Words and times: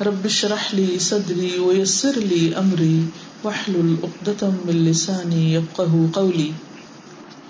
رب 0.00 0.24
اشرح 0.24 0.74
لي 0.74 0.98
صدري 0.98 1.58
ويسر 1.58 2.12
لي 2.16 2.54
امري 2.54 3.00
واحلل 3.44 3.94
عقدة 4.02 4.46
من 4.64 4.72
لساني 4.72 5.54
يفقهوا 5.54 6.06
قولي. 6.12 6.50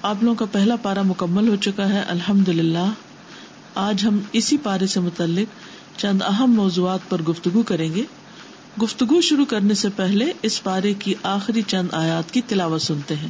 آپ 0.03 0.17
لوگوں 0.21 0.35
کا 0.35 0.45
پہلا 0.53 0.77
پارا 0.77 1.03
مکمل 1.03 1.49
ہو 1.49 1.57
چکا 1.57 1.89
ہے 1.89 2.03
الحمد 2.09 2.49
للہ 2.49 2.93
آج 3.75 4.07
ہم 4.07 4.19
اسی 4.33 4.57
پارے 4.57 4.87
سے 4.87 5.01
متعلق 5.01 5.47
چند 6.01 6.23
اہم 6.23 6.53
موضوعات 6.53 7.01
پر 7.09 7.23
گفتگو 7.23 7.63
کریں 7.63 7.95
گے۔ 7.95 8.03
گفتگو 8.83 9.21
شروع 9.21 9.45
کرنے 9.45 9.75
سے 9.75 9.89
پہلے 9.97 10.33
اس 10.43 10.63
پارے 10.63 10.95
کی 10.95 11.15
آخری 11.23 11.63
چند 11.63 11.89
آیات 11.93 12.33
کی 12.33 12.41
تلاوت 12.49 12.83
سنتے 12.83 13.15
ہیں۔ 13.15 13.29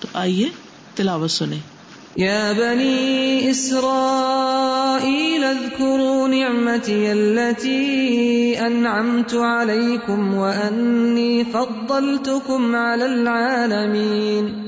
تو 0.00 0.08
آئیے 0.12 0.48
تلاوت 0.94 1.30
سنیں۔ 1.30 1.78
يا 2.18 2.52
بني 2.52 3.50
إسرائيل 3.50 5.44
اذكروا 5.44 6.26
نعمتي 6.26 7.06
التي 7.06 8.54
أنعمت 8.66 9.34
عليكم 9.34 10.34
وأني 10.34 11.42
فضلتكم 11.42 12.74
على 12.74 13.04
العالمين 13.04 14.67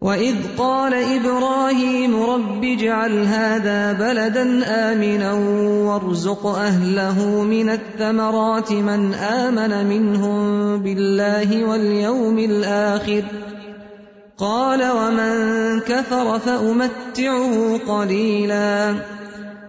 وَإِذْ 0.00 0.34
قَالَ 0.58 0.94
إِبْرَاهِيمُ 0.94 2.22
رَبِّ 2.22 2.64
اجعل 2.64 3.26
هَذَا 3.26 3.92
بَلَدًا 3.92 4.62
آمِنًا 4.66 5.32
وَارْزُقْ 5.90 6.46
أَهْلَهُ 6.46 7.42
مِنَ 7.42 7.68
الثَّمَرَاتِ 7.70 8.72
مَنْ 8.72 9.14
آمَنَ 9.14 9.86
مِنْهُمْ 9.86 10.38
بِاللَّهِ 10.82 11.64
وَالْيَوْمِ 11.64 12.38
الْآخِرِ 12.38 13.24
قَالَ 14.38 14.90
وَمَنْ 14.90 15.34
كَفَرَ 15.80 16.38
فَأُمَتِّعُهُ 16.38 17.80
قَلِيلًا 17.88 18.94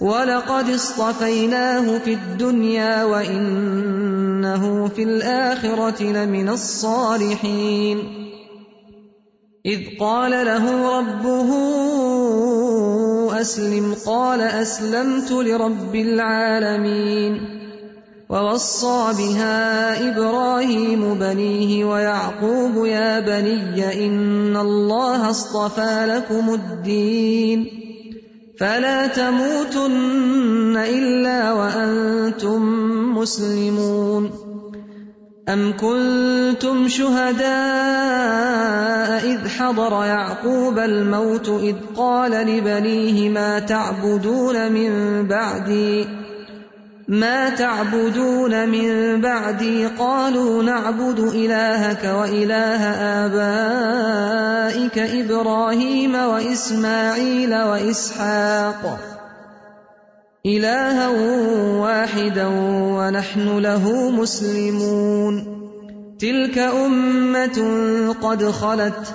ولقد 0.00 0.70
اصطفيناه 0.70 1.98
في 1.98 2.12
الدنيا 2.12 3.04
وإنه 3.04 4.88
في 4.88 5.02
الآخرة 5.02 6.02
لمن 6.02 6.48
الصالحين. 6.48 7.98
إذ 9.66 9.80
قال 10.00 10.30
له 10.30 10.98
ربه 10.98 11.50
أسلم، 13.40 13.94
قال 14.06 14.40
أسلمت 14.40 15.32
لرب 15.32 15.94
العالمين. 15.94 17.58
ووصى 18.30 19.12
بها 19.18 20.10
إبراهيم 20.10 21.14
بنيه 21.14 21.84
ويعقوب 21.84 22.86
يا 22.86 23.20
بني 23.20 24.06
إن 24.06 24.56
الله 24.56 25.30
اصطفى 25.30 26.06
لكم 26.06 26.54
الدين. 26.54 27.87
فلا 28.58 29.06
تموتن 29.06 30.76
إلا 30.76 31.52
وأنتم 31.52 32.62
مسلمون. 33.18 34.30
أم 35.48 35.72
كنتم 35.76 36.88
شهداء 36.88 37.48
إذ 39.24 39.48
حضر 39.48 40.04
يعقوب 40.04 40.78
الموت 40.78 41.48
إذ 41.48 41.76
قال 41.96 42.30
لبنيه 42.30 43.28
ما 43.28 43.58
تعبدون 43.58 44.72
من 44.72 45.22
بعدي؟ 45.26 46.06
ما 47.08 47.50
تعبدون 47.50 48.68
من 48.68 49.20
بعدي 49.20 49.86
قالوا 49.86 50.62
نعبد 50.62 51.18
إلهك 51.18 52.04
وإله 52.04 52.82
آبائك 53.24 54.98
إبراهيم 54.98 56.14
وإسماعيل 56.14 57.54
وإسحاق. 57.54 58.98
إلها 60.46 61.08
واحدا 61.80 62.46
ونحن 62.98 63.58
له 63.58 64.10
مسلمون. 64.10 65.58
تلك 66.18 66.58
أمة 66.58 67.58
قد 68.22 68.44
خلت 68.44 69.14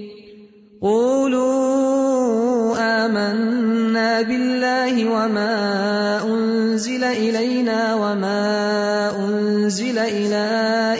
قولوا 0.81 2.73
آمنا 2.79 4.21
بالله 4.21 5.05
وما 5.05 6.23
أنزل 6.23 7.03
إلينا 7.03 7.95
وما 7.95 9.11
أنزل 9.19 9.97
إلى 9.97 10.45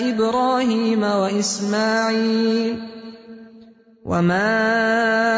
إبراهيم 0.10 1.04
وإسماعيل 1.04 2.80
وما 4.06 4.52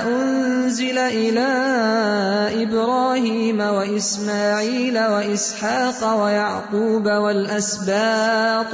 أنزل 0.07 0.97
إلى 0.97 1.49
إبراهيم 2.63 3.59
وإسماعيل 3.59 4.99
وإسحاق 4.99 6.23
ويعقوب 6.23 7.05
والأسباط 7.05 8.73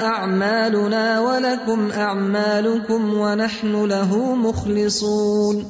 أعمالنا 0.31 1.19
ولكم 1.19 1.91
أعمالكم 1.91 3.13
ونحن 3.13 3.85
له 3.85 4.35
مخلصون. 4.35 5.65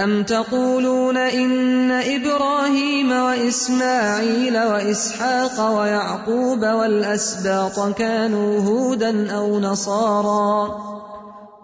أم 0.00 0.22
تقولون 0.22 1.16
إن 1.16 1.90
إبراهيم 1.90 3.12
وإسماعيل 3.12 4.58
وإسحاق 4.58 5.78
ويعقوب 5.78 6.62
والأسباط 6.62 7.96
كانوا 7.98 8.60
هودا 8.60 9.32
أو 9.32 9.60
نصارا؟ 9.60 10.78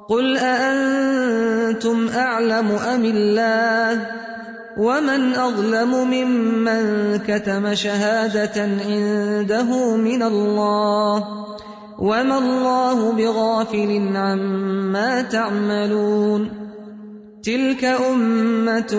قل 0.08 0.36
أأنتم 0.36 2.08
أعلم 2.08 2.70
أم 2.70 3.04
الله؟ 3.04 4.06
ومن 4.76 5.34
أظلم 5.34 6.10
ممن 6.10 7.16
كتم 7.18 7.74
شهادة 7.74 8.62
عنده 8.62 9.96
من 9.96 10.22
الله؟ 10.22 11.24
وما 12.02 12.36
الله 12.36 13.10
بغافل 13.10 14.16
عما 14.16 15.20
تعملون 15.30 16.48
تلك 17.44 17.84
أمة 17.84 18.94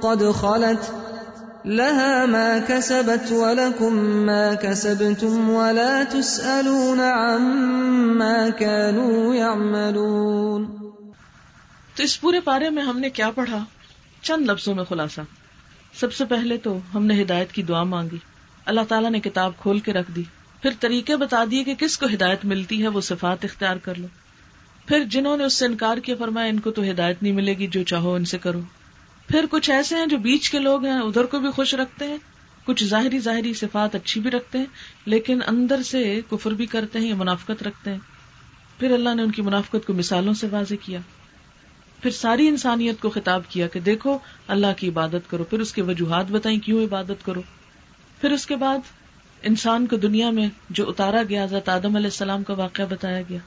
قد 0.00 0.22
خلت 0.34 0.90
لها 1.66 2.26
ما 2.26 2.58
كسبت 2.66 3.32
ولكم 3.32 3.94
ما 4.26 4.54
كسبتم 4.62 5.50
ولا 5.50 6.02
تسألون 6.10 7.00
عما 7.00 8.48
كانوا 8.58 9.34
يعملون 9.34 10.66
تو 11.96 12.02
اس 12.02 12.20
پورے 12.20 12.40
پارے 12.40 12.70
میں 12.70 12.82
ہم 12.82 12.98
نے 12.98 13.10
کیا 13.10 13.30
پڑھا؟ 13.30 13.64
چند 14.22 14.50
لفظوں 14.50 14.74
میں 14.74 14.84
خلاصہ۔ 14.84 15.20
سب 16.00 16.12
سے 16.12 16.24
پہلے 16.24 16.56
تو 16.56 16.78
ہم 16.94 17.06
نے 17.06 17.22
ہدایت 17.22 17.52
کی 17.52 17.62
دعا 17.62 17.82
مانگی۔ 17.82 18.18
اللہ 18.66 18.80
تعالیٰ 18.88 19.10
نے 19.10 19.20
کتاب 19.20 19.52
کھول 19.62 19.78
کے 19.78 19.92
رکھ 19.92 20.10
دی۔ 20.10 20.22
پھر 20.62 20.70
طریقے 20.80 21.16
بتا 21.16 21.44
دیے 21.50 21.64
کہ 21.64 21.74
کس 21.74 21.98
کو 21.98 22.06
ہدایت 22.14 22.44
ملتی 22.44 22.82
ہے 22.82 22.88
وہ 22.88 23.00
صفات 23.00 23.44
اختیار 23.44 23.76
کر 23.76 23.98
لو۔ 23.98 24.06
پھر 24.86 25.04
جنہوں 25.04 25.36
نے 25.36 25.44
اس 25.44 25.54
سے 25.54 25.66
انکار 25.66 25.96
کیا 25.96 26.14
فرمایا 26.18 26.46
ان 26.46 26.60
کو 26.60 26.70
تو 26.70 26.82
ہدایت 26.82 27.22
نہیں 27.22 27.32
ملے 27.32 27.54
گی، 27.54 27.66
جو 27.66 27.82
چاہو 27.82 28.14
ان 28.14 28.24
سے 28.24 28.38
کرو۔ 28.38 28.60
پھر 29.28 29.44
کچھ 29.50 29.70
ایسے 29.70 29.96
ہیں 29.96 30.06
جو 30.06 30.18
بیچ 30.18 30.50
کے 30.50 30.58
لوگ 30.58 30.84
ہیں، 30.84 30.98
ادھر 30.98 31.24
کو 31.24 31.38
بھی 31.38 31.50
خوش 31.50 31.74
رکھتے 31.74 32.04
ہیں، 32.04 32.16
کچھ 32.64 32.84
ظاہری 32.84 33.18
ظاہری 33.18 33.54
صفات 33.54 33.94
اچھی 33.94 34.20
بھی 34.20 34.30
رکھتے 34.30 34.58
ہیں، 34.58 34.66
لیکن 35.06 35.40
اندر 35.46 35.82
سے 35.82 36.20
کفر 36.30 36.50
بھی 36.50 36.66
کرتے 36.66 36.98
ہیں 36.98 37.08
یا 37.08 37.14
منافقت 37.14 37.62
رکھتے 37.62 37.90
ہیں۔ 37.90 37.98
پھر 38.78 38.90
اللہ 38.90 39.14
نے 39.14 39.22
ان 39.22 39.30
کی 39.30 39.42
منافقت 39.42 39.86
کو 39.86 39.92
مثالوں 39.92 40.34
سے 40.34 40.46
واضح 40.50 40.74
کیا۔ 40.82 41.00
پھر 42.02 42.10
ساری 42.10 42.48
انسانیت 42.48 43.00
کو 43.00 43.10
خطاب 43.10 43.42
کیا 43.48 43.66
کہ 43.66 43.80
دیکھو، 43.80 44.18
اللہ 44.48 44.66
کی 44.76 44.88
عبادت 44.88 45.30
کرو۔ 45.30 45.44
پھر 45.44 45.60
اس 45.60 45.72
کے 45.72 45.82
وجوہات 45.82 46.30
بتائیں، 46.30 46.58
کیوں 46.58 46.84
عبادت 46.84 47.24
کرو؟ 47.24 47.42
پھر 48.20 48.30
اس 48.30 48.46
کے 48.46 48.56
بعد 48.56 48.78
انسان 49.42 49.86
کو 49.86 49.96
دنیا 49.96 50.30
میں 50.30 50.48
جو 50.70 50.88
اتارا 50.88 51.22
گیا 51.28 51.44
حضرت 51.44 51.68
آدم 51.68 51.96
علیہ 51.96 52.06
السلام 52.06 52.42
کا 52.42 52.54
واقعہ 52.54 52.84
بتایا 52.90 53.22
گیا۔ 53.28 53.38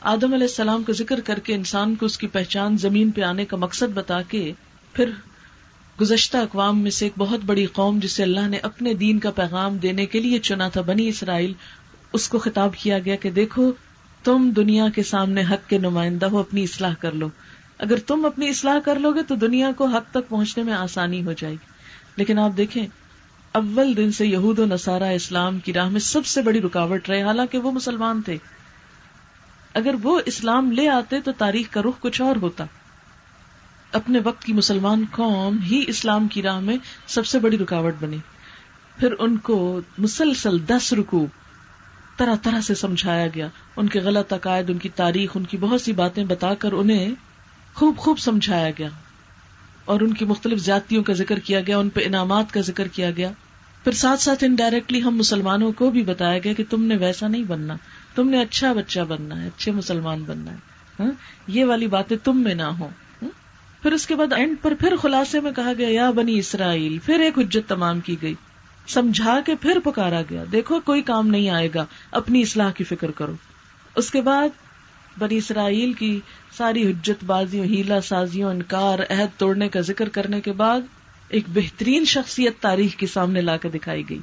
آدم 0.00 0.34
علیہ 0.34 0.46
السلام 0.46 0.82
کا 0.82 0.92
ذکر 0.92 1.20
کر 1.20 1.38
کے 1.38 1.54
انسان 1.54 1.94
کو 1.94 2.06
اس 2.06 2.18
کی 2.18 2.26
پہچان 2.26 2.78
زمین 2.78 3.10
پہ 3.10 3.22
آنے 3.22 3.44
کا 3.44 3.56
مقصد 3.56 3.92
بتا 3.94 4.22
کے 4.22 4.52
پھر 4.92 5.10
گزشتہ 6.00 6.36
اقوام 6.36 6.82
میں 6.82 6.90
سے 6.90 7.04
ایک 7.04 7.12
بہت 7.18 7.40
بڑی 7.46 7.66
قوم 7.66 7.98
جسے 7.98 8.22
اللہ 8.22 8.48
نے 8.48 8.56
اپنے 8.56 8.94
دین 8.94 9.18
کا 9.18 9.30
پیغام 9.30 9.76
دینے 9.76 10.06
کے 10.06 10.20
لیے 10.20 10.38
چنا 10.38 10.68
تھا 10.68 10.80
بنی 10.80 11.08
اسرائیل، 11.08 11.52
اس 12.12 12.28
کو 12.28 12.38
خطاب 12.38 12.74
کیا 12.74 12.98
گیا 12.98 13.16
کہ 13.16 13.30
دیکھو، 13.30 13.72
تم 14.24 14.50
دنیا 14.56 14.88
کے 14.94 15.02
سامنے 15.02 15.42
حق 15.50 15.70
کے 15.70 15.78
نمائندہ 15.78 16.26
ہو، 16.26 16.38
اپنی 16.38 16.62
اصلاح 16.62 16.94
کر 17.00 17.12
لو۔ 17.12 17.28
اگر 17.78 17.96
تم 18.06 18.24
اپنی 18.24 18.48
اصلاح 18.48 18.78
کر 18.84 18.98
لو 18.98 19.12
گے 19.12 19.22
تو 19.22 19.34
دنیا 19.34 19.70
کو 19.76 19.84
حق 19.84 20.10
تک 20.10 20.28
پہنچنے 20.28 20.64
میں 20.64 20.72
آسانی 20.72 21.24
ہو 21.24 21.32
جائے 21.32 21.54
گی۔ 21.54 21.72
لیکن 22.16 22.38
آپ 22.38 22.50
دیکھیں 22.56 22.86
اول 23.52 23.96
دن 23.96 24.12
سے 24.12 24.26
یہود 24.26 24.58
و 24.58 24.66
نصارہ 24.66 25.02
اسلام 25.02 25.58
کی 25.58 25.72
راہ 25.72 25.88
میں 25.88 26.00
سب 26.00 26.26
سے 26.26 26.42
بڑی 26.42 26.60
رکاوٹ 26.60 27.08
رہے، 27.08 27.22
حالانکہ 27.22 27.58
وہ 27.58 27.72
مسلمان 27.72 28.22
تھے۔ 28.22 28.36
اگر 29.74 29.94
وہ 30.02 30.20
اسلام 30.26 30.72
لے 30.72 30.88
آتے 30.88 31.20
تو 31.20 31.32
تاریخ 31.32 31.66
کا 31.70 31.82
رخ 31.82 32.00
کچھ 32.00 32.22
اور 32.22 32.36
ہوتا۔ 32.36 32.64
اپنے 33.92 34.18
وقت 34.24 34.44
کی 34.44 34.52
مسلمان 34.52 35.04
قوم 35.10 35.58
ہی 35.58 35.84
اسلام 35.86 36.28
کی 36.28 36.42
راہ 36.42 36.60
میں 36.60 36.76
سب 37.06 37.26
سے 37.26 37.38
بڑی 37.38 37.58
رکاوٹ 37.58 37.94
بنی۔ 38.00 38.16
پھر 38.96 39.14
ان 39.18 39.36
کو 39.36 39.80
مسلسل 39.98 40.68
دس 40.68 40.92
رکو 40.92 41.26
طرح 42.16 42.34
طرح 42.42 42.60
سے 42.60 42.74
سمجھایا 42.74 43.26
گیا۔ 43.26 43.48
ان 43.76 43.88
کے 43.88 44.00
غلط 44.00 44.32
عقائد، 44.32 44.70
ان 44.70 44.78
کی 44.78 44.88
تاریخ، 44.88 45.30
ان 45.34 45.44
کی 45.44 45.56
بہت 45.56 45.80
سی 45.80 45.92
باتیں 45.92 46.24
بتا 46.24 46.54
کر 46.54 46.72
انہیں 46.72 47.14
خوب 47.74 47.96
خوب 47.96 48.18
سمجھایا 48.18 48.70
گیا۔ 48.70 48.88
اور 49.84 50.00
ان 50.00 50.12
کی 50.12 50.24
مختلف 50.24 50.58
زیادتیوں 50.58 51.04
کا 51.04 51.12
ذکر 51.12 51.38
کیا 51.38 51.60
گیا، 51.60 51.78
ان 51.78 51.88
پہ 51.88 52.00
انعامات 52.04 52.52
کا 52.52 52.60
ذکر 52.60 52.88
کیا 52.88 53.10
گیا۔ 53.10 53.30
پھر 53.84 53.92
ساتھ 53.92 54.20
ساتھ 54.20 54.44
انڈائریکٹلی 54.44 55.02
ہم 55.02 55.16
مسلمانوں 55.16 55.72
کو 55.72 55.90
بھی 55.90 56.02
بتایا 56.02 56.38
گیا 56.38 56.52
کہ 56.52 56.64
تم 56.70 56.84
نے 56.84 56.96
ویسا 56.96 57.28
نہیں 57.28 57.44
بننا۔ 57.44 57.76
تم 58.14 58.28
نے 58.28 58.40
اچھا 58.40 58.72
بچہ 58.72 59.00
بننا 59.00 59.42
ہے، 59.42 59.46
اچھے 59.46 59.72
مسلمان 59.72 60.24
بننا 60.26 60.50
ہے۔ 60.50 60.56
ہاں؟ 61.00 61.10
یہ 61.46 61.64
والی 61.64 61.86
باتیں 61.86 62.16
تم 62.24 62.42
میں 62.42 62.54
نہ 62.54 62.62
ہو 62.62 62.88
ہاں؟ 63.22 63.28
پھر 63.82 63.92
اس 63.92 64.06
کے 64.06 64.14
بعد 64.14 64.32
اینڈ 64.32 64.56
پر 64.62 64.74
پھر 64.74 64.96
خلاصے 64.96 65.40
میں 65.40 65.52
کہا 65.52 65.72
گیا، 65.78 65.88
یا 65.90 66.10
بنی 66.10 66.38
اسرائیل، 66.38 66.98
پھر 66.98 67.20
ایک 67.20 67.38
حجت 67.38 67.68
تمام 67.68 68.00
کی 68.00 68.16
گئی۔ 68.22 68.34
سمجھا 68.88 69.40
کے 69.46 69.54
پھر 69.54 69.78
پکارا 69.84 70.22
گیا۔ 70.30 70.44
دیکھو، 70.52 70.80
کوئی 70.80 71.02
کام 71.02 71.26
نہیں 71.26 71.50
آئے 71.50 71.68
گا۔ 71.74 71.84
اپنی 72.10 72.42
اصلاح 72.42 72.72
کی 72.72 72.84
فکر 72.84 73.10
کرو۔ 73.10 73.34
اس 73.96 74.10
کے 74.10 74.20
بعد 74.20 74.48
بنی 75.18 75.36
اسرائیل 75.36 75.92
کی 75.92 76.20
ساری 76.56 76.90
حجت 76.90 77.24
بازیوں، 77.24 77.64
ہیلا 77.64 78.00
سازیوں، 78.00 78.50
انکار، 78.50 78.98
عہد 78.98 79.38
توڑنے 79.38 79.68
کا 79.68 79.80
ذکر 79.80 80.08
کرنے 80.08 80.40
کے 80.40 80.52
بعد 80.52 80.80
ایک 81.32 81.44
بہترین 81.48 82.04
شخصیت 82.04 82.60
تاریخ 82.60 82.96
کے 82.96 83.06
سامنے 83.06 83.40
لا 83.40 83.56
کے 83.56 83.68
دکھائی 83.68 84.10
گئی 84.10 84.18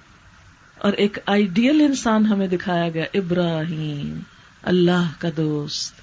اور 0.78 0.94
ایک 0.94 1.18
آئیڈیل 1.25 1.82
انسان 1.82 2.25
ہمیں 2.25 2.48
دکھایا 2.48 2.89
گیا، 2.89 3.06
ابراہیم، 3.13 4.20
اللہ 4.63 5.10
کا 5.20 5.30
دوست، 5.38 5.94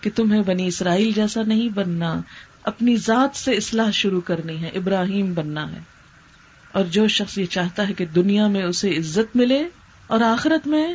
کہ 0.00 0.10
تمہیں 0.14 0.42
بنی 0.42 0.66
اسرائیل 0.66 1.12
جیسا 1.12 1.42
نہیں 1.42 1.68
بننا، 1.68 2.20
اپنی 2.62 2.96
ذات 2.96 3.36
سے 3.36 3.52
اصلاح 3.52 3.90
شروع 3.90 4.20
کرنی 4.20 4.62
ہے، 4.62 4.68
ابراہیم 4.68 5.34
بننا 5.34 5.72
ہے۔ 5.72 5.80
اور 6.72 6.84
جو 6.84 7.08
شخص 7.08 7.38
یہ 7.38 7.46
چاہتا 7.46 7.88
ہے 7.88 7.92
کہ 7.92 8.06
دنیا 8.06 8.46
میں 8.46 8.62
اسے 8.62 8.90
عزت 8.90 9.36
ملے 9.36 9.68
اور 10.06 10.20
آخرت 10.20 10.66
میں 10.66 10.94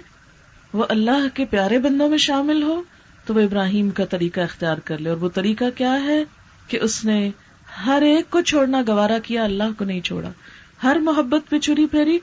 وہ 0.74 0.86
اللہ 0.90 1.28
کے 1.34 1.46
پیارے 1.46 1.80
بندوں 1.80 2.10
میں 2.10 2.18
شامل 2.18 2.64
ہو، 2.64 2.82
تو 3.26 3.34
وہ 3.34 3.40
ابراہیم 3.40 3.90
کا 3.90 4.06
طریقہ 4.06 4.40
اختیار 4.40 4.78
کر 4.78 4.98
لے۔ 4.98 5.10
اور 5.10 5.18
وہ 5.18 5.30
طریقہ 5.30 5.66
کیا 5.76 6.04
ہے؟ 6.04 6.24
کہ 6.68 6.80
اس 6.82 7.06
نے 7.06 7.32
ہر 7.86 8.02
ایک 8.02 8.30
کو 8.30 8.42
چھوڑنا، 8.42 8.82
گوارا 8.88 9.20
کیا، 9.20 9.44
اللہ 9.44 9.64
کو 9.78 9.86
نہیں 9.86 10.02
چھوڑا۔ 10.02 10.30
ہر 10.84 10.98
محبت 11.02 11.50
پہ 11.50 11.60
چری 11.60 11.86
پھیری 11.86 12.20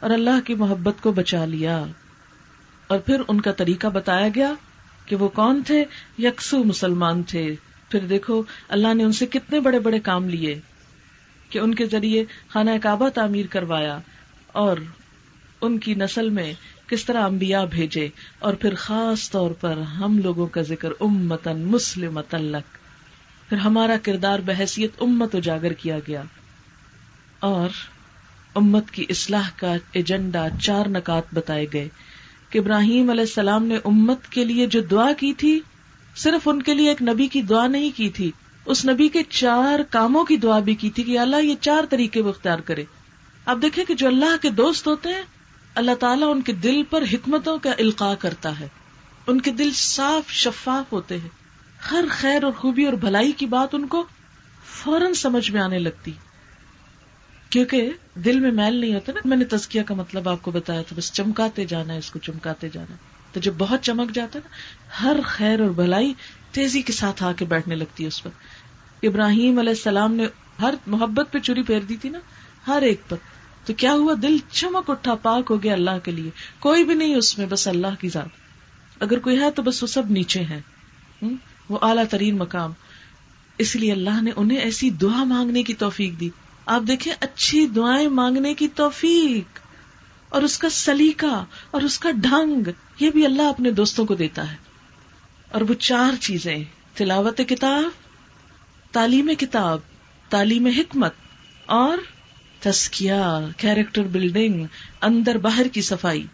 اور 0.00 0.10
اللہ 0.10 0.46
کی 0.46 0.54
محبت 0.54 0.94
کو 1.02 1.12
بچا 1.12 1.44
لیا۔ 1.44 1.84
اور 2.86 2.98
پھر 2.98 3.20
ان 3.28 3.40
کا 3.40 3.52
طریقہ 3.52 3.86
بتایا 3.86 4.28
گیا 4.34 4.52
کہ 5.06 5.16
وہ 5.16 5.28
کون 5.28 5.62
تھے؟ 5.66 5.84
یکسو 6.18 6.64
مسلمان 6.64 7.22
تھے۔ 7.22 7.54
پھر 7.90 8.00
دیکھو، 8.00 8.42
اللہ 8.68 8.94
نے 8.94 9.04
ان 9.04 9.12
سے 9.12 9.26
کتنے 9.26 9.60
بڑے 9.60 9.78
بڑے 9.78 10.00
کام 10.00 10.28
لیے 10.28 10.60
کہ 11.50 11.58
ان 11.58 11.74
کے 11.74 11.86
ذریعے 11.86 12.24
خانہ 12.48 12.70
کعبہ 12.82 13.08
تعمیر 13.08 13.46
کروایا 13.46 13.98
اور 14.46 14.76
ان 15.60 15.78
کی 15.78 15.94
نسل 15.94 16.30
میں 16.30 16.52
کس 16.86 17.04
طرح 17.04 17.24
انبیاء 17.24 17.64
بھیجے۔ 17.64 18.08
اور 18.38 18.54
پھر 18.54 18.74
خاص 18.74 19.30
طور 19.30 19.50
پر 19.50 19.78
ہم 19.78 20.18
لوگوں 20.18 20.46
کا 20.46 20.62
ذکر 20.62 20.88
امتن 21.00 21.60
مسلم 21.60 22.20
تلک 22.20 22.85
پھر 23.48 23.56
ہمارا 23.56 23.96
کردار 24.02 24.38
بحثیت 24.38 24.90
امت 25.00 25.34
اجاگر 25.34 25.72
کیا 25.72 25.98
گیا 25.98 26.22
اور 27.38 27.68
امت 28.54 28.90
کی 28.90 29.06
اصلاح 29.08 29.50
کا 29.56 29.74
ایجنڈا 29.92 30.46
چار 30.62 30.86
نکات 30.86 31.22
بتائے 31.34 31.66
گئے 31.72 31.88
کہ 32.50 32.58
ابراہیم 32.58 33.10
علیہ 33.10 33.20
السلام 33.20 33.66
نے 33.66 33.76
امت 33.84 34.28
کے 34.28 34.44
لیے 34.44 34.66
جو 34.66 34.80
دعا 34.80 35.12
کی 35.12 35.32
تھی، 35.32 35.60
صرف 36.16 36.48
ان 36.48 36.62
کے 36.62 36.74
لیے 36.74 36.88
ایک 36.88 37.02
نبی 37.02 37.28
کی 37.28 37.42
دعا 37.42 37.66
نہیں 37.66 37.90
کی 37.96 38.08
تھی، 38.08 38.30
اس 38.66 38.84
نبی 38.84 39.08
کے 39.08 39.22
چار 39.28 39.80
کاموں 39.90 40.24
کی 40.24 40.36
دعا 40.36 40.58
بھی 40.58 40.74
کی 40.74 40.90
تھی 40.90 41.02
کہ 41.02 41.18
اللہ 41.18 41.36
یہ 41.36 41.54
چار 41.60 41.84
طریقے 41.90 42.20
وہ 42.20 42.28
اختیار 42.28 42.58
کرے۔ 42.58 42.84
آپ 43.46 43.58
دیکھیں 43.62 43.84
کہ 43.84 43.94
جو 43.94 44.06
اللہ 44.06 44.36
کے 44.42 44.50
دوست 44.50 44.86
ہوتے 44.86 45.08
ہیں، 45.08 45.22
اللہ 45.74 45.94
تعالیٰ 46.00 46.34
ان 46.34 46.42
کے 46.42 46.52
دل 46.52 46.82
پر 46.90 47.04
حکمتوں 47.12 47.58
کا 47.58 47.70
القاع 47.78 48.14
کرتا 48.14 48.60
ہے۔ 48.60 48.68
ان 49.26 49.40
کے 49.40 49.50
دل 49.50 49.70
صاف 49.74 50.30
شفاف 50.30 50.92
ہوتے 50.92 51.18
ہیں۔ 51.18 51.45
ہر 51.90 52.04
خیر 52.10 52.44
اور 52.44 52.52
خوبی 52.52 52.84
اور 52.84 52.92
بھلائی 52.92 53.32
کی 53.32 53.46
بات 53.46 53.74
ان 53.74 53.86
کو 53.86 54.06
فوراً 54.64 55.12
سمجھ 55.12 55.50
میں 55.50 55.60
آنے 55.60 55.78
لگتی۔ 55.78 56.12
کیونکہ 57.50 57.90
دل 58.14 58.40
میں 58.40 58.50
میل 58.50 58.74
نہیں 58.76 58.94
ہوتا 58.94 59.12
نا، 59.12 59.20
میں 59.24 59.36
نے 59.36 59.44
تزکیہ 59.44 59.82
کا 59.82 59.94
مطلب 59.94 60.28
آپ 60.28 60.42
کو 60.42 60.50
بتایا 60.50 60.82
تھا، 60.82 60.96
بس 60.98 61.12
چمکاتے 61.12 61.64
جانا 61.64 61.92
ہے، 61.92 61.98
اس 61.98 62.10
کو 62.10 62.18
چمکاتے 62.18 62.68
جانا 62.68 62.94
تو 63.32 63.40
جب 63.40 63.54
بہت 63.58 63.82
چمک 63.82 64.14
جاتا 64.14 64.38
ہے 64.38 64.48
نا، 64.48 64.56
ہر 65.02 65.16
خیر 65.24 65.60
اور 65.60 65.70
بھلائی 65.70 66.14
تیزی 66.50 66.82
کے 66.82 66.92
ساتھ 66.92 67.22
آ 67.22 67.32
کے 67.32 67.44
بیٹھنے 67.44 67.74
لگتی 67.74 68.02
ہے 68.02 68.08
اس 68.08 68.22
پر۔ 68.22 68.30
ابراہیم 69.02 69.58
علیہ 69.58 69.70
السلام 69.70 70.14
نے 70.14 70.26
ہر 70.60 70.74
محبت 70.86 71.32
پہ 71.32 71.38
چوری 71.38 71.62
پھیر 71.62 71.80
دی 71.80 71.96
تھی 71.96 72.08
نا، 72.08 72.18
ہر 72.66 72.82
ایک 72.82 73.00
پر۔ 73.08 73.16
تو 73.64 73.72
کیا 73.72 73.92
ہوا؟ 73.92 74.14
دل 74.22 74.36
چمک 74.50 74.90
اٹھا، 74.90 75.14
پاک 75.14 75.44
ہو 75.50 75.62
گیا 75.62 75.72
اللہ 75.72 75.98
کے 76.04 76.10
لیے۔ 76.10 76.30
کوئی 76.58 76.84
بھی 76.84 76.94
نہیں 76.94 77.14
اس 77.14 77.38
میں، 77.38 77.46
بس 77.46 77.68
اللہ 77.68 78.00
کی 78.00 78.08
ذات۔ 78.08 78.28
اگر 79.00 79.18
کوئی 79.18 79.40
ہے 79.40 79.50
تو 79.50 79.62
بس 79.62 79.82
وہ 79.82 79.88
سب 79.88 80.10
نیچے 80.10 80.40
ہے 80.40 80.60
وہ 81.68 81.78
اعلیٰ 81.82 82.04
ترین 82.10 82.38
مقام۔ 82.38 82.72
اس 83.58 83.76
لیے 83.76 83.92
اللہ 83.92 84.22
نے 84.22 84.30
انہیں 84.36 84.58
ایسی 84.58 84.90
دعا 84.90 85.24
مانگنے 85.24 85.62
کی 85.62 85.74
توفیق 85.74 86.20
دی۔ 86.20 86.30
آپ 86.66 86.82
دیکھیں، 86.88 87.12
اچھی 87.20 87.66
دعائیں 87.66 88.08
مانگنے 88.08 88.54
کی 88.54 88.68
توفیق۔ 88.68 89.58
اور 90.28 90.42
اس 90.42 90.58
کا 90.58 90.68
سلیقہ 90.68 91.44
اور 91.70 91.82
اس 91.82 91.98
کا 91.98 92.10
ڈھنگ، 92.10 92.68
یہ 93.00 93.10
بھی 93.10 93.24
اللہ 93.24 93.42
اپنے 93.42 93.70
دوستوں 93.70 94.06
کو 94.06 94.14
دیتا 94.14 94.52
ہے۔ 94.52 94.56
اور 95.50 95.60
وہ 95.60 95.74
چار 95.74 96.22
چیزیں، 96.22 96.64
تلاوت 96.94 97.40
کتاب، 97.48 97.82
تعلیم 98.92 99.30
کتاب، 99.38 99.78
تعلیم 100.28 100.66
حکمت 100.66 101.14
اور 101.66 101.98
تسکیا 102.60 103.40
کیریکٹر 103.56 104.02
بلڈنگ، 104.02 104.66
اندر 105.02 105.38
باہر 105.38 105.68
کی 105.68 105.82
صفائی۔ 105.82 106.26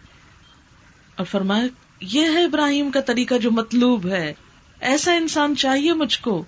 اور 1.16 1.26
فرمایا، 1.26 1.66
یہ 2.00 2.24
ہے 2.24 2.44
ابراہیم 2.44 2.90
کا 2.90 3.00
طریقہ 3.00 3.34
جو 3.34 3.50
مطلوب 3.50 4.06
ہے۔ 4.06 4.34
ایسا 4.82 5.12
انسان 5.12 5.56
چاہیے 5.56 5.92
مجھ 5.92 6.20
کو؟ 6.20 6.44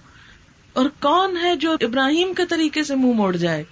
اور 0.73 0.87
کون 1.01 1.37
ہے 1.43 1.57
جو 1.57 1.73
ابراہیم 1.81 2.35
کے 2.35 2.47
طریقے 2.47 2.85
سے 2.85 2.95
منہ 2.95 3.13
موڑ 3.13 3.37
جائے؟ 3.37 3.65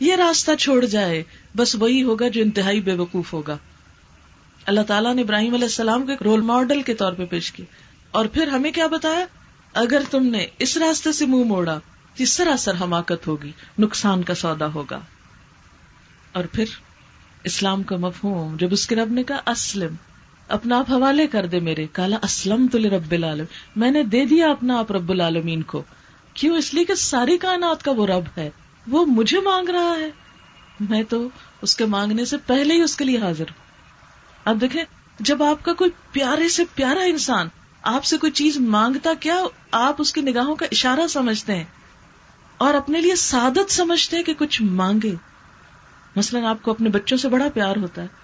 یہ 0.00 0.14
راستہ 0.14 0.50
چھوڑ 0.54 0.84
جائے، 0.84 1.22
بس 1.56 1.74
وہی 1.74 2.02
ہوگا 2.02 2.28
جو 2.28 2.42
انتہائی 2.42 2.80
بے 2.80 2.94
وقوف 2.94 3.32
ہوگا۔ 3.32 3.56
اللہ 4.66 4.80
تعالیٰ 4.80 5.14
نے 5.14 5.22
ابراہیم 5.22 5.54
علیہ 5.54 5.64
السلام 5.64 6.04
کو 6.04 6.10
ایک 6.10 6.22
رول 6.22 6.40
ماڈل 6.40 6.82
کے 6.82 6.94
طور 6.94 7.12
پہ 7.12 7.24
پیش 7.24 7.52
کیا۔ 7.52 7.66
اور 8.10 8.26
پھر 8.26 8.48
ہمیں 8.48 8.72
کیا 8.72 8.86
بتایا؟ 8.86 9.26
اگر 9.74 10.02
تم 10.10 10.26
نے 10.26 10.46
اس 10.58 10.76
راستے 10.76 11.12
سے 11.12 11.26
منہ 11.26 11.44
موڑا 11.44 11.78
تو 12.16 12.24
سراسر 12.24 12.74
حماقت 12.80 13.26
ہوگی، 13.26 13.52
نقصان 13.78 14.22
کا 14.22 14.34
سودا 14.34 14.66
ہوگا۔ 14.66 15.00
اور 16.32 16.44
پھر 16.52 16.64
اسلام 17.44 17.82
کا 17.82 17.96
مفہوم، 17.96 18.56
جب 18.56 18.68
اس 18.70 18.86
کے 18.86 18.94
رب 18.94 19.12
نے 19.12 19.22
کہا، 19.24 19.50
اسلم 19.50 19.94
اپنا 20.48 20.78
آپ 20.78 20.90
حوالے 20.90 21.26
کر 21.26 21.46
دے 21.46 21.60
میرے۔ 21.60 21.86
کالا 21.92 22.16
اسلم 22.22 22.66
تو 22.72 22.78
رب 22.78 23.12
العالم 23.12 23.44
میں 23.76 23.90
نے 23.90 24.02
دے 24.02 24.24
دیا 24.24 24.50
اپنا 24.50 24.78
آپ 24.78 24.92
رب 24.92 25.10
العالمین 25.10 25.62
کو۔ 25.62 25.82
کیوں؟ 26.34 26.56
اس 26.56 26.74
لیے 26.74 26.84
کہ 26.84 26.94
ساری 26.94 27.38
کائنات 27.38 27.82
کا 27.82 27.90
وہ 27.90 28.06
رب 28.06 28.24
ہے۔ 28.36 28.50
وہ 28.86 29.06
مجھے 29.06 29.40
مانگ 29.40 29.68
رہا 29.68 29.96
ہے۔ 30.00 30.10
میں 30.80 31.02
تو 31.02 31.28
اس 31.62 31.76
کے 31.76 31.84
مانگنے 31.84 32.24
سے 32.24 32.36
پہلے 32.36 32.74
ہی 32.74 32.80
اس 32.80 32.96
کے 32.96 33.04
لیے 33.04 33.18
حاضر 33.18 33.44
ہوں۔ 33.44 33.64
اب 34.44 34.60
دیکھیں، 34.60 34.84
جب 35.20 35.42
آپ 35.42 35.64
کا 35.64 35.72
کوئی 35.72 35.90
پیارے 36.12 36.48
سے 36.48 36.62
پیارا 36.74 37.00
انسان 37.00 37.48
آپ 37.82 38.04
سے 38.04 38.16
کوئی 38.16 38.32
چیز 38.32 38.56
مانگتا، 38.60 39.10
کیا 39.20 39.42
آپ 39.70 39.96
اس 39.98 40.12
کی 40.12 40.20
نگاہوں 40.20 40.56
کا 40.56 40.66
اشارہ 40.72 41.06
سمجھتے 41.06 41.54
ہیں؟ 41.54 41.64
اور 42.58 42.74
اپنے 42.74 43.00
لیے 43.00 43.16
سعادت 43.16 43.72
سمجھتے 43.72 44.16
ہیں 44.16 44.24
کہ 44.24 44.34
کچھ 44.34 44.62
مانگے؟ 44.62 45.14
مثلاً 46.16 46.44
آپ 46.44 46.62
کو 46.62 46.70
اپنے 46.70 46.88
بچوں 46.88 47.18
سے 47.18 47.28
بڑا 47.28 47.48
پیار 47.54 47.76
ہوتا 47.76 48.02
ہے۔ 48.02 48.23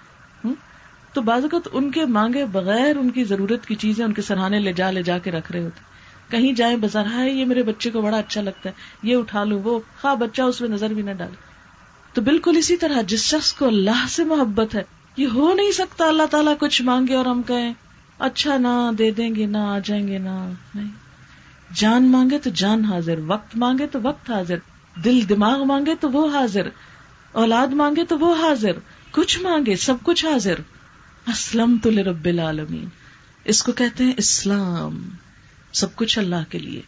تو 1.12 1.22
بعض 1.22 1.42
اوقات 1.42 1.68
ان 1.72 1.90
کے 1.90 2.04
مانگے 2.04 2.44
بغیر 2.44 2.96
ان 2.96 3.10
کی 3.10 3.24
ضرورت 3.24 3.66
کی 3.66 3.74
چیزیں 3.74 4.04
ان 4.04 4.12
کے 4.12 4.22
سرحانے 4.22 4.60
لے 4.60 4.72
جا 4.72 4.90
لے 4.90 5.02
جا 5.02 5.18
کے 5.18 5.30
رکھ 5.30 5.52
رہے 5.52 5.62
ہوتے 5.62 5.90
کہیں 6.30 6.52
جائیں 6.52 6.76
بازار 6.76 7.04
ہے 7.14 7.30
یہ 7.30 7.44
میرے 7.44 7.62
بچے 7.62 7.90
کو 7.90 8.00
بڑا 8.00 8.18
اچھا 8.18 8.40
لگتا 8.40 8.68
ہے، 8.68 8.74
یہ 9.02 9.16
اٹھا 9.16 9.44
لوں، 9.44 9.60
وہ 9.64 9.80
خواہ 10.00 10.14
بچہ 10.14 10.42
اس 10.42 10.60
میں 10.60 10.68
نظر 10.68 10.88
بھی 10.88 11.02
نہ 11.02 11.10
ڈالے۔ 11.10 11.34
تو 12.12 12.20
بالکل 12.20 12.56
اسی 12.56 12.76
طرح 12.76 13.02
جس 13.02 13.24
شخص 13.24 13.52
کو 13.52 13.66
اللہ 13.66 14.06
سے 14.08 14.24
محبت 14.24 14.74
ہے، 14.74 14.82
یہ 15.16 15.26
ہو 15.26 15.54
نہیں 15.54 15.72
سکتا 15.72 16.06
اللہ 16.06 16.22
تعالیٰ 16.30 16.54
کچھ 16.58 16.82
مانگے 16.82 17.14
اور 17.14 17.26
ہم 17.26 17.42
کہیں 17.42 17.72
اچھا 18.18 18.56
نہ 18.58 18.90
دے 18.98 19.10
دیں 19.10 19.34
گے 19.34 19.46
نہ 19.46 19.58
آ 19.58 19.78
جائیں 19.84 20.08
گے 20.08 20.18
نہ 20.18 20.52
نہیں۔ 20.74 20.88
جان 21.74 22.04
مانگے 22.04 22.38
تو 22.38 22.50
جان 22.54 22.84
حاضر، 22.84 23.14
وقت 23.26 23.56
مانگے 23.56 23.86
تو 23.86 23.98
وقت 24.02 24.30
حاضر، 24.30 24.56
دل 25.04 25.28
دماغ 25.28 25.64
مانگے 25.64 25.94
تو 26.00 26.10
وہ 26.10 26.28
حاضر، 26.30 26.68
اولاد 27.32 27.66
مانگے 27.66 28.04
تو 28.04 28.18
وہ 28.18 28.34
حاضر، 28.34 28.72
کچھ 29.10 29.38
مانگے 29.42 29.76
سب 29.76 29.94
کچھ 30.02 30.26
حاضر۔ 30.26 30.54
اسلم 31.26 31.76
تو 31.82 31.90
رب 31.90 32.24
العالمین۔ 32.24 32.88
اس 33.44 33.62
کو 33.62 33.72
کہتے 33.72 34.04
ہیں 34.04 34.12
اسلام، 34.16 35.08
سب 35.72 35.96
کچھ 35.96 36.18
اللہ 36.18 36.50
کے 36.50 36.58
لیے۔ 36.58 36.82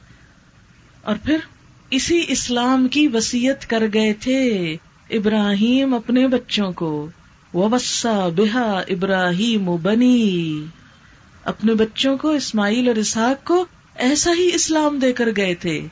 اور 1.02 1.16
پھر 1.24 1.36
اسی 1.90 2.24
اسلام 2.28 2.88
کی 2.88 3.08
وسیعت 3.08 3.70
کر 3.70 3.82
گئے 3.94 4.12
تھے 4.12 4.76
ابراہیم 5.10 5.94
اپنے 5.94 6.28
بچوں 6.28 6.72
کو۔ 6.72 7.10
وسا 7.54 8.28
بحا 8.28 8.80
ابراہیم 8.88 9.76
بنی 9.82 10.64
اپنے 11.44 11.74
بچوں 11.74 12.16
کو 12.16 12.30
اسماعیل 12.30 12.88
اور 12.88 12.96
اسحاق 12.96 13.46
کو 13.46 13.66
ایسا 13.94 14.30
ہی 14.38 14.50
اسلام 14.54 14.98
دے 14.98 15.12
کر 15.12 15.28
گئے 15.36 15.54
تھے 15.54 15.86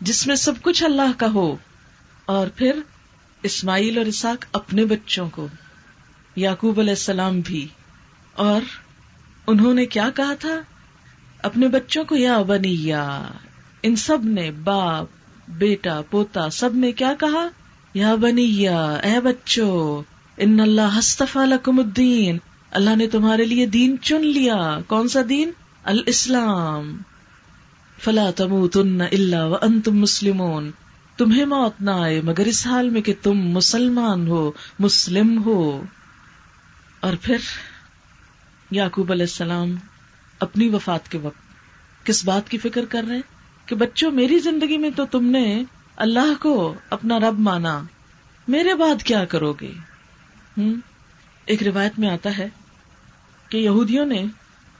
جس 0.00 0.26
میں 0.26 0.36
سب 0.36 0.52
کچھ 0.62 0.84
اللہ 0.84 1.12
کا 1.16 1.32
ہو۔ 1.32 1.56
اور 2.26 2.46
پھر 2.46 2.80
اسماعیل 3.42 3.98
اور 3.98 4.06
اسحاق 4.06 4.44
اپنے 4.52 4.84
بچوں 4.84 5.30
کو، 5.30 5.48
یعقوب 6.36 6.80
علیہ 6.80 6.90
السلام 6.90 7.40
بھی۔ 7.40 7.68
اور 8.36 8.60
انہوں 9.46 9.74
نے 9.74 9.86
کیا 9.86 10.10
کہا 10.14 10.34
تھا؟ 10.34 10.60
اپنے 11.42 11.68
بچوں 11.68 12.04
کو 12.04 12.16
یا 12.16 12.42
بنی 12.42 12.92
ان 13.82 13.96
سب 13.96 14.24
نے 14.24 14.50
باپ، 14.50 15.06
بیٹا، 15.48 16.00
پوتا، 16.10 16.50
سب 16.50 16.74
نے 16.74 16.92
کیا 16.92 17.14
کہا؟ 17.20 17.48
یا 17.94 18.14
بنی 18.14 18.68
اے 19.02 19.20
بچو 19.20 20.02
ان 20.36 20.60
اللہ 20.60 20.98
ہستفا 20.98 21.44
لکم 21.44 21.78
الدین، 21.78 22.38
اللہ 22.70 22.96
نے 22.96 23.06
تمہارے 23.06 23.44
لیے 23.44 23.66
دین 23.66 23.96
چن 24.02 24.26
لیا۔ 24.26 24.78
کون 24.86 25.08
سا 25.08 25.20
دین؟ 25.28 25.50
الاسلام۔ 25.84 26.96
فلا 27.98 28.30
تموتن 28.36 29.00
الا 29.00 29.44
وانتم 29.44 29.98
مسلمون۔ 29.98 30.70
تمہیں 31.16 31.44
موت 31.44 31.82
نہ 31.82 31.90
آئے، 31.90 32.20
مگر 32.20 32.44
اس 32.46 32.66
حال 32.66 32.90
میں 32.90 33.00
کہ 33.00 33.14
تم 33.22 33.34
مسلمان 33.34 34.26
ہو، 34.26 34.52
مسلم 34.78 35.42
ہو۔ 35.44 35.82
اور 37.00 37.12
پھر 37.22 37.36
یعقوب 38.70 39.12
علیہ 39.12 39.22
السلام 39.22 39.74
اپنی 40.40 40.68
وفات 40.68 41.08
کے 41.08 41.18
وقت 41.18 41.44
کس 42.06 42.24
بات 42.24 42.48
کی 42.48 42.58
فکر 42.58 42.84
کر 42.84 43.04
رہے 43.08 43.20
کہ 43.66 43.76
بچوں، 43.76 44.10
میری 44.10 44.38
زندگی 44.38 44.78
میں 44.78 44.90
تو 44.96 45.04
تم 45.04 45.24
نے 45.26 45.64
اللہ 45.96 46.42
کو 46.42 46.74
اپنا 46.90 47.18
رب 47.18 47.38
مانا، 47.38 47.82
میرے 48.48 48.74
بعد 48.74 49.02
کیا 49.02 49.24
کرو 49.24 49.52
گے؟ 49.52 49.72
ہوں 50.58 50.74
ایک 51.44 51.62
روایت 51.62 51.98
میں 51.98 52.10
آتا 52.10 52.38
ہے 52.38 52.48
کہ 53.48 53.56
یہودیوں 53.56 54.06
نے 54.06 54.24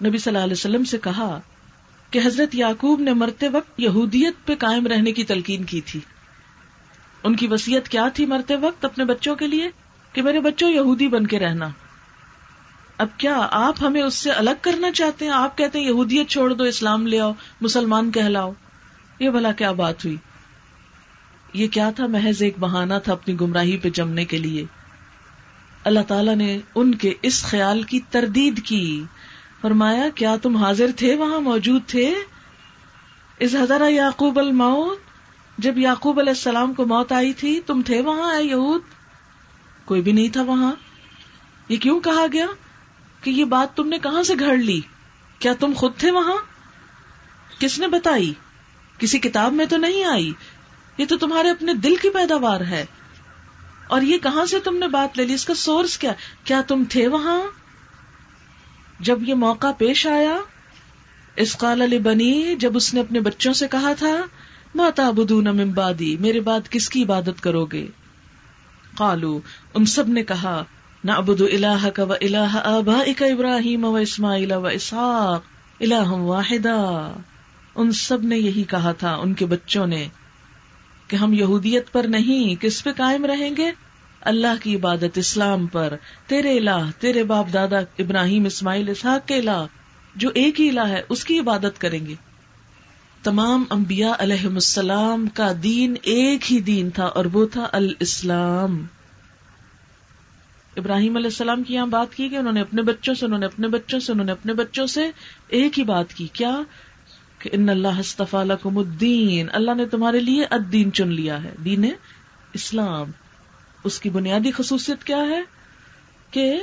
نبی 0.04 0.18
صلی 0.18 0.34
اللہ 0.34 0.44
علیہ 0.44 0.52
وسلم 0.52 0.84
سے 0.84 0.98
کہا 0.98 1.40
کہ 2.10 2.20
حضرت 2.24 2.54
یعقوب 2.54 3.00
نے 3.00 3.12
مرتے 3.12 3.48
وقت 3.48 3.80
یہودیت 3.80 4.46
پہ 4.46 4.54
قائم 4.54 4.86
رہنے 4.86 5.12
کی 5.12 5.24
تلقین 5.24 5.64
کی 5.64 5.80
تھی۔ 5.80 6.00
ان 7.22 7.36
کی 7.36 7.46
وسیعت 7.46 7.88
کیا 7.88 8.08
تھی 8.08 8.26
مرتے 8.26 8.56
وقت 8.56 8.84
اپنے 8.84 9.04
بچوں 9.04 9.36
کے 9.36 9.46
لیے؟ 9.46 9.70
کہ 10.12 10.22
میرے 10.22 10.40
بچوں 10.40 10.70
یہودی 10.70 11.08
بن 11.08 11.26
کے 11.26 11.38
رہنا۔ 11.38 11.68
اب 12.98 13.08
کیا 13.16 13.48
آپ 13.50 13.74
ہمیں 13.82 14.02
اس 14.02 14.14
سے 14.14 14.30
الگ 14.30 14.50
کرنا 14.60 14.92
چاہتے 14.92 15.24
ہیں؟ 15.24 15.32
آپ 15.32 15.58
کہتے 15.58 15.78
ہیں 15.78 15.86
یہودیت 15.86 16.28
چھوڑ 16.28 16.52
دو، 16.52 16.64
اسلام 16.64 17.06
لے 17.06 17.20
آؤ، 17.20 17.32
مسلمان 17.60 18.10
کہلاؤ۔ 18.10 18.52
یہ 19.20 19.30
بھلا 19.30 19.52
کیا 19.52 19.72
بات 19.72 20.04
ہوئی؟ 20.04 20.16
یہ 21.52 21.68
کیا 21.68 21.90
تھا؟ 21.90 22.06
محض 22.06 22.42
ایک 22.42 22.54
بہانا 22.60 22.98
تھا 22.98 23.12
اپنی 23.12 23.40
گمراہی 23.40 23.76
پہ 23.76 23.90
جمنے 23.90 24.24
کے 24.24 24.38
لیے۔ 24.38 24.64
اللہ 25.84 26.00
تعالیٰ 26.08 26.36
نے 26.36 26.58
ان 26.74 26.94
کے 26.94 27.14
اس 27.22 27.44
خیال 27.44 27.82
کی 27.82 28.00
تردید 28.10 28.62
کی۔ 28.64 29.04
فرمایا، 29.60 30.08
کیا 30.14 30.36
تم 30.42 30.56
حاضر 30.56 30.86
تھے؟ 30.96 31.14
وہاں 31.14 31.40
موجود 31.40 31.82
تھے۔ 31.86 32.14
اس 33.38 33.54
حضرہ 33.54 33.90
یعقوب 33.90 34.38
الموت، 34.38 34.98
جب 35.58 35.78
یعقوب 35.78 36.18
علیہ 36.18 36.30
السلام 36.30 36.74
کو 36.74 36.86
موت 36.86 37.12
آئی 37.12 37.32
تھی، 37.32 37.60
تم 37.66 37.82
تھے 37.86 38.00
وہاں 38.00 38.34
اے 38.34 38.44
یہود؟ 38.44 38.80
کوئی 39.84 40.02
بھی 40.02 40.12
نہیں 40.12 40.28
تھا 40.28 40.42
وہاں۔ 40.42 40.72
یہ 41.68 41.76
کیوں 41.76 42.00
کہا 42.00 42.26
گیا؟ 42.32 42.46
کہ 43.24 43.30
یہ 43.30 43.44
بات 43.44 43.76
تم 43.76 43.88
نے 43.88 43.98
کہاں 43.98 44.22
سے 44.22 44.34
گھڑ 44.38 44.56
لی؟ 44.56 44.80
کیا 45.38 45.52
تم 45.60 45.72
خود 45.76 45.96
تھے 45.96 46.10
وہاں؟ 46.10 46.36
کس 47.58 47.78
نے 47.78 47.86
بتائی؟ 47.86 48.34
کسی 48.98 49.18
کتاب 49.18 49.52
میں 49.52 49.66
تو 49.66 49.76
نہیں 49.76 50.04
آئی۔ 50.04 50.32
یہ 50.98 51.06
تو 51.06 51.16
تمہارے 51.16 51.50
اپنے 51.50 51.74
دل 51.74 51.96
کی 51.96 52.10
پیداوار 52.10 52.60
ہے۔ 52.60 52.86
اور 53.86 54.02
یہ 54.02 54.18
کہاں 54.18 54.46
سے 54.46 54.60
تم 54.60 54.76
نے 54.76 54.88
بات 54.88 55.16
لے 55.16 55.24
لی؟ 55.24 55.34
اس 55.34 55.44
کا 55.44 55.54
سورس 55.54 55.98
کیا؟ 55.98 56.12
کیا 56.44 56.60
تم 56.60 56.84
تھے 56.88 57.08
وہاں؟ 57.08 57.40
جب 59.00 59.18
یہ 59.28 59.34
موقع 59.34 59.72
پیش 59.78 60.06
آیا 60.06 60.36
اس 61.36 61.56
قال 61.56 61.82
علی 61.82 61.98
بنی 61.98 62.56
جب 62.56 62.76
اس 62.76 62.94
نے 62.94 63.00
اپنے 63.00 63.20
بچوں 63.20 63.52
سے 63.52 63.68
کہا 63.68 63.92
تھا 63.92 64.16
ماتا 64.74 65.10
بدون 65.10 65.46
امبادی 65.46 66.16
میرے 66.16 66.40
بعد 66.40 66.60
کس 66.70 66.88
کی 66.88 67.02
عبادت 67.02 67.40
کرو 67.40 67.64
گے؟ 67.64 67.86
قالو، 68.96 69.40
ان 69.74 69.84
سب 69.84 70.08
نے 70.08 70.24
کہا 70.24 70.64
نہ 71.04 71.12
ابود 71.12 71.40
اللہ 71.40 71.88
کا 71.94 72.04
و 72.04 72.12
اللہ 72.12 72.60
آبا 72.64 72.98
ابراہیم 73.20 73.84
و 73.84 73.96
اسماعیل 73.96 74.52
و 74.52 74.66
اسحاق 74.66 75.42
اللہ 75.80 76.10
واحدہ 76.10 77.12
ان 77.74 77.92
سب 77.92 78.22
نے 78.22 78.38
یہی 78.38 78.64
کہا 78.64 78.92
تھا، 78.92 79.14
ان 79.14 79.34
کے 79.34 79.46
بچوں 79.46 79.86
نے 79.86 80.08
کہ 81.08 81.16
ہم 81.16 81.32
یہودیت 81.32 81.92
پر 81.92 82.04
نہیں، 82.04 82.62
کس 82.62 82.84
پہ 82.84 82.90
قائم 82.96 83.24
رہیں 83.24 83.56
گے؟ 83.56 83.70
اللہ 84.20 84.62
کی 84.62 84.76
عبادت 84.76 85.18
اسلام 85.18 85.66
پر۔ 85.66 85.94
تیرے 86.26 86.58
الہ، 86.58 86.90
تیرے 86.98 87.22
باپ 87.22 87.46
دادا 87.52 87.78
ابراہیم، 87.78 88.44
اسماعیل، 88.44 88.88
اسحاق 88.88 89.28
کے 89.28 89.34
الہ، 89.34 89.66
جو 90.16 90.30
ایک 90.34 90.60
ہی 90.60 90.68
الہ 90.68 90.88
ہے، 90.88 91.02
اس 91.08 91.24
کی 91.24 91.38
عبادت 91.38 91.80
کریں 91.80 92.06
گے۔ 92.06 92.14
تمام 93.22 93.64
انبیاء 93.70 94.12
علیہ 94.18 94.46
السلام 94.46 95.26
کا 95.34 95.52
دین 95.62 95.94
ایک 96.02 96.52
ہی 96.52 96.60
دین 96.60 96.90
تھا 96.90 97.04
اور 97.04 97.24
وہ 97.24 97.46
تھا 97.46 97.68
الاسلام۔ 97.72 98.86
ابراہیم 100.76 101.16
علیہ 101.16 101.26
السلام 101.26 101.62
کی 101.62 101.74
یہاں 101.74 101.86
بات 101.86 102.14
کی 102.14 102.28
کہ 102.28 102.36
انہوں 102.36 102.52
نے 102.52 102.60
اپنے 102.60 102.82
بچوں 102.82 103.14
سے، 103.14 103.26
انہوں 103.26 103.38
نے 103.38 103.46
اپنے 103.46 103.68
بچوں 103.68 104.00
سے، 104.00 104.12
انہوں 104.12 104.26
نے 104.26 104.32
اپنے 104.32 104.52
بچوں 104.52 104.86
سے 104.86 105.10
ایک 105.48 105.78
ہی 105.78 105.84
بات 105.84 106.14
کی، 106.14 106.26
کیا؟ 106.32 106.56
کہ 107.38 107.50
ان 107.52 107.68
اللہ 107.68 108.34
لکم 108.34 108.78
الدین، 108.78 109.46
اللہ 109.52 109.74
نے 109.74 109.86
تمہارے 109.86 110.20
لیے 110.20 110.44
الدین 110.50 110.92
چن 110.92 111.08
لیا 111.08 111.42
ہے، 111.42 111.54
دین 111.64 111.84
اسلام۔ 112.52 113.10
اس 113.84 114.00
کی 114.00 114.10
بنیادی 114.10 114.50
خصوصیت 114.50 115.04
کیا 115.04 115.18
ہے؟ 115.18 115.42
کہ 116.30 116.60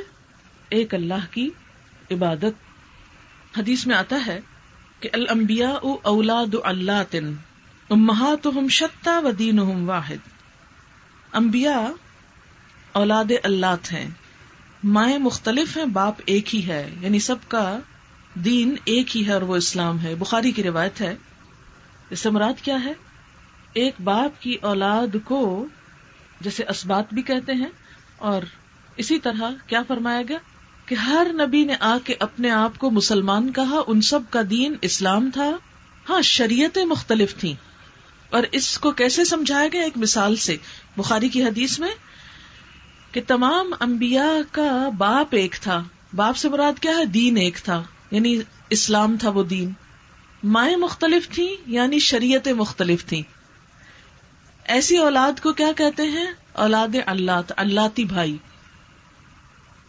ایک 0.70 0.94
اللہ 0.94 1.32
کی 1.32 1.50
عبادت۔ 2.12 2.72
حدیث 3.58 3.88
میں 3.88 3.96
آتا 3.96 4.26
ہے 4.28 4.40
کہ 5.00 5.10
المبیا 5.14 5.70
اولاد 6.04 6.56
اللہ 6.64 7.04
تن 7.10 7.34
امہات 7.90 8.48
شتا 8.70 9.20
و 9.20 9.32
دین 9.32 9.60
واحد۔ 9.60 10.30
امبیا 11.32 11.88
اولاد 12.92 13.26
اللہ 13.44 13.76
ہیں۔ 13.92 14.10
مائیں 14.84 15.18
مختلف 15.18 15.78
ہیں، 15.78 15.86
باپ 15.86 16.16
ایک 16.26 16.56
ہی 16.56 16.68
ہے۔ 16.68 16.96
یعنی 17.02 17.20
سب 17.20 17.36
کا 17.48 17.80
دین 18.36 18.76
ایک 18.86 19.18
ہی 19.18 19.28
ہے 19.28 19.34
اور 19.34 19.42
وہ 19.42 19.56
اسلام 19.56 20.00
ہے۔ 20.04 20.16
بخاری 20.16 20.52
کی 20.52 20.64
روایت 20.64 21.02
ہے۔ 21.02 21.16
اس 22.10 22.20
سے 22.20 22.30
مراد 22.30 22.54
کیا 22.62 22.84
ہے؟ 22.86 22.94
ایک 23.74 23.94
باپ 24.04 24.42
کی 24.42 24.56
اولاد 24.62 25.16
کو 25.26 25.66
جیسے 26.42 26.64
اسبات 26.70 27.14
بھی 27.14 27.22
کہتے 27.22 27.54
ہیں۔ 27.54 27.70
اور 28.18 28.42
اسی 28.98 29.20
طرح 29.20 29.52
کیا 29.68 29.84
فرمایا 29.88 30.22
گیا؟ 30.30 30.38
کہ 30.86 30.96
ہر 30.96 31.28
نبی 31.34 31.64
نے 31.64 31.76
آ 31.80 31.98
کے 32.04 32.16
اپنے 32.20 32.52
آپ 32.52 32.78
کو 32.78 32.92
مسلمان 32.92 33.54
کہا۔ 33.54 33.82
ان 33.88 34.02
سب 34.02 34.20
کا 34.30 34.42
دین 34.50 34.76
اسلام 34.82 35.30
تھا۔ 35.34 35.58
ہاں 36.10 36.22
شریعتیں 36.22 36.86
مختلف 36.86 37.36
تھیں۔ 37.36 37.54
اور 38.30 38.44
اس 38.52 38.78
کو 38.78 38.92
کیسے 38.92 39.26
سمجھایا 39.26 39.68
گیا؟ 39.74 39.82
ایک 39.82 39.98
مثال 39.98 40.36
سے۔ 40.36 40.58
بخاری 40.98 41.30
کی 41.30 41.44
حدیث 41.44 41.80
میں 41.80 41.92
کہ 43.12 43.22
تمام 43.28 43.74
انبیاء 43.80 44.38
کا 44.52 44.90
باپ 44.98 45.28
ایک 45.32 45.56
تھا۔ 45.62 45.84
باپ 46.16 46.38
سے 46.38 46.50
مراد 46.50 46.80
کیا 46.80 46.98
ہے؟ 46.98 47.06
دین 47.06 47.38
ایک 47.38 47.58
تھا۔ 47.64 47.84
یعنی 48.12 48.42
اسلام 48.70 49.18
تھا 49.18 49.30
وہ 49.30 49.44
دین۔ 49.44 49.72
مائیں 50.44 50.78
مختلف 50.78 51.30
تھی 51.30 51.56
یعنی 51.68 52.00
شریعتیں 52.00 52.54
مختلف 52.54 53.06
تھی 53.06 53.24
ایسی 54.64 54.98
اولاد 54.98 55.40
کو 55.44 55.54
کیا 55.54 55.72
کہتے 55.78 56.04
ہیں؟ 56.04 56.26
اولاد 56.54 56.88
اللہ 57.06 57.32
اللہ 57.58 58.02
بھائی۔ 58.08 58.38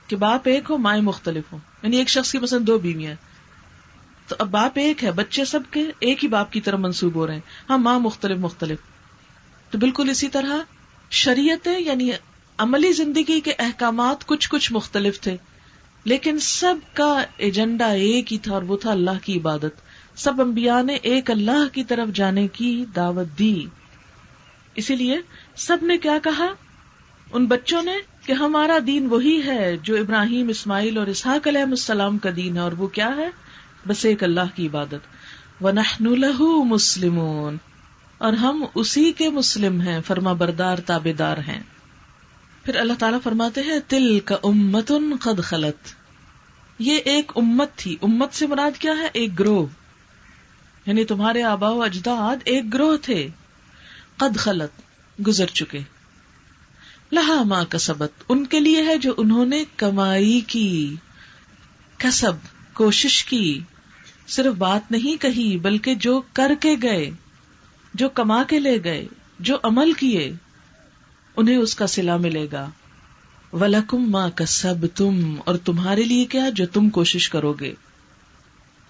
کہ 0.06 0.16
باپ 0.16 0.48
ایک 0.48 0.70
ہو، 0.70 0.76
مائیں 0.76 1.02
مختلف 1.02 1.44
ہو 1.52 1.58
یعنی 1.82 1.96
ایک 1.96 2.08
شخص 2.08 2.32
کی 2.32 2.38
پسند 2.38 2.66
دو 2.66 2.78
بیویاں 2.78 3.14
تو 4.28 4.36
اب 4.38 4.50
باپ 4.50 4.78
ایک 4.78 5.04
ہے، 5.04 5.12
بچے 5.12 5.44
سب 5.44 5.60
کے 5.70 5.84
ایک 5.98 6.24
ہی 6.24 6.28
باپ 6.28 6.52
کی 6.52 6.60
طرح 6.60 6.76
منسوب 6.76 7.14
ہو 7.14 7.26
رہے 7.26 7.34
ہیں۔ 7.34 7.40
ہاں 7.70 7.78
ماں 7.78 8.00
مختلف 8.00 8.38
مختلف۔ 8.38 8.78
تو 9.70 9.78
بالکل 9.78 10.10
اسی 10.10 10.28
طرح 10.28 10.56
شریعتیں 11.10 11.80
یعنی 11.80 12.10
عملی 12.62 12.92
زندگی 12.92 13.40
کے 13.40 13.52
احکامات 13.58 14.26
کچھ 14.26 14.48
کچھ 14.50 14.72
مختلف 14.72 15.20
تھے، 15.20 15.36
لیکن 16.04 16.38
سب 16.38 16.74
کا 16.94 17.24
ایجنڈا 17.36 17.86
ایک 17.86 18.32
ہی 18.32 18.38
تھا 18.38 18.52
اور 18.52 18.62
وہ 18.62 18.76
تھا 18.76 18.90
اللہ 18.90 19.18
کی 19.22 19.38
عبادت۔ 19.38 19.80
سب 20.16 20.40
انبیاء 20.40 20.82
نے 20.82 20.94
ایک 20.94 21.30
اللہ 21.30 21.64
کی 21.72 21.84
طرف 21.84 22.08
جانے 22.14 22.48
کی 22.48 22.84
دعوت 22.96 23.38
دی۔ 23.38 23.66
اسی 24.74 24.96
لیے 24.96 25.18
سب 25.56 25.76
نے 25.82 25.98
کیا 25.98 26.18
کہا؟ 26.22 26.46
ان 27.32 27.46
بچوں 27.46 27.82
نے 27.82 27.94
کہ 28.26 28.32
ہمارا 28.32 28.78
دین 28.86 29.06
وہی 29.06 29.40
ہے 29.46 29.76
جو 29.82 29.96
ابراہیم، 29.96 30.48
اسماعیل 30.48 30.98
اور 30.98 31.06
اسحاق 31.06 31.48
علیہ 31.48 31.60
السلام 31.60 32.18
کا 32.18 32.30
دین 32.36 32.56
ہے، 32.56 32.60
اور 32.60 32.72
وہ 32.72 32.86
کیا 32.86 33.10
ہے؟ 33.16 33.28
بس 33.86 34.04
ایک 34.04 34.24
اللہ 34.24 34.54
کی 34.54 34.66
عبادت۔ 34.66 35.62
و 35.62 35.70
نہ 35.70 36.42
مسلم 36.64 37.18
اور 38.18 38.32
ہم 38.32 38.64
اسی 38.74 39.12
کے 39.12 39.30
مسلم 39.30 39.80
ہیں، 39.80 40.00
فرما 40.06 40.32
بردار، 40.32 40.78
تابے 40.78 41.12
دار 41.12 41.36
ہیں۔ 41.36 41.60
پھر 42.64 42.76
اللہ 42.76 42.92
تعالیٰ 42.98 43.18
فرماتے 43.22 43.62
ہیں 43.62 43.78
تل 43.88 44.20
کا 44.20 44.36
امت 44.42 44.92
ان 44.92 45.16
قد 45.20 45.42
خلط 45.42 45.88
یہ 46.78 46.96
ایک 46.96 47.32
امت 47.36 47.74
تھی۔ 47.76 47.96
امت 48.02 48.34
سے 48.34 48.46
مراد 48.46 48.78
کیا 48.78 48.92
ہے؟ 48.92 49.08
ایک 49.12 49.38
گروہ۔ 49.38 49.66
یعنی 50.86 51.04
تمہارے 51.04 51.42
آبا 51.42 51.68
و 51.68 51.82
اجداد 51.82 52.36
ایک 52.44 52.74
گروہ 52.74 52.96
تھے۔ 52.96 53.28
قد 54.16 54.36
خلط 54.36 54.70
گزر 55.26 55.46
چکے۔ 55.46 55.78
لہا 57.12 57.42
ماں 57.42 57.64
کسبت 57.64 58.12
ان 58.28 58.46
کے 58.46 58.60
لیے 58.60 58.82
ہے 58.82 58.96
جو 58.96 59.14
انہوں 59.16 59.46
نے 59.46 59.64
کمائی 59.76 60.40
کی۔ 60.40 60.96
کسب، 61.98 62.32
کوشش 62.72 63.24
کی۔ 63.24 63.60
صرف 64.28 64.54
بات 64.54 64.90
نہیں 64.90 65.22
کہی، 65.22 65.58
بلکہ 65.58 65.94
جو 65.94 66.22
کر 66.32 66.50
کے 66.60 66.76
گئے، 66.82 67.10
جو 67.94 68.08
کما 68.08 68.42
کے 68.42 68.58
لے 68.58 68.84
گئے، 68.84 69.06
جو 69.38 69.56
عمل 69.62 69.92
کیے۔ 69.92 70.32
انہیں 71.36 71.56
اس 71.56 71.74
کا 71.74 71.86
سلا 71.86 72.16
ملے 72.16 72.46
گا۔ 72.52 72.70
ولکم 73.52 74.10
ماں 74.10 74.30
کا 74.34 74.46
سب 74.46 74.74
تم 74.94 75.34
اور 75.44 75.54
تمہارے 75.54 76.02
لیے 76.02 76.24
کیا 76.24 76.48
جو 76.48 76.66
تم 76.66 76.90
کوشش 76.90 77.30
کرو 77.30 77.52
گے۔ 77.52 77.74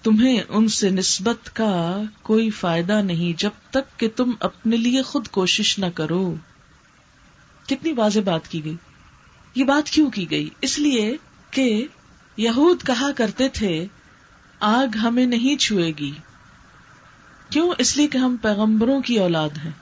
تمہیں 0.03 0.43
ان 0.49 0.69
سے 0.69 0.91
نسبت 0.91 1.57
کا 1.57 2.03
کوئی 2.23 2.51
فائدہ 2.51 3.03
نہیں 3.03 3.41
جب 3.41 3.51
تک 3.71 4.01
کہ 4.01 4.09
تم 4.17 4.31
اپنے 4.41 4.77
لیے 4.77 5.03
خود 5.03 5.29
کوشش 5.29 5.79
نہ 5.79 5.87
کرو۔ 5.95 6.35
کتنی 7.67 7.93
واضح 7.93 8.21
بات 8.25 8.49
کی 8.49 8.65
گئی۔ 8.65 8.77
یہ 9.55 9.65
بات 9.65 9.91
کیوں 9.91 10.11
کی 10.11 10.31
گئی؟ 10.31 10.49
اس 10.61 10.79
لیے 10.79 11.17
کہ 11.51 11.87
یہود 12.37 12.83
کہا 12.87 13.11
کرتے 13.17 13.49
تھے، 13.49 13.87
آگ 14.61 14.97
ہمیں 14.97 15.27
نہیں 15.27 15.57
چھوئے 15.57 15.93
گی۔ 15.99 16.13
کیوں؟ 17.51 17.73
اس 17.79 17.97
لیے 17.97 18.07
کہ 18.07 18.19
ہم 18.19 18.37
پیغمبروں 18.43 19.01
کی 19.01 19.19
اولاد 19.19 19.51
ہیں۔ 19.65 19.82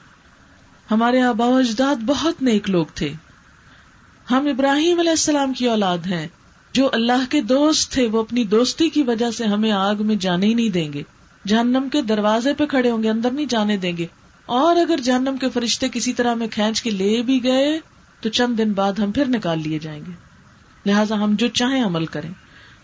ہمارے 0.90 1.22
آبا 1.22 1.46
و 1.46 1.54
اجداد 1.54 1.96
بہت 2.06 2.42
نیک 2.42 2.70
لوگ 2.70 2.86
تھے۔ 2.94 3.12
ہم 4.30 4.46
ابراہیم 4.46 5.00
علیہ 5.00 5.10
السلام 5.10 5.52
کی 5.52 5.66
اولاد 5.66 5.98
ہیں۔ 5.98 6.28
جو 6.72 6.88
اللہ 6.92 7.30
کے 7.30 7.40
دوست 7.40 7.92
تھے، 7.92 8.06
وہ 8.06 8.20
اپنی 8.20 8.44
دوستی 8.44 8.88
کی 8.88 9.02
وجہ 9.02 9.30
سے 9.30 9.44
ہمیں 9.44 9.72
آگ 9.72 9.94
میں 10.00 10.16
جانے 10.16 10.46
ہی 10.46 10.54
نہیں 10.54 10.68
دیں 10.68 10.92
گے۔ 10.92 11.02
جہنم 11.46 11.88
کے 11.92 12.02
دروازے 12.02 12.54
پہ 12.54 12.66
کھڑے 12.66 12.90
ہوں 12.90 13.02
گے، 13.02 13.10
اندر 13.10 13.30
نہیں 13.30 13.46
جانے 13.46 13.76
دیں 13.76 13.96
گے۔ 13.96 14.06
اور 14.46 14.76
اگر 14.76 14.96
جہنم 14.96 15.36
کے 15.40 15.48
فرشتے 15.48 15.88
کسی 15.92 16.12
طرح 16.12 16.34
میں 16.34 16.48
کھینچ 16.48 16.82
کے 16.82 16.90
لے 16.90 17.22
بھی 17.22 17.44
گئے، 17.44 17.80
تو 18.20 18.28
چند 18.28 18.58
دن 18.58 18.72
بعد 18.72 18.92
ہم 18.92 19.12
پھر 19.12 19.28
نکال 19.28 19.60
لیے 19.62 19.78
جائیں 19.78 20.02
گے۔ 20.06 20.12
لہذا 20.86 21.14
ہم 21.14 21.34
جو 21.38 21.48
چاہیں 21.48 21.84
عمل 21.84 22.06
کریں۔ 22.06 22.30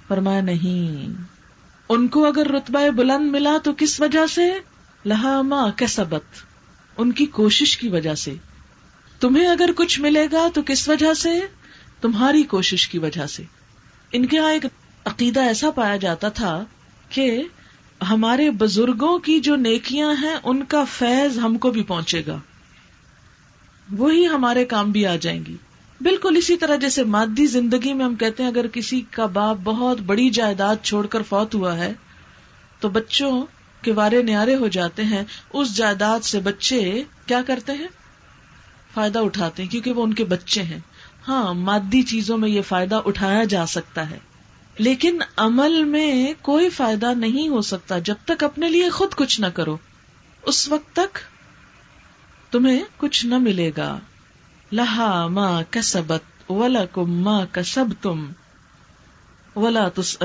فرمایا، 0.09 0.41
نہیں۔ 0.41 1.13
ان 1.89 2.09
کو 2.09 2.27
اگر 2.27 2.49
رتبہ 2.49 2.91
بلند 2.91 3.31
ملا 3.31 3.57
تو 3.63 3.73
کس 3.79 4.01
وجہ 4.01 4.27
سے؟ 4.27 4.51
لہا 5.05 5.43
ماں 5.43 5.69
کسبت۔ 5.77 6.56
ان 6.97 7.13
کی 7.13 7.27
کوشش 7.27 7.77
کی 7.77 7.89
وجہ 7.89 8.15
سے۔ 8.15 8.35
تمہیں 9.21 9.47
اگر 9.47 9.71
کچھ 9.77 10.01
ملے 10.01 10.27
گا 10.33 10.49
تو 10.55 10.63
کس 10.67 10.89
وجہ 10.89 11.15
سے؟ 11.15 11.41
تمہاری 12.01 12.43
کوشش 12.43 12.89
کی 12.89 12.99
وجہ 12.99 13.27
سے۔ 13.27 13.43
ان 14.13 14.27
کے 14.27 14.37
یہاں 14.37 14.53
ایک 14.53 14.67
عقیدہ 15.05 15.41
ایسا 15.41 15.71
پایا 15.71 15.97
جاتا 15.97 16.29
تھا 16.29 16.65
کہ 17.09 17.43
ہمارے 18.11 18.51
بزرگوں 18.51 19.19
کی 19.19 19.41
جو 19.41 19.57
نیکیاں 19.57 20.15
ہیں، 20.23 20.37
ان 20.45 20.65
کا 20.65 20.85
فیض 20.85 21.39
ہم 21.39 21.59
کو 21.59 21.71
بھی 21.71 21.83
پہنچے 21.83 22.23
گا۔ 22.27 22.39
وہی 23.99 24.27
ہمارے 24.27 24.65
کام 24.65 24.91
بھی 24.91 25.07
آ 25.07 25.17
جائیں 25.17 25.45
گی۔ 25.47 25.57
بالکل 26.01 26.37
اسی 26.37 26.57
طرح 26.57 26.77
جیسے 26.77 27.05
مادی 27.05 27.47
زندگی 27.47 27.93
میں 27.93 28.05
ہم 28.05 28.15
کہتے 28.15 28.43
ہیں، 28.43 28.51
اگر 28.51 28.67
کسی 28.67 29.03
کا 29.11 29.27
باپ 29.27 29.57
بہت 29.65 30.01
بڑی 30.01 30.31
جائیداد 30.31 30.77
چھوڑ 30.83 31.07
کر 31.07 31.23
فوت 31.23 31.55
ہوا 31.55 31.79
ہے، 31.79 31.93
تو 32.81 32.89
بچوں 32.89 33.47
کے 33.83 33.93
وارے 33.93 34.23
نیارے 34.23 34.55
ہو 34.55 34.69
جاتے 34.69 35.05
ہیں، 35.05 35.23
اس 35.53 35.77
جائیداد 35.77 36.21
سے 36.21 36.41
بچے 36.41 37.03
کیا 37.27 37.43
کرتے 37.47 37.73
ہیں؟ 37.73 37.89
فائدہ 38.95 39.19
اٹھاتے 39.19 39.63
ہیں، 39.63 39.71
کیونکہ 39.71 39.93
وہ 39.93 40.03
ان 40.03 40.15
کے 40.15 40.25
بچے 40.25 40.63
ہیں۔ 40.63 40.79
ہاں 41.29 41.55
مادی 41.55 42.03
چیزوں 42.03 42.39
میں 42.39 42.49
یہ 42.49 42.63
فائدہ 42.63 43.01
اٹھایا 43.05 43.45
جا 43.45 43.67
سکتا 43.67 44.11
ہے۔ 44.11 44.19
لیکن 44.79 45.19
عمل 45.37 45.85
میں 45.85 46.35
کوئی 46.43 46.71
فائدہ 46.71 47.15
نہیں 47.15 47.49
ہو 47.49 47.61
سکتا 47.61 47.99
جب 47.99 48.15
تک 48.25 48.45
اپنے 48.45 48.69
لیے 48.69 48.91
خود 48.91 49.15
کچھ 49.15 49.41
نہ 49.41 49.47
کرو۔ 49.47 49.77
اس 50.43 50.69
وقت 50.69 50.97
تک 50.97 51.19
تمہیں 52.53 52.83
کچھ 52.97 53.27
نہ 53.27 53.39
ملے 53.39 53.71
گا۔ 53.77 53.99
لہا 54.73 55.27
ماں 55.27 55.63
کسبت 55.71 56.51
ولا 56.51 56.85
کم 56.85 57.23
ماں 57.23 57.47
کسب 57.53 57.85
تم 58.03 58.27
ولا 59.57 59.89
تس 59.89 60.17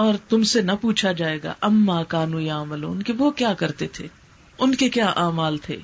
اور 0.00 0.14
تم 0.28 0.42
سے 0.42 0.62
نہ 0.62 0.72
پوچھا 0.80 1.12
جائے 1.12 1.42
گا، 1.42 1.54
اما 1.60 2.02
کانو 2.02 2.40
یا 2.40 2.64
ملون 2.64 3.02
کہ 3.02 3.12
وہ 3.12 3.30
کیا 3.30 3.54
کرتے 3.54 3.88
تھے؟ 3.88 4.08
ان 4.58 4.74
کے 4.74 4.88
کیا 4.88 5.06
اعمال 5.06 5.58
تھے؟ 5.58 5.76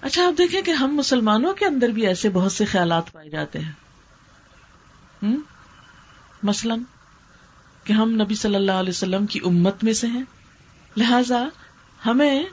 اچھا 0.00 0.26
آپ 0.26 0.38
دیکھیں 0.38 0.62
کہ 0.62 0.70
ہم 0.70 0.96
مسلمانوں 0.96 1.54
کے 1.54 1.64
اندر 1.64 1.88
بھی 1.88 2.06
ایسے 2.06 2.28
بہت 2.28 2.52
سے 2.52 2.64
خیالات 2.64 3.12
پائے 3.12 3.28
جاتے 3.30 3.58
ہیں۔ 3.58 3.72
مثلاً، 6.42 6.82
کہ 7.84 7.92
ہم 7.92 8.10
نبی 8.10 8.34
صلی 8.34 8.54
اللہ 8.54 8.72
علیہ 8.72 8.90
وسلم 8.90 9.26
کی 9.26 9.40
امت 9.44 9.84
میں 9.84 9.92
سے 9.92 10.06
ہیں۔ 10.06 10.22
لہذا 10.96 11.44
ہمیں 12.06 12.44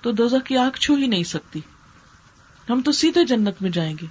تو 0.00 0.12
دوزہ 0.12 0.36
کی 0.44 0.56
آنکھ 0.56 0.80
چھو 0.80 0.94
ہی 0.94 1.06
نہیں 1.06 1.24
سکتی۔ 1.24 1.60
ہم 2.70 2.82
تو 2.82 2.92
سیدھے 2.92 3.24
جنت 3.24 3.62
میں 3.62 3.70
جائیں 3.70 3.96
گے۔ 4.02 4.06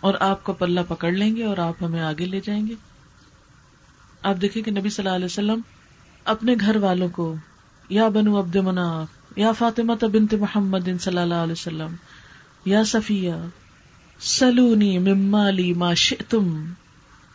اور 0.00 0.14
آپ 0.20 0.44
کو 0.44 0.52
پلہ 0.52 0.80
پکڑ 0.88 1.12
لیں 1.12 1.36
گے 1.36 1.44
اور 1.44 1.58
آپ 1.58 1.82
ہمیں 1.82 2.00
آگے 2.00 2.26
لے 2.26 2.40
جائیں 2.40 2.66
گے۔ 2.66 2.74
آپ 4.24 4.34
دیکھیں 4.42 4.62
کہ 4.62 4.70
نبی 4.70 4.88
صلی 4.88 5.06
اللہ 5.06 5.16
علیہ 5.16 5.24
وسلم 5.24 5.60
اپنے 6.24 6.54
گھر 6.60 6.76
والوں 6.76 7.08
کو، 7.08 7.34
یا 7.88 8.08
بنو 8.08 8.40
عبد 8.40 8.56
مناف، 8.56 9.06
یا 9.36 9.52
فاطمہ 9.52 10.06
بنت 10.06 10.34
محمد 10.34 10.88
صلی 11.00 11.18
اللہ 11.18 11.34
علیہ 11.34 11.52
وسلم، 11.52 11.94
یا 12.64 12.84
صفیہ، 12.84 13.32
سلونی 14.20 14.98
ممالی 14.98 15.72
ما 15.72 15.94
شئتم، 15.94 16.72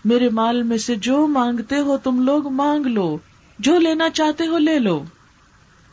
میرے 0.06 0.30
مال 0.30 0.64
میں 0.64 0.78
سے 0.78 0.96
جو 0.96 1.28
مانگتے 1.28 1.80
ہو 1.80 1.98
تم 1.98 2.22
لوگ 2.22 2.48
مانگ 2.48 2.86
لو، 2.86 3.18
جو 3.60 3.80
لینا 3.80 4.10
چاہتے 4.10 4.48
ہو 4.48 4.58
لے 4.58 4.80
لو۔ 4.80 5.04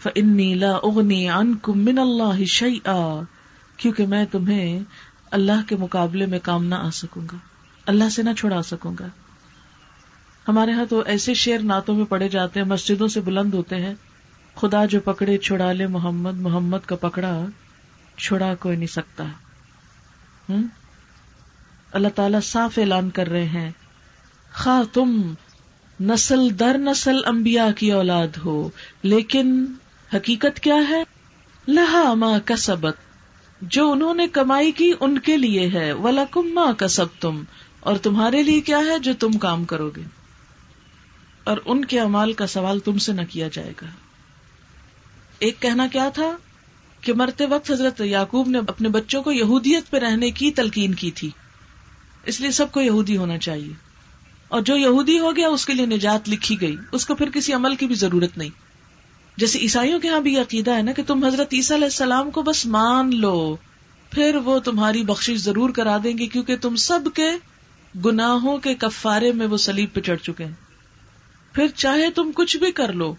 فنی 0.02 0.54
لا 0.54 0.72
اغنی 0.82 1.28
عنکم 1.28 1.84
من 1.84 1.98
اللہ 1.98 2.44
شیئا 2.44 3.20
کیونکہ 3.76 4.06
میں 4.06 4.24
تمہیں 4.30 4.80
اللہ 5.30 5.68
کے 5.68 5.76
مقابلے 5.76 6.26
میں 6.26 6.38
کام 6.38 6.64
نہ 6.64 6.74
آ 6.74 6.90
سکوں 6.90 7.22
گا، 7.32 7.36
اللہ 7.86 8.08
سے 8.08 8.22
نہ 8.22 8.30
چھڑا 8.38 8.62
سکوں 8.62 8.94
گا۔ 9.00 9.06
ہمارے 10.48 10.72
ہاں 10.72 10.84
تو 10.84 11.02
ایسے 11.06 11.34
شیر 11.34 11.60
نعتوں 11.60 11.94
میں 11.94 12.04
پڑے 12.04 12.28
جاتے 12.28 12.60
ہیں، 12.60 12.66
مسجدوں 12.66 13.08
سے 13.08 13.20
بلند 13.20 13.54
ہوتے 13.54 13.76
ہیں۔ 13.76 13.94
خدا 14.54 14.84
جو 14.84 15.00
پکڑے، 15.00 15.38
چھڑا 15.38 15.72
لے 15.72 15.86
محمد 15.86 16.34
محمد 16.34 16.78
کا 16.86 16.96
پکڑا، 16.96 17.44
چھڑا 18.16 18.54
کوئی 18.54 18.76
نہیں 18.76 18.86
سکتا۔ 18.86 19.24
اللہ 21.92 22.08
تعالی 22.14 22.38
صاف 22.42 22.78
اعلان 22.78 23.10
کر 23.10 23.28
رہے 23.28 23.44
ہیں۔ 23.44 23.70
خا 24.50 24.82
تم 24.92 25.34
نسل 26.00 26.58
در 26.58 26.78
نسل 26.78 27.16
انبیاء 27.24 27.70
کی 27.76 27.92
اولاد 27.92 28.28
ہو، 28.44 28.68
لیکن 29.02 29.66
حقیقت 30.14 30.60
کیا 30.60 30.76
ہے؟ 30.88 31.02
لہا 31.68 32.14
ماں 32.14 32.38
کا 32.44 32.56
سبق 32.56 33.00
جو 33.62 33.92
انہوں 33.92 34.14
نے 34.14 34.28
کمائی 34.28 34.72
کی 34.72 34.92
ان 35.00 35.18
کے 35.18 35.36
لیے 35.36 35.70
ہے۔ 35.74 35.92
ولاکم 35.92 36.54
ماں 36.54 36.72
کا 36.72 36.88
سب 36.88 37.06
تم 37.20 37.42
اور 37.80 37.96
تمہارے 37.96 38.42
لیے 38.42 38.60
کیا 38.60 38.78
ہے 38.78 38.98
جو 38.98 39.12
تم 39.18 39.32
کام 39.32 39.64
کرو 39.64 39.90
گے؟ 39.96 40.02
اور 41.46 41.56
ان 41.64 41.84
کے 41.84 42.00
امال 42.00 42.32
کا 42.32 42.46
سوال 42.46 42.80
تم 42.80 42.98
سے 42.98 43.12
نہ 43.12 43.20
کیا 43.30 43.48
جائے 43.52 43.72
گا۔ 43.82 43.86
ایک 45.38 45.60
کہنا 45.60 45.86
کیا 45.92 46.08
تھا 46.08 46.36
کہ 47.00 47.12
مرتے 47.12 47.46
وقت 47.46 47.70
حضرت 47.70 48.00
یعقوب 48.00 48.48
نے 48.48 48.58
اپنے 48.58 48.88
بچوں 48.88 49.22
کو 49.22 49.32
یہودیت 49.32 49.90
پہ 49.90 49.96
رہنے 49.96 50.30
کی 50.30 50.50
تلقین 50.50 50.94
کی 50.94 51.10
تھی۔ 51.10 51.30
اس 52.24 52.40
لیے 52.40 52.50
سب 52.50 52.72
کو 52.72 52.80
یہودی 52.80 53.16
ہونا 53.16 53.38
چاہیے۔ 53.38 53.72
اور 54.48 54.60
جو 54.60 54.76
یہودی 54.76 55.18
ہو 55.18 55.36
گیا، 55.36 55.48
اس 55.48 55.66
کے 55.66 55.72
لیے 55.72 55.86
نجات 55.86 56.28
لکھی 56.28 56.60
گئی۔ 56.60 56.76
اس 56.92 57.06
کو 57.06 57.14
پھر 57.14 57.30
کسی 57.30 57.52
عمل 57.52 57.76
کی 57.76 57.86
بھی 57.86 57.94
ضرورت 57.94 58.38
نہیں۔ 58.38 58.50
جیسے 59.36 59.58
عیسائیوں 59.58 60.00
کے 60.00 60.08
یہاں 60.08 60.20
بھی 60.20 60.38
عقیدہ 60.38 60.76
ہے 60.76 60.82
نا 60.82 60.92
کہ 60.92 61.02
تم 61.06 61.24
حضرت 61.24 61.48
عیسیٰ 61.52 61.76
علیہ 61.76 61.86
السلام 61.86 62.30
کو 62.30 62.42
بس 62.42 62.66
مان 62.66 63.16
لو، 63.16 63.56
پھر 64.10 64.34
وہ 64.34 64.58
تمہاری 64.58 65.02
بخش 65.02 65.30
ضرور 65.36 65.70
کرا 65.70 65.98
دیں 66.04 66.18
گے 66.18 66.26
کیونکہ 66.26 66.56
تم 66.56 66.76
سب 66.76 67.00
کے 67.14 67.30
گناہوں 68.04 68.58
کے 68.58 68.74
کفارے 68.74 69.32
میں 69.32 69.46
وہ 69.46 69.56
سلیب 69.56 69.92
پہ 69.92 70.00
چڑھ 70.00 70.18
چکے 70.18 70.44
ہیں۔ 70.44 70.65
پھر 71.56 71.66
چاہے 71.68 72.10
تم 72.10 72.30
کچھ 72.34 72.56
بھی 72.56 72.72
کر 72.72 72.92
لو، 72.92 73.14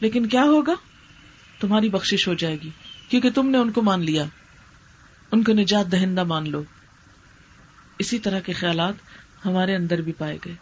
لیکن 0.00 0.26
کیا 0.26 0.42
ہوگا؟ 0.42 0.74
تمہاری 1.60 1.88
بخش 1.88 2.28
ہو 2.28 2.34
جائے 2.34 2.56
گی، 2.64 2.70
کیونکہ 3.08 3.30
تم 3.30 3.48
نے 3.48 3.58
ان 3.58 3.70
کو 3.70 3.82
مان 3.82 4.00
لیا۔ 4.00 4.24
ان 5.32 5.44
کو 5.44 5.52
نجات 5.52 5.92
دہندہ 5.92 6.24
مان 6.24 6.50
لو۔ 6.50 6.62
اسی 7.98 8.18
طرح 8.18 8.40
کے 8.40 8.52
خیالات 8.52 8.94
ہمارے 9.44 9.74
اندر 9.74 10.00
بھی 10.00 10.12
پائے 10.12 10.38
گئے۔ 10.44 10.54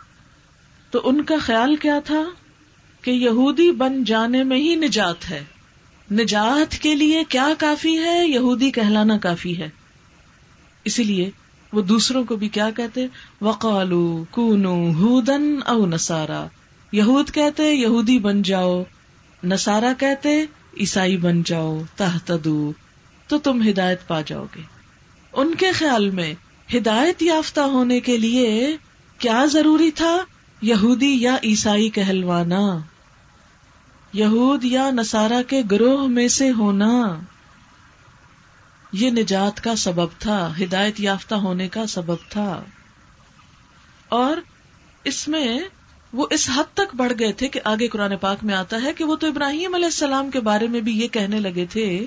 تو 0.90 1.00
ان 1.04 1.24
کا 1.24 1.34
خیال 1.40 1.76
کیا 1.76 2.00
تھا؟ 2.04 2.24
کہ 3.02 3.10
یہودی 3.10 3.72
بن 3.72 4.04
جانے 4.04 4.44
میں 4.44 4.58
ہی 4.58 4.74
نجات 4.74 5.30
ہے۔ 5.30 5.44
نجات 6.12 6.78
کے 6.78 6.94
لیے 6.94 7.24
کیا 7.28 7.48
کافی 7.58 7.98
ہے؟ 7.98 8.28
یہودی 8.28 8.70
کہلانا 8.70 9.18
کافی 9.18 9.58
ہے۔ 9.58 9.68
اسی 10.84 11.04
لیے 11.04 11.30
وہ 11.72 11.82
دوسروں 11.82 12.24
کو 12.24 12.36
بھی 12.36 12.48
کیا 12.48 12.70
کہتے؟ 12.70 13.06
وقالو 13.40 14.24
کونو 14.30 14.90
ہودن 14.90 15.58
او 15.66 15.86
نسارا 15.86 16.46
یہود 16.92 17.30
کہتے 17.30 17.72
یہودی 17.72 18.18
بن 18.18 18.42
جاؤ 18.42 18.82
نسارا 19.44 19.92
کہتے 19.98 20.44
عیسائی 20.80 21.16
بن 21.16 21.42
جاؤ، 21.42 21.82
تحتدو، 21.96 22.72
تو 23.28 23.38
تم 23.38 23.68
ہدایت 23.68 24.08
پا 24.08 24.20
جاؤ 24.20 24.44
گے۔ 24.56 24.60
ان 25.32 25.54
کے 25.54 25.72
خیال 25.72 26.10
میں 26.10 26.34
ہدایت 26.74 27.22
یافتہ 27.22 27.60
ہونے 27.60 28.00
کے 28.00 28.16
لیے 28.16 28.76
کیا 29.18 29.44
ضروری 29.44 29.90
تھا؟ 29.90 30.16
یہودی 30.62 31.22
یا 31.22 31.36
عیسائی 31.44 31.88
کہلوانا؟ 31.88 32.78
یہود 34.12 34.64
یا 34.64 34.90
نسارا 34.90 35.42
کے 35.42 35.62
گروہ 35.70 36.06
میں 36.06 36.28
سے 36.28 36.50
ہونا؟ 36.50 37.20
یہ 38.92 39.10
نجات 39.10 39.64
کا 39.64 39.76
سبب 39.76 40.08
تھا، 40.18 40.52
ہدایت 40.60 41.00
یافتہ 41.00 41.34
ہونے 41.34 41.68
کا 41.68 41.86
سبب 41.86 42.16
تھا۔ 42.28 42.64
اور 44.08 44.36
اس 45.04 45.28
میں 45.28 45.58
وہ 46.12 46.26
اس 46.30 46.50
حد 46.54 46.74
تک 46.74 46.94
بڑھ 46.94 47.12
گئے 47.18 47.32
تھے 47.32 47.48
کہ 47.48 47.60
آگے 47.64 47.88
قرآن 47.88 48.16
پاک 48.16 48.44
میں 48.44 48.54
آتا 48.54 48.82
ہے 48.82 48.92
کہ 48.92 49.04
وہ 49.04 49.16
تو 49.16 49.26
ابراہیم 49.26 49.74
علیہ 49.74 49.84
السلام 49.84 50.30
کے 50.30 50.40
بارے 50.40 50.66
میں 50.66 50.80
بھی 50.80 51.00
یہ 51.00 51.08
کہنے 51.08 51.40
لگے 51.40 51.66
تھے۔ 51.70 52.06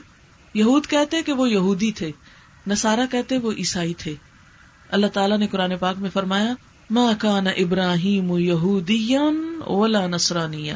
یہود 0.53 0.87
کہتے 0.87 1.21
کہ 1.21 1.33
وہ 1.33 1.49
یہودی 1.49 1.91
تھے 1.91 2.11
نسارا 2.67 3.05
کہتے 3.11 3.37
وہ 3.37 3.51
عیسائی 3.51 3.93
تھے۔ 3.93 4.13
اللہ 4.89 5.07
تعالیٰ 5.07 5.37
نے 5.37 5.47
قرآن 5.47 5.77
پاک 5.79 5.97
میں 5.97 6.09
فرمایا 6.09 6.53
ماں 6.89 7.13
کان 7.19 7.47
ابراہیم 7.47 8.31
اولا 9.65 10.07
نسرانی 10.07 10.71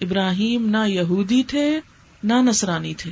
ابراہیم 0.00 0.68
نہ 0.68 0.88
یہودی 0.88 1.42
تھے، 1.42 1.80
نہ 2.22 2.32
نسرانی 2.32 2.94
تھے۔ 2.94 3.10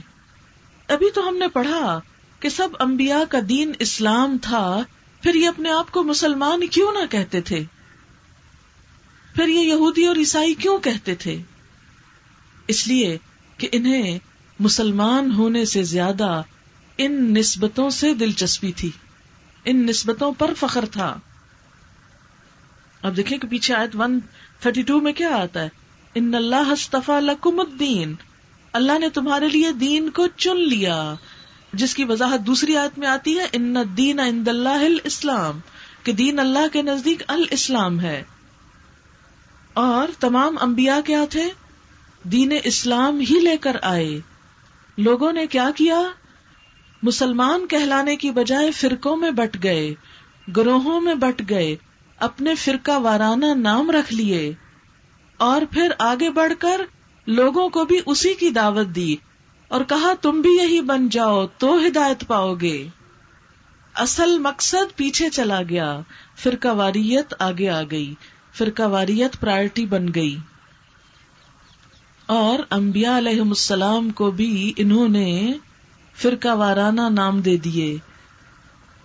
ابھی 0.89 1.11
تو 1.11 1.29
ہم 1.29 1.37
نے 1.37 1.49
پڑھا 1.49 2.01
کہ 2.41 2.49
سب 2.49 2.69
امبیا 2.79 3.23
کا 3.29 3.39
دین 3.49 3.73
اسلام 3.79 4.39
تھا، 4.43 4.83
پھر 5.23 5.35
یہ 5.35 5.49
اپنے 5.49 5.71
آپ 5.71 5.91
کو 5.91 6.03
مسلمان 6.03 6.67
کیوں 6.67 6.93
نہ 6.93 7.07
کہتے 7.11 7.41
تھے؟ 7.41 7.65
پھر 9.37 9.49
یہ 9.49 9.59
یہودی 9.59 10.07
اور 10.07 10.17
عیسائی 10.17 10.55
کیوں 10.55 10.79
کہتے 10.79 11.15
تھے؟ 11.15 11.43
اس 12.69 12.87
لیے 12.87 13.19
کہ 13.59 13.69
انہیں 13.73 14.19
مسلمان 14.61 15.33
ہونے 15.33 15.65
سے 15.65 15.83
زیادہ 15.83 16.43
ان 16.99 17.35
نسبتوں 17.35 17.91
سے 17.91 18.15
دلچسپی 18.15 18.73
تھی۔ 18.73 18.91
ان 19.65 19.87
نسبتوں 19.87 20.33
پر 20.33 20.55
فخر 20.55 20.85
تھا۔ 20.85 21.19
اب 23.03 23.17
دیکھیں 23.17 23.39
کہ 23.39 23.49
پیچھے 23.49 23.75
آیت 23.75 23.91
ون 23.95 24.21
تھرٹی 24.61 24.83
ٹو 24.83 25.01
میں 25.01 25.13
کیا 25.13 25.29
آتا 25.29 25.63
ہے؟ 25.63 25.69
ان 26.15 26.35
اللہ 26.35 26.95
لکم 27.09 27.61
الدین۔ 27.61 28.15
اللہ 28.73 28.99
نے 28.99 29.09
تمہارے 29.09 29.49
لیے 29.49 29.73
دین 29.73 30.11
کو 30.11 30.27
چن 30.27 30.57
لیا۔ 30.57 31.15
جس 31.73 31.95
کی 31.95 32.05
وضاحت 32.05 32.47
دوسری 32.47 32.77
آیت 32.77 32.99
میں 32.99 33.09
آتی 33.09 33.39
ہے، 33.39 33.47
ان 33.53 33.77
دین 33.97 34.21
عند 34.21 34.49
اللہ 34.49 34.69
الاسلام۔ 34.69 35.61
کہ 36.03 36.13
دین 36.13 36.39
اللہ 36.39 36.69
کے 36.73 36.83
نزدیک 36.83 37.23
الاسلام 37.29 38.01
ہے۔ 38.01 38.23
اور 39.77 40.09
تمام 40.21 40.57
انبیاء 40.61 41.01
کیا 41.05 41.25
تھے؟ 41.31 41.51
دین 42.23 42.53
اسلام 42.65 43.21
ہی 43.21 43.41
لے 43.41 43.57
کر 43.57 43.77
آئے۔ 43.83 44.21
لوگوں 44.99 45.33
نے 45.33 45.47
کیا 45.47 45.71
کیا؟ 45.77 46.03
مسلمان 47.03 47.67
کہلانے 47.67 48.17
کی 48.17 48.31
بجائے 48.31 48.71
فرقوں 48.71 49.17
میں 49.17 49.31
بٹ 49.31 49.63
گئے، 49.63 49.95
گروہوں 50.57 51.01
میں 51.01 51.15
بٹ 51.15 51.43
گئے، 51.51 51.77
اپنے 52.19 52.55
فرقہ 52.55 52.99
وارانہ 52.99 53.45
نام 53.55 53.91
رکھ 53.91 54.15
لیے۔ 54.15 54.53
اور 55.37 55.63
پھر 55.71 55.93
آگے 55.99 56.31
بڑھ 56.31 56.53
کر 56.59 56.81
لوگوں 57.27 57.69
کو 57.69 57.85
بھی 57.85 58.01
اسی 58.07 58.35
کی 58.35 58.51
دعوت 58.51 58.87
دی۔ 58.87 59.17
اور 59.69 59.85
کہا، 59.85 60.13
تم 60.23 60.41
بھی 60.41 60.51
یہی 60.51 60.81
بن 60.81 61.09
جاؤ 61.09 61.47
تو 61.47 61.87
ہدایت 61.87 62.27
پاؤ 62.27 62.55
گے۔ 62.55 62.89
اصل 63.95 64.39
مقصد 64.39 64.97
پیچھے 64.97 65.31
چلا 65.31 65.61
گیا، 65.69 66.01
فرقہ 66.37 66.69
واریت 66.69 67.35
آگے 67.39 67.69
آ 67.69 67.83
گئی۔ 67.91 68.15
فرقہ 68.57 68.83
واریت 68.83 69.41
پرائرٹی 69.41 69.87
بن 69.87 70.07
گئی۔ 70.15 70.37
اور 72.27 72.59
انبیاء 72.71 73.19
علیہ 73.19 73.41
السلام 73.41 74.11
کو 74.11 74.31
بھی 74.31 74.73
انہوں 74.77 75.09
نے 75.09 75.53
فرقہ 76.15 76.55
وارانہ 76.55 77.01
نام 77.11 77.41
دے 77.41 77.57
دیے۔ 77.57 77.97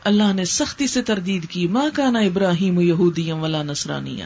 اللہ 0.04 0.34
نے 0.34 0.46
سختی 0.46 0.88
سے 0.88 1.02
تردید 1.02 1.50
کی 1.50 1.68
ماں 1.68 1.90
کا 1.94 2.10
نا 2.10 2.20
ابراہیم 2.20 2.80
یہودی 2.80 3.32
ولا 3.32 3.64
نسرانیہ 3.64 4.26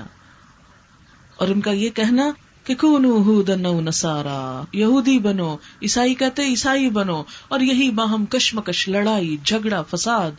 اور 1.38 1.47
ان 1.47 1.61
کا 1.61 1.71
یہ 1.71 1.89
کہنا 1.89 2.31
کہ 2.63 2.75
کونو 2.75 3.79
نسارا 3.79 4.63
یہودی 4.73 5.19
بنو، 5.19 5.55
عیسائی 5.81 6.13
کہتے 6.13 6.43
عیسائی 6.43 6.89
بنو، 6.89 7.23
اور 7.47 7.59
یہی 7.59 7.91
باہم 7.91 8.25
کشمکش، 8.25 8.89
لڑائی، 8.89 9.38
جھگڑا، 9.43 9.81
فساد، 9.81 10.31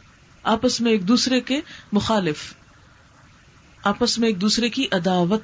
آپس 0.42 0.80
میں 0.80 0.92
ایک 0.92 1.08
دوسرے 1.08 1.40
کے 1.40 1.60
مخالف۔ 1.92 2.54
آپس 3.86 4.18
میں 4.18 4.28
ایک 4.28 4.40
دوسرے 4.40 4.68
کی 4.68 4.86
عداوت 4.92 5.42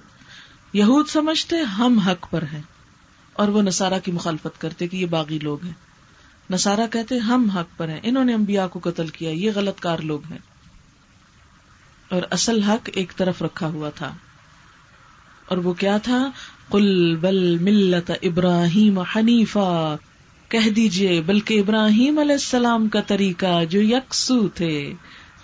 یہود 0.72 1.08
سمجھتے، 1.08 1.56
ہم 1.56 1.98
حق 1.98 2.30
پر 2.30 2.42
ہیں۔ 2.42 2.62
اور 3.32 3.48
وہ 3.48 3.62
نسارا 3.62 3.98
کی 3.98 4.12
مخالفت 4.12 4.60
کرتے 4.60 4.88
کہ 4.88 4.96
یہ 4.96 5.06
باغی 5.06 5.38
لوگ 5.38 5.64
ہیں۔ 5.64 5.72
نسارا 6.50 6.86
کہتے، 6.86 7.18
ہم 7.18 7.50
حق 7.50 7.66
پر 7.76 7.88
ہیں۔ 7.88 8.00
انہوں 8.02 8.24
نے 8.24 8.34
انبیاء 8.34 8.66
کو 8.66 8.80
قتل 8.82 9.08
کیا، 9.08 9.30
یہ 9.30 9.50
غلط 9.54 9.80
کار 9.80 9.98
لوگ 9.98 10.20
ہیں۔ 10.30 10.38
اور 12.08 12.22
اصل 12.30 12.62
حق 12.62 12.90
ایک 12.94 13.12
طرف 13.16 13.42
رکھا 13.42 13.66
ہوا 13.66 13.90
تھا۔ 13.90 14.14
اور 15.46 15.58
وہ 15.58 15.72
کیا 15.72 15.98
تھا؟ 15.98 16.30
کل 16.70 17.16
بل 17.16 17.58
ملت 17.58 18.10
ابراہیم 18.22 18.98
حنیفا۔ 18.98 19.96
کہہ 20.48 20.70
دیجیے 20.70 21.20
بلکہ 21.20 21.60
ابراہیم 21.60 22.18
علیہ 22.18 22.32
السلام 22.32 22.88
کا 22.88 23.00
طریقہ 23.00 23.64
جو 23.64 23.82
یکسو 23.82 24.48
تھے، 24.48 24.94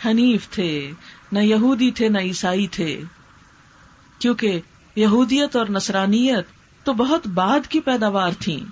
حنیف 0.04 0.48
تھے۔ 0.48 0.90
نہ 1.33 1.38
یہودی 1.38 1.91
تھے 1.91 2.09
نہ 2.09 2.19
عیسائی 2.19 2.67
تھے۔ 2.67 3.01
کیونکہ 4.19 4.61
یہودیت 4.97 5.57
اور 5.57 5.67
نصرانیت 5.71 6.47
تو 6.85 6.93
بہت 6.93 7.27
بعد 7.27 7.67
کی 7.69 7.81
پیداوار 7.81 8.31
تھی 8.38 8.64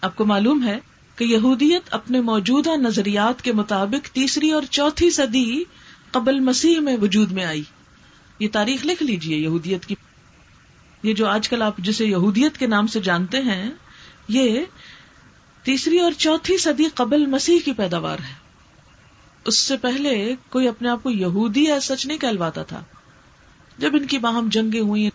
آپ 0.00 0.16
کو 0.16 0.24
معلوم 0.24 0.64
ہے 0.64 0.78
کہ 1.16 1.24
یہودیت 1.24 1.82
اپنے 1.90 2.20
موجودہ 2.20 2.76
نظریات 2.76 3.42
کے 3.42 3.52
مطابق 3.52 4.08
تیسری 4.08 4.50
اور 4.50 4.62
چوتھی 4.70 5.10
صدی 5.10 5.64
قبل 6.10 6.40
مسیح 6.40 6.80
میں 6.80 6.96
وجود 6.96 7.32
میں 7.32 7.44
آئی۔ 7.44 7.62
یہ 8.38 8.48
تاریخ 8.52 8.86
لکھ 8.86 9.02
لیجیے 9.02 9.36
یہودیت 9.36 9.86
کی۔ 9.86 9.94
یہ 11.02 11.14
جو 11.14 11.26
آج 11.26 11.48
کل 11.48 11.62
آپ 11.62 11.76
جسے 11.78 12.06
یہودیت 12.06 12.58
کے 12.58 12.66
نام 12.66 12.86
سے 12.86 13.00
جانتے 13.00 13.40
ہیں، 13.40 13.70
یہ 14.28 14.60
تیسری 15.62 15.98
اور 15.98 16.12
چوتھی 16.12 16.58
صدی 16.58 16.84
قبل 16.94 17.26
مسیح 17.26 17.58
کی 17.64 17.72
پیداوار 17.72 18.18
ہے۔ 18.18 18.43
اس 19.44 19.58
سے 19.58 19.76
پہلے 19.76 20.34
کوئی 20.50 20.68
اپنے 20.68 20.88
آپ 20.88 21.02
کو 21.02 21.10
یہودی 21.10 21.64
یا 21.64 21.80
سچ 21.80 22.06
نہیں 22.06 22.18
کہلواتا 22.18 22.62
تھا۔ 22.62 22.82
جب 23.78 23.96
ان 23.96 24.06
کی 24.06 24.18
باہم 24.18 24.48
جنگیں 24.48 24.80
ہوئی 24.80 25.08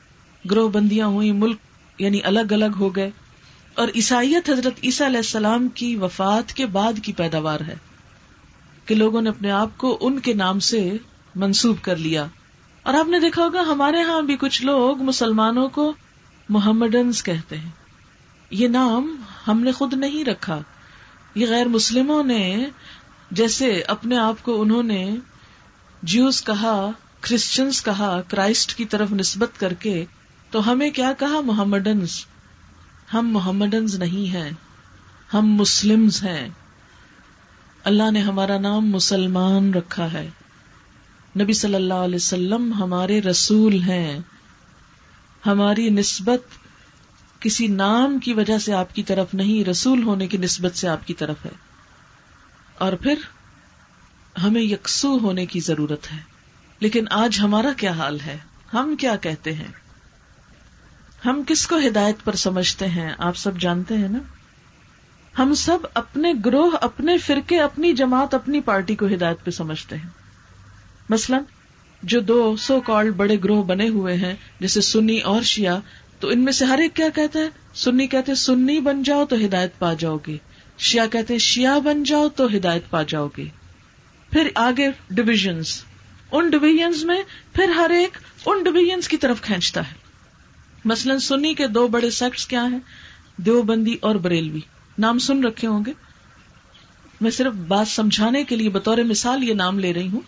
گروہ 0.51 0.69
بندیاں 0.69 1.07
ہوئی 1.07 1.31
ملک 1.31 1.57
یعنی 1.99 2.19
الگ 2.23 2.51
الگ 2.51 2.77
ہو 2.79 2.95
گئے، 2.95 3.09
اور 3.73 3.87
عیسائیت 3.95 4.49
حضرت 4.49 4.79
عیسیٰ 4.83 5.07
علیہ 5.07 5.17
السلام 5.17 5.67
کی 5.67 5.95
وفات 5.95 6.53
کے 6.53 6.65
بعد 6.65 6.93
کی 7.03 7.13
پیداوار 7.13 7.59
ہے 7.59 7.75
کہ 8.85 8.95
لوگوں 8.95 9.21
نے 9.21 9.29
اپنے 9.29 9.51
آپ 9.51 9.77
کو 9.77 9.97
ان 10.01 10.19
کے 10.19 10.33
نام 10.33 10.59
سے 10.59 10.91
منسوب 11.35 11.77
کر 11.81 11.95
لیا۔ 11.95 12.25
اور 12.83 12.93
آپ 12.93 13.07
نے 13.07 13.19
دیکھا 13.19 13.43
ہوگا، 13.43 13.61
ہمارے 13.61 14.01
ہاں 14.01 14.21
بھی 14.21 14.35
کچھ 14.39 14.63
لوگ 14.63 15.01
مسلمانوں 15.01 15.67
کو 15.69 15.93
محمدنز 16.49 17.23
کہتے 17.23 17.57
ہیں۔ 17.57 17.69
یہ 18.51 18.67
نام 18.67 19.15
ہم 19.47 19.59
نے 19.63 19.71
خود 19.71 19.93
نہیں 19.93 20.23
رکھا۔ 20.25 20.61
یہ 21.35 21.45
غیر 21.49 21.67
مسلموں 21.67 22.23
نے 22.23 22.65
جیسے 23.31 23.81
اپنے 23.87 24.17
آپ 24.17 24.43
کو 24.43 24.61
انہوں 24.61 24.83
نے 24.83 25.15
جیوز 26.03 26.43
کہا 26.43 26.91
کرسچنس 27.19 27.83
کہا، 27.83 28.21
کرائسٹ 28.27 28.75
کی 28.75 28.85
طرف 28.85 29.11
نسبت 29.11 29.59
کر 29.59 29.73
کے، 29.73 30.05
تو 30.51 30.71
ہمیں 30.71 30.91
کیا 30.91 31.13
کہا 31.17 31.41
محمدنز؟ 31.41 32.25
ہم 33.13 33.29
محمدنز 33.31 33.95
نہیں 33.95 34.33
ہیں، 34.33 34.51
ہم 35.33 35.53
مسلم 35.53 36.09
ہیں۔ 36.23 36.49
اللہ 37.83 38.11
نے 38.11 38.21
ہمارا 38.21 38.59
نام 38.59 38.89
مسلمان 38.89 39.73
رکھا 39.73 40.13
ہے۔ 40.13 40.29
نبی 41.41 41.53
صلی 41.53 41.75
اللہ 41.75 41.93
علیہ 41.93 42.15
وسلم 42.15 42.73
ہمارے 42.73 43.21
رسول 43.21 43.81
ہیں۔ 43.81 44.19
ہماری 45.45 45.89
نسبت 45.89 46.41
کسی 47.41 47.67
نام 47.67 48.19
کی 48.19 48.33
وجہ 48.33 48.57
سے 48.57 48.73
آپ 48.73 48.95
کی 48.95 49.03
طرف 49.03 49.33
نہیں، 49.33 49.69
رسول 49.69 50.03
ہونے 50.03 50.27
کی 50.27 50.37
نسبت 50.37 50.77
سے 50.77 50.87
آپ 50.87 51.07
کی 51.07 51.13
طرف 51.13 51.45
ہے۔ 51.45 51.68
اور 52.79 52.93
پھر 52.93 53.13
ہمیں 54.43 54.61
یکسو 54.61 55.19
ہونے 55.19 55.45
کی 55.45 55.59
ضرورت 55.59 56.11
ہے۔ 56.11 56.17
لیکن 56.79 57.05
آج 57.11 57.39
ہمارا 57.41 57.73
کیا 57.77 57.91
حال 57.91 58.19
ہے؟ 58.19 58.37
ہم 58.73 58.95
کیا 58.99 59.15
کہتے 59.15 59.53
ہیں؟ 59.53 59.67
ہم 61.25 61.41
کس 61.47 61.67
کو 61.67 61.77
ہدایت 61.87 62.15
پر 62.23 62.35
سمجھتے 62.35 62.87
ہیں؟ 62.87 63.11
آپ 63.17 63.37
سب 63.37 63.59
جانتے 63.59 63.97
ہیں 63.97 64.07
نا؟ 64.07 64.19
ہم 65.39 65.53
سب 65.53 65.77
اپنے 65.93 66.33
گروہ، 66.45 66.71
اپنے 66.81 67.17
فرقے، 67.17 67.59
اپنی 67.59 67.93
جماعت، 67.93 68.33
اپنی 68.33 68.61
پارٹی 68.61 68.95
کو 68.95 69.07
ہدایت 69.07 69.37
پہ 69.43 69.51
سمجھتے 69.51 69.97
ہیں۔ 69.97 70.09
مثلاً 71.09 71.43
جو 72.03 72.19
دو 72.19 72.55
سو 72.57 72.81
کال 72.81 73.11
بڑے 73.11 73.37
گروہ 73.43 73.63
بنے 73.63 73.89
ہوئے 73.89 74.15
ہیں، 74.15 74.35
جیسے 74.59 74.81
سنی 74.81 75.19
اور 75.19 75.41
شیعہ، 75.41 75.79
تو 76.19 76.27
ان 76.27 76.39
میں 76.39 76.53
سے 76.53 76.65
ہر 76.65 76.77
ایک 76.77 76.95
کیا 76.95 77.09
کہتا 77.15 77.39
ہے؟ 77.39 77.49
سنی 77.73 78.07
کہتے 78.07 78.35
سنی 78.35 78.79
بن 78.79 79.03
جاؤ 79.03 79.25
تو 79.25 79.35
ہدایت 79.35 79.79
پا 79.79 79.93
جاؤ 79.93 80.17
گے۔ 80.27 80.37
شیعہ 80.79 81.07
کہتے 81.07 81.33
ہیں، 81.33 81.39
شیعہ 81.39 81.79
بن 81.79 82.03
جاؤ 82.03 82.29
تو 82.29 82.47
ہدایت 82.55 82.89
پا 82.89 83.03
جاؤ 83.03 83.27
گے۔ 83.37 83.45
پھر 84.31 84.49
آگے 84.55 84.89
ڈویژنس 85.09 85.83
ان 86.31 86.49
ڈویژنس 86.49 87.03
میں 87.03 87.23
پھر 87.53 87.69
ہر 87.69 87.89
ایک 87.89 88.17
ان 88.45 88.63
ڈویژنس 88.63 89.07
کی 89.07 89.17
طرف 89.17 89.41
کھینچتا 89.41 89.91
ہے۔ 89.91 89.95
مثلاً 90.85 91.17
سنی 91.17 91.53
کے 91.53 91.67
دو 91.67 91.87
بڑے 91.87 92.09
سیکٹس 92.09 92.47
کیا 92.47 92.65
ہیں؟ 92.65 92.79
دیوبندی 93.37 93.95
اور 94.01 94.15
بریلوی۔ 94.15 94.59
نام 94.97 95.19
سن 95.19 95.43
رکھے 95.43 95.67
ہوں 95.67 95.85
گے۔ 95.85 95.93
میں 97.21 97.31
صرف 97.31 97.53
بات 97.53 97.87
سمجھانے 97.87 98.43
کے 98.43 98.55
لیے 98.55 98.69
بطور 98.69 98.97
مثال 98.97 99.43
یہ 99.43 99.53
نام 99.53 99.79
لے 99.79 99.93
رہی 99.93 100.07
ہوں۔ 100.07 100.21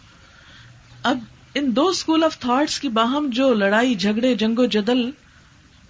اب 1.04 1.20
ان 1.54 1.76
دو 1.76 1.88
اسکول 1.88 2.24
آف 2.24 2.40
تھاٹس 2.40 2.80
کی 2.80 2.90
باہم 2.90 3.30
جو 3.34 3.54
لڑائی، 3.54 3.96
جھگڑے، 3.96 4.36
جنگ 4.36 4.60
و 4.60 4.66
جدل، 4.66 5.12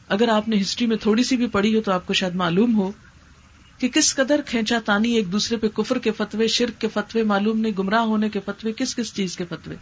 اگر 0.08 0.28
آپ 0.28 0.48
نے 0.48 0.62
ہسٹری 0.62 0.88
میں 0.88 0.98
تھوڑی 0.98 1.24
سی 1.24 1.38
بھی 1.38 1.48
پڑھی 1.48 1.76
ہو 1.76 1.82
تو 1.82 1.92
آپ 1.92 2.08
کو 2.08 2.14
شاید 2.14 2.36
معلوم 2.36 2.76
ہو۔ 2.76 2.92
کہ 3.82 3.88
کس 3.88 4.16
قدر 4.16 4.42
کھینچا 4.46 4.80
تانی 4.86 5.12
ایک 5.12 5.32
دوسرے 5.32 5.58
پہ 5.58 5.68
کفر 5.68 6.00
کے 6.00 6.12
فتوے، 6.12 6.48
شرک 6.48 6.82
کے 6.82 6.88
فتوے، 6.88 7.24
معلوم 7.24 7.60
نہیں، 7.60 7.72
گمراہ 7.80 8.02
ہونے 8.02 8.30
کے 8.30 8.40
فتوے، 8.40 8.74
کس 8.74 8.96
کس 8.96 9.14
چیز 9.14 9.38
کے 9.38 9.46
فتوے؟ 9.46 9.76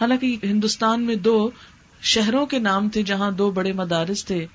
حالانکہ 0.00 0.36
ہندوستان 0.42 1.02
میں 1.02 1.14
دو 1.14 1.50
شہروں 2.00 2.46
کے 2.46 2.58
نام 2.58 2.88
تھے 2.88 3.02
جہاں 3.02 3.30
دو 3.30 3.50
بڑے 3.50 3.72
مدارس 3.72 4.24
تھے 4.24 4.46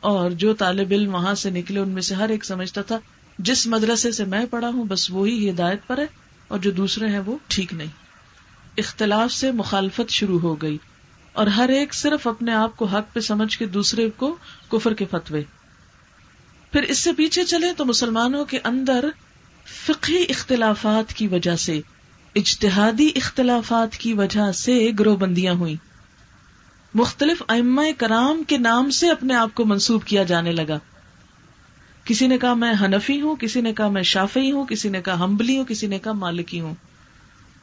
اور 0.00 0.30
جو 0.30 0.54
طالب 0.54 0.88
علم 0.90 1.14
وہاں 1.14 1.34
سے 1.34 1.50
نکلے، 1.50 1.80
ان 1.80 1.88
میں 1.88 2.02
سے 2.02 2.14
ہر 2.14 2.28
ایک 2.28 2.44
سمجھتا 2.44 2.82
تھا، 2.82 2.98
جس 3.38 3.66
مدرسے 3.66 4.12
سے 4.12 4.24
میں 4.24 4.46
پڑھا 4.50 4.68
ہوں، 4.68 4.84
بس 4.84 5.10
وہی 5.10 5.50
ہدایت 5.50 5.86
پر 5.86 5.98
ہے 5.98 6.06
اور 6.48 6.58
جو 6.58 6.70
دوسرے 6.70 7.08
ہیں 7.08 7.20
وہ 7.26 7.38
ٹھیک 7.46 7.74
نہیں۔ 7.74 7.88
اختلاف 8.78 9.32
سے 9.32 9.52
مخالفت 9.52 10.10
شروع 10.10 10.40
ہو 10.40 10.54
گئی 10.54 10.78
اور 11.32 11.46
ہر 11.46 11.68
ایک 11.68 11.94
صرف 11.94 12.26
اپنے 12.26 12.52
آپ 12.52 12.76
کو 12.76 12.84
حق 12.84 13.14
پہ 13.14 13.20
سمجھ 13.20 13.58
کے 13.58 13.66
دوسرے 13.66 14.10
کو 14.16 14.36
کفر 14.68 14.94
کے 14.94 15.04
فتوے۔ 15.10 15.42
پھر 16.72 16.82
اس 16.82 16.98
سے 16.98 17.12
پیچھے 17.12 17.44
چلے 17.44 17.72
تو 17.76 17.84
مسلمانوں 17.84 18.44
کے 18.44 18.58
اندر 18.64 19.04
فقہی 19.86 20.24
اختلافات 20.28 21.14
کی 21.14 21.26
وجہ 21.26 21.56
سے، 21.56 21.80
اجتہادی 22.34 23.10
اختلافات 23.16 23.96
کی 23.96 24.12
وجہ 24.12 24.52
سے 24.52 24.90
گروہ 24.98 25.16
بندیاں 25.16 25.54
ہوئی 25.54 25.76
مختلف 26.94 27.42
ام 27.48 27.80
کرام 27.98 28.42
کے 28.44 28.58
نام 28.58 28.90
سے 28.90 29.10
اپنے 29.10 29.34
آپ 29.34 29.54
کو 29.54 29.64
منسوب 29.64 30.04
کیا 30.04 30.22
جانے 30.22 30.52
لگا۔ 30.52 30.78
کسی 32.04 32.26
نے 32.26 32.38
کہا 32.38 32.54
میں 32.54 32.74
ہنفی 32.80 33.20
ہوں، 33.20 33.36
کسی 33.36 33.60
نے 33.60 33.72
کہا 33.72 33.88
میں 33.88 34.02
شافی 34.02 34.52
ہوں، 34.52 34.66
کسی 34.66 34.88
نے 34.88 35.02
کہا 35.02 35.24
ہمبلی 35.24 35.58
ہوں، 35.58 35.64
کسی 35.64 35.86
نے 35.86 35.98
کہا 35.98 36.12
مالکی 36.12 36.60
ہوں۔ 36.60 36.74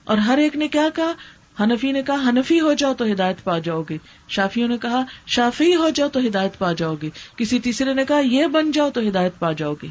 اور 0.03 0.17
ہر 0.17 0.37
ایک 0.37 0.55
نے 0.55 0.67
کیا 0.67 0.89
کہا؟ 0.95 1.13
ہنفی 1.59 1.91
نے 1.91 2.01
کہا 2.01 2.15
ہنفی 2.15 2.59
ہو 2.59 2.73
جاؤ 2.73 2.93
تو 2.93 3.05
ہدایت 3.05 3.43
پا 3.43 3.59
جاؤ 3.59 3.83
گے 3.89 3.97
شافیوں 4.27 4.67
نے 4.67 4.77
کہا، 4.77 5.03
شافی 5.27 5.75
ہو 5.75 5.89
جاؤ 5.89 6.09
تو 6.09 6.19
ہدایت 6.19 6.57
پا 6.57 6.73
جاؤ 6.73 6.95
گے 7.01 7.09
کسی 7.37 7.59
تیسرے 7.59 7.93
نے 7.93 8.05
کہا، 8.05 8.19
یہ 8.19 8.47
بن 8.47 8.71
جاؤ 8.71 8.89
تو 8.89 9.01
ہدایت 9.01 9.39
پا 9.39 9.51
جاؤ 9.51 9.73
گے 9.73 9.87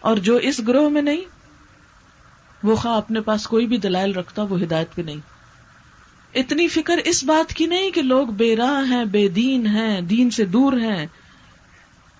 اور 0.00 0.16
جو 0.16 0.36
اس 0.36 0.60
گروہ 0.68 0.88
میں 0.88 1.02
نہیں، 1.02 1.20
وہ 2.62 2.76
خواہ 2.76 2.96
اپنے 2.96 3.20
پاس 3.20 3.46
کوئی 3.46 3.66
بھی 3.66 3.76
دلائل 3.76 4.12
رکھتا، 4.12 4.42
وہ 4.42 4.62
ہدایت 4.62 4.94
پہ 4.94 5.02
نہیں۔ 5.02 5.20
اتنی 6.34 6.68
فکر 6.68 6.98
اس 7.04 7.24
بات 7.24 7.54
کی 7.54 7.66
نہیں 7.66 7.90
کہ 7.90 8.02
لوگ 8.02 8.26
بے 8.26 8.56
راہ 8.56 8.90
ہیں، 8.90 9.04
بے 9.04 9.28
دین 9.28 9.66
ہیں، 9.66 10.00
دین 10.00 10.30
سے 10.30 10.44
دور 10.44 10.72
ہیں۔ 10.72 11.06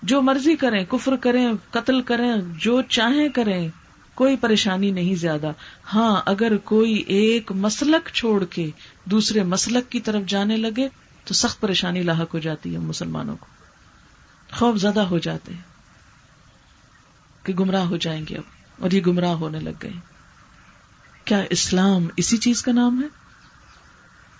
جو 0.03 0.21
مرضی 0.21 0.55
کریں، 0.55 0.85
کفر 0.89 1.15
کریں، 1.15 1.47
قتل 1.71 2.01
کریں، 2.01 2.33
جو 2.57 2.81
چاہیں 2.81 3.29
کریں۔ 3.29 3.69
کوئی 4.15 4.35
پریشانی 4.35 4.91
نہیں 4.91 5.15
زیادہ۔ 5.15 5.51
ہاں 5.93 6.21
اگر 6.25 6.57
کوئی 6.57 6.93
ایک 6.93 7.51
مسلک 7.51 8.09
چھوڑ 8.13 8.45
کے 8.45 8.69
دوسرے 9.05 9.43
مسلک 9.43 9.91
کی 9.91 9.99
طرف 9.99 10.23
جانے 10.27 10.57
لگے 10.57 10.87
تو 11.25 11.33
سخت 11.33 11.61
پریشانی 11.61 12.01
لاحق 12.01 12.33
ہو 12.33 12.39
جاتی 12.39 12.73
ہے 12.73 12.79
مسلمانوں 12.79 13.37
کو۔ 13.39 13.45
خوف 14.51 14.77
زدہ 14.77 14.99
ہو 14.99 15.17
جاتے 15.17 15.53
ہیں 15.53 15.61
کہ 17.45 17.53
گمراہ 17.53 17.85
ہو 17.85 17.97
جائیں 17.97 18.25
گے 18.29 18.35
اب 18.35 18.43
اور 18.81 18.91
یہ 18.91 19.01
گمراہ 19.07 19.31
ہونے 19.31 19.59
لگ 19.59 19.69
گئے۔ 19.83 19.91
کیا 21.25 21.43
اسلام 21.49 22.07
اسی 22.17 22.37
چیز 22.37 22.61
کا 22.61 22.71
نام 22.71 23.03
ہے؟ 23.03 23.07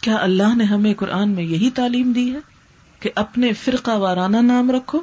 کیا 0.01 0.15
اللہ 0.15 0.55
نے 0.55 0.63
ہمیں 0.63 0.93
قرآن 0.93 1.29
میں 1.29 1.43
یہی 1.43 1.71
تعلیم 1.71 2.11
دی 2.11 2.33
ہے 2.33 2.39
کہ 2.99 3.09
اپنے 3.15 3.53
فرقہ 3.53 3.91
وارانہ 3.91 4.37
نام 4.37 4.71
رکھو؟ 4.71 5.01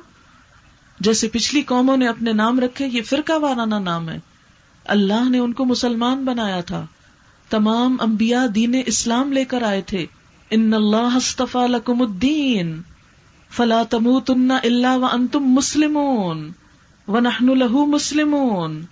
جیسے 1.01 1.29
پچھلی 1.29 1.63
قوموں 1.63 1.97
نے 1.97 2.09
اپنے 2.09 2.33
نام 2.33 2.61
رکھے، 2.61 2.87
یہ 2.87 3.03
فرقہ 3.03 3.33
وارانہ 3.33 3.75
نام 3.75 4.09
ہے۔ 4.09 4.19
اللہ 4.85 5.29
نے 5.29 5.39
ان 5.39 5.53
کو 5.53 5.65
مسلمان 5.65 6.25
بنایا 6.25 6.61
تھا۔ 6.61 6.87
تمام 7.51 7.97
انبیاء 8.01 8.47
دین 8.47 8.83
اسلام 8.87 9.33
لے 9.33 9.45
کر 9.45 9.63
آئے 9.63 9.83
تھے۔ 9.83 10.07
ان 10.51 10.75
اللہ 10.75 11.19
لکم 11.55 12.03
الدین۔ 12.03 12.83
فلا 13.51 13.83
تموتن 13.83 14.51
الا 14.51 14.97
وانتم 14.97 15.45
مسلمون۔ 15.45 16.53
ونحن 17.09 17.59
له 17.59 17.85
مسلمون۔ 17.87 18.85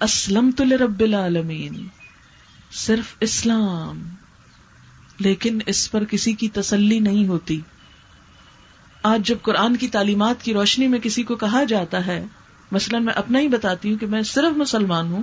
اسلمت 0.00 0.60
لرب 0.60 1.00
العالمین۔ 1.00 1.88
صرف 2.72 3.14
اسلام۔ 3.20 4.02
لیکن 5.18 5.58
اس 5.66 5.90
پر 5.90 6.04
کسی 6.04 6.32
کی 6.32 6.48
تسلی 6.48 6.98
نہیں 6.98 7.26
ہوتی۔ 7.26 7.60
آج 9.02 9.26
جب 9.26 9.36
قرآن 9.42 9.76
کی 9.76 9.88
تعلیمات 9.88 10.42
کی 10.42 10.54
روشنی 10.54 10.88
میں 10.88 10.98
کسی 10.98 11.22
کو 11.22 11.36
کہا 11.36 11.64
جاتا 11.64 12.06
ہے 12.06 12.26
مثلاً 12.72 13.04
میں 13.04 13.14
اپنا 13.14 13.38
ہی 13.38 13.48
بتاتی 13.48 13.90
ہوں 13.90 13.98
کہ 13.98 14.06
میں 14.06 14.22
صرف 14.22 14.56
مسلمان 14.56 15.06
ہوں 15.06 15.22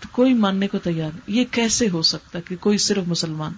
تو 0.00 0.08
کوئی 0.12 0.34
ماننے 0.34 0.68
کو 0.68 0.78
تیار 0.78 1.10
نہیں۔ 1.14 1.38
یہ 1.38 1.44
کیسے 1.50 1.88
ہو 1.88 2.02
سکتا 2.02 2.40
کہ 2.40 2.56
کوئی 2.56 2.78
صرف 2.78 3.04
مسلمان؟ 3.06 3.52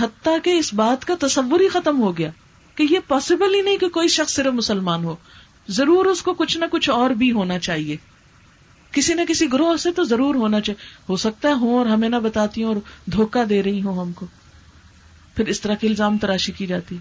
حتیٰ 0.00 0.36
کہ 0.42 0.50
اس 0.50 0.74
بات 0.74 1.04
کا 1.04 1.14
تصور 1.20 1.60
ہی 1.60 1.68
ختم 1.68 2.00
ہو 2.00 2.18
گیا 2.18 2.30
کہ 2.74 2.86
یہ 2.90 2.98
پاسبل 3.08 3.54
ہی 3.54 3.62
نہیں 3.62 3.76
کہ 3.76 3.88
کوئی 3.88 4.08
شخص 4.08 4.32
صرف 4.34 4.52
مسلمان 4.52 5.04
ہو۔ 5.04 5.16
ضرور 5.68 6.06
اس 6.06 6.22
کو 6.22 6.34
کچھ 6.34 6.58
نہ 6.58 6.64
کچھ 6.70 6.90
اور 6.90 7.10
بھی 7.10 7.32
ہونا 7.32 7.58
چاہیے۔ 7.58 7.96
کسی 8.92 9.14
نہ 9.14 9.20
کسی 9.28 9.52
گروہ 9.52 9.76
سے 9.76 9.92
تو 9.92 10.04
ضرور 10.04 10.34
ہونا 10.34 10.60
چاہیے۔ 10.60 10.84
ہو 11.08 11.16
سکتا 11.16 11.48
ہے 11.48 11.54
ہوں 11.54 11.78
اور 11.78 11.86
ہمیں 11.86 12.08
نہ 12.08 12.16
بتاتی 12.16 12.62
ہوں 12.62 12.74
اور 12.74 13.10
دھوکہ 13.10 13.44
دے 13.44 13.62
رہی 13.62 13.82
ہوں 13.82 14.00
ہم 14.00 14.12
کو۔ 14.12 14.26
پھر 15.34 15.46
اس 15.46 15.60
طرح 15.60 15.74
کے 15.74 15.86
الزام 15.88 16.18
تراشی 16.18 16.52
کی 16.52 16.66
جاتی۔ 16.66 16.98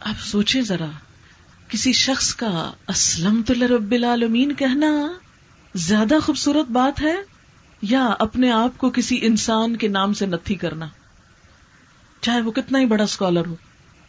آپ 0.00 0.20
سوچیں 0.20 0.62
ذرا۔ 0.62 0.86
کسی 1.70 1.92
شخص 1.92 2.34
کا 2.34 2.72
اسلم 2.88 3.42
تو 3.46 3.54
رب 3.76 3.92
العالمین 3.92 4.54
کہنا 4.54 5.12
زیادہ 5.74 6.14
خوبصورت 6.22 6.70
بات 6.70 7.02
ہے 7.02 7.14
یا 7.82 8.06
اپنے 8.18 8.50
آپ 8.50 8.78
کو 8.78 8.90
کسی 8.90 9.18
انسان 9.22 9.76
کے 9.76 9.88
نام 9.88 10.12
سے 10.12 10.26
نتھی 10.26 10.54
کرنا؟ 10.54 10.86
چاہے 12.20 12.40
وہ 12.40 12.52
کتنا 12.52 12.78
ہی 12.78 12.86
بڑا 12.86 13.04
اسکالر 13.04 13.46
ہو۔ 13.46 13.54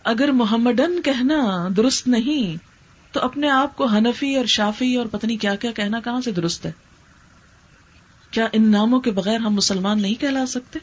اگر 0.03 0.31
محمدن 0.31 1.01
کہنا 1.01 1.67
درست 1.77 2.07
نہیں، 2.07 2.57
تو 3.13 3.19
اپنے 3.19 3.49
آپ 3.49 3.77
کو 3.77 3.85
حنفی 3.85 4.35
اور 4.35 4.45
شافی 4.45 4.95
اور 4.95 5.05
پتنی 5.05 5.37
کیا 5.37 5.55
کیا 5.55 5.71
کہنا 5.71 5.99
کہاں 5.99 6.21
سے 6.21 6.31
درست 6.31 6.65
ہے؟ 6.65 6.71
کیا 8.31 8.47
ان 8.51 8.71
ناموں 8.71 8.99
کے 8.99 9.11
بغیر 9.11 9.39
ہم 9.39 9.53
مسلمان 9.53 10.01
نہیں 10.01 10.15
کہلا 10.15 10.45
سکتے؟ 10.45 10.79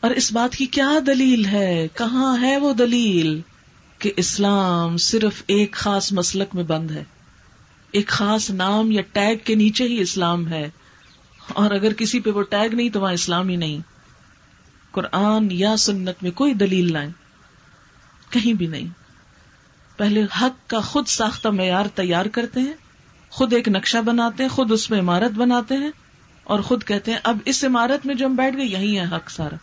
اور 0.00 0.10
اس 0.10 0.32
بات 0.32 0.56
کی 0.56 0.66
کیا 0.66 0.90
دلیل 1.06 1.44
ہے؟ 1.44 1.86
کہاں 1.94 2.40
ہے 2.40 2.56
وہ 2.56 2.74
دلیل؟ 2.74 3.40
کہ 4.02 4.12
اسلام 4.16 4.96
صرف 4.96 5.42
ایک 5.46 5.72
خاص 5.72 6.12
مسلک 6.12 6.54
میں 6.54 6.64
بند 6.64 6.90
ہے۔ 6.90 7.04
ایک 7.92 8.08
خاص 8.08 8.50
نام 8.50 8.90
یا 8.90 9.02
ٹیگ 9.12 9.36
کے 9.44 9.54
نیچے 9.54 9.84
ہی 9.84 10.00
اسلام 10.00 10.48
ہے۔ 10.48 10.70
اور 11.48 11.70
اگر 11.70 11.92
کسی 11.92 12.20
پہ 12.20 12.30
وہ 12.30 12.42
ٹیگ 12.42 12.74
نہیں 12.74 12.90
تو 12.90 13.00
وہاں 13.00 13.12
اسلام 13.12 13.48
ہی 13.48 13.56
نہیں۔ 13.56 13.78
قرآن 14.90 15.48
یا 15.50 15.76
سنت 15.76 16.22
میں 16.22 16.30
کوئی 16.30 16.54
دلیل 16.54 16.92
لائیں 16.92 17.10
کہیں 18.30 18.54
بھی 18.54 18.66
نہیں۔ 18.66 18.88
پہلے 19.96 20.22
حق 20.22 20.70
کا 20.70 20.80
خود 20.80 21.06
ساختہ 21.06 21.48
معیار 21.48 21.86
تیار 21.94 22.26
کرتے 22.26 22.60
ہیں۔ 22.60 22.74
خود 23.30 23.52
ایک 23.52 23.68
نقشہ 23.68 23.98
بناتے 23.98 24.42
ہیں، 24.42 24.50
خود 24.50 24.72
اس 24.72 24.90
میں 24.90 25.00
عمارت 25.00 25.30
بناتے 25.30 25.76
ہیں 25.76 25.90
اور 26.44 26.60
خود 26.60 26.84
کہتے 26.84 27.10
ہیں، 27.10 27.18
اب 27.24 27.38
اس 27.44 27.64
عمارت 27.64 28.06
میں 28.06 28.14
جو 28.14 28.26
ہم 28.26 28.34
بیٹھ 28.34 28.56
گئے، 28.56 28.64
یہی 28.64 28.98
ہے 28.98 29.04
حق 29.04 29.30
سارا۔ 29.30 29.56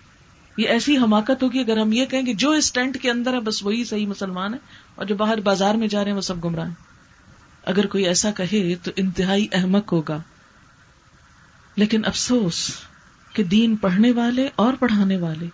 یہ 0.60 0.68
ایسی 0.68 0.98
حماقت 0.98 1.44
ہوگی، 1.44 1.60
اگر 1.60 1.78
ہم 1.78 1.92
یہ 1.92 2.06
کہیں 2.06 2.24
کہ 2.24 2.34
جو 2.34 2.52
اس 2.52 2.74
ٹینٹ 2.74 3.02
کے 3.02 3.12
اندر 3.12 3.34
ہے، 3.34 3.40
بس 3.40 3.64
وہی 3.64 3.84
صحیح 3.84 4.08
مسلمان 4.08 4.54
ہے، 4.54 4.60
اور 4.96 5.06
جو 5.06 5.16
باہر 5.16 5.40
بازار 5.40 5.76
میں 5.76 5.88
جا 5.88 6.00
رہے 6.00 6.10
ہیں، 6.10 6.16
وہ 6.16 6.22
سب 6.22 6.46
گمراہ 6.46 6.68
ہیں۔ 6.68 6.74
اگر 7.64 7.86
کوئی 7.86 8.06
ایسا 8.06 8.32
کہے 8.32 8.76
تو 8.76 8.92
انتہائی 8.96 9.48
احمق 9.52 9.94
ہوگا۔ 9.94 10.22
لیکن 11.76 12.06
افسوس 12.06 12.72
کہ 13.34 13.44
دین 13.44 13.76
پڑھنے 13.76 14.12
والے 14.12 14.50
اور 14.56 14.74
پڑھانے 14.74 15.18
والے 15.18 15.48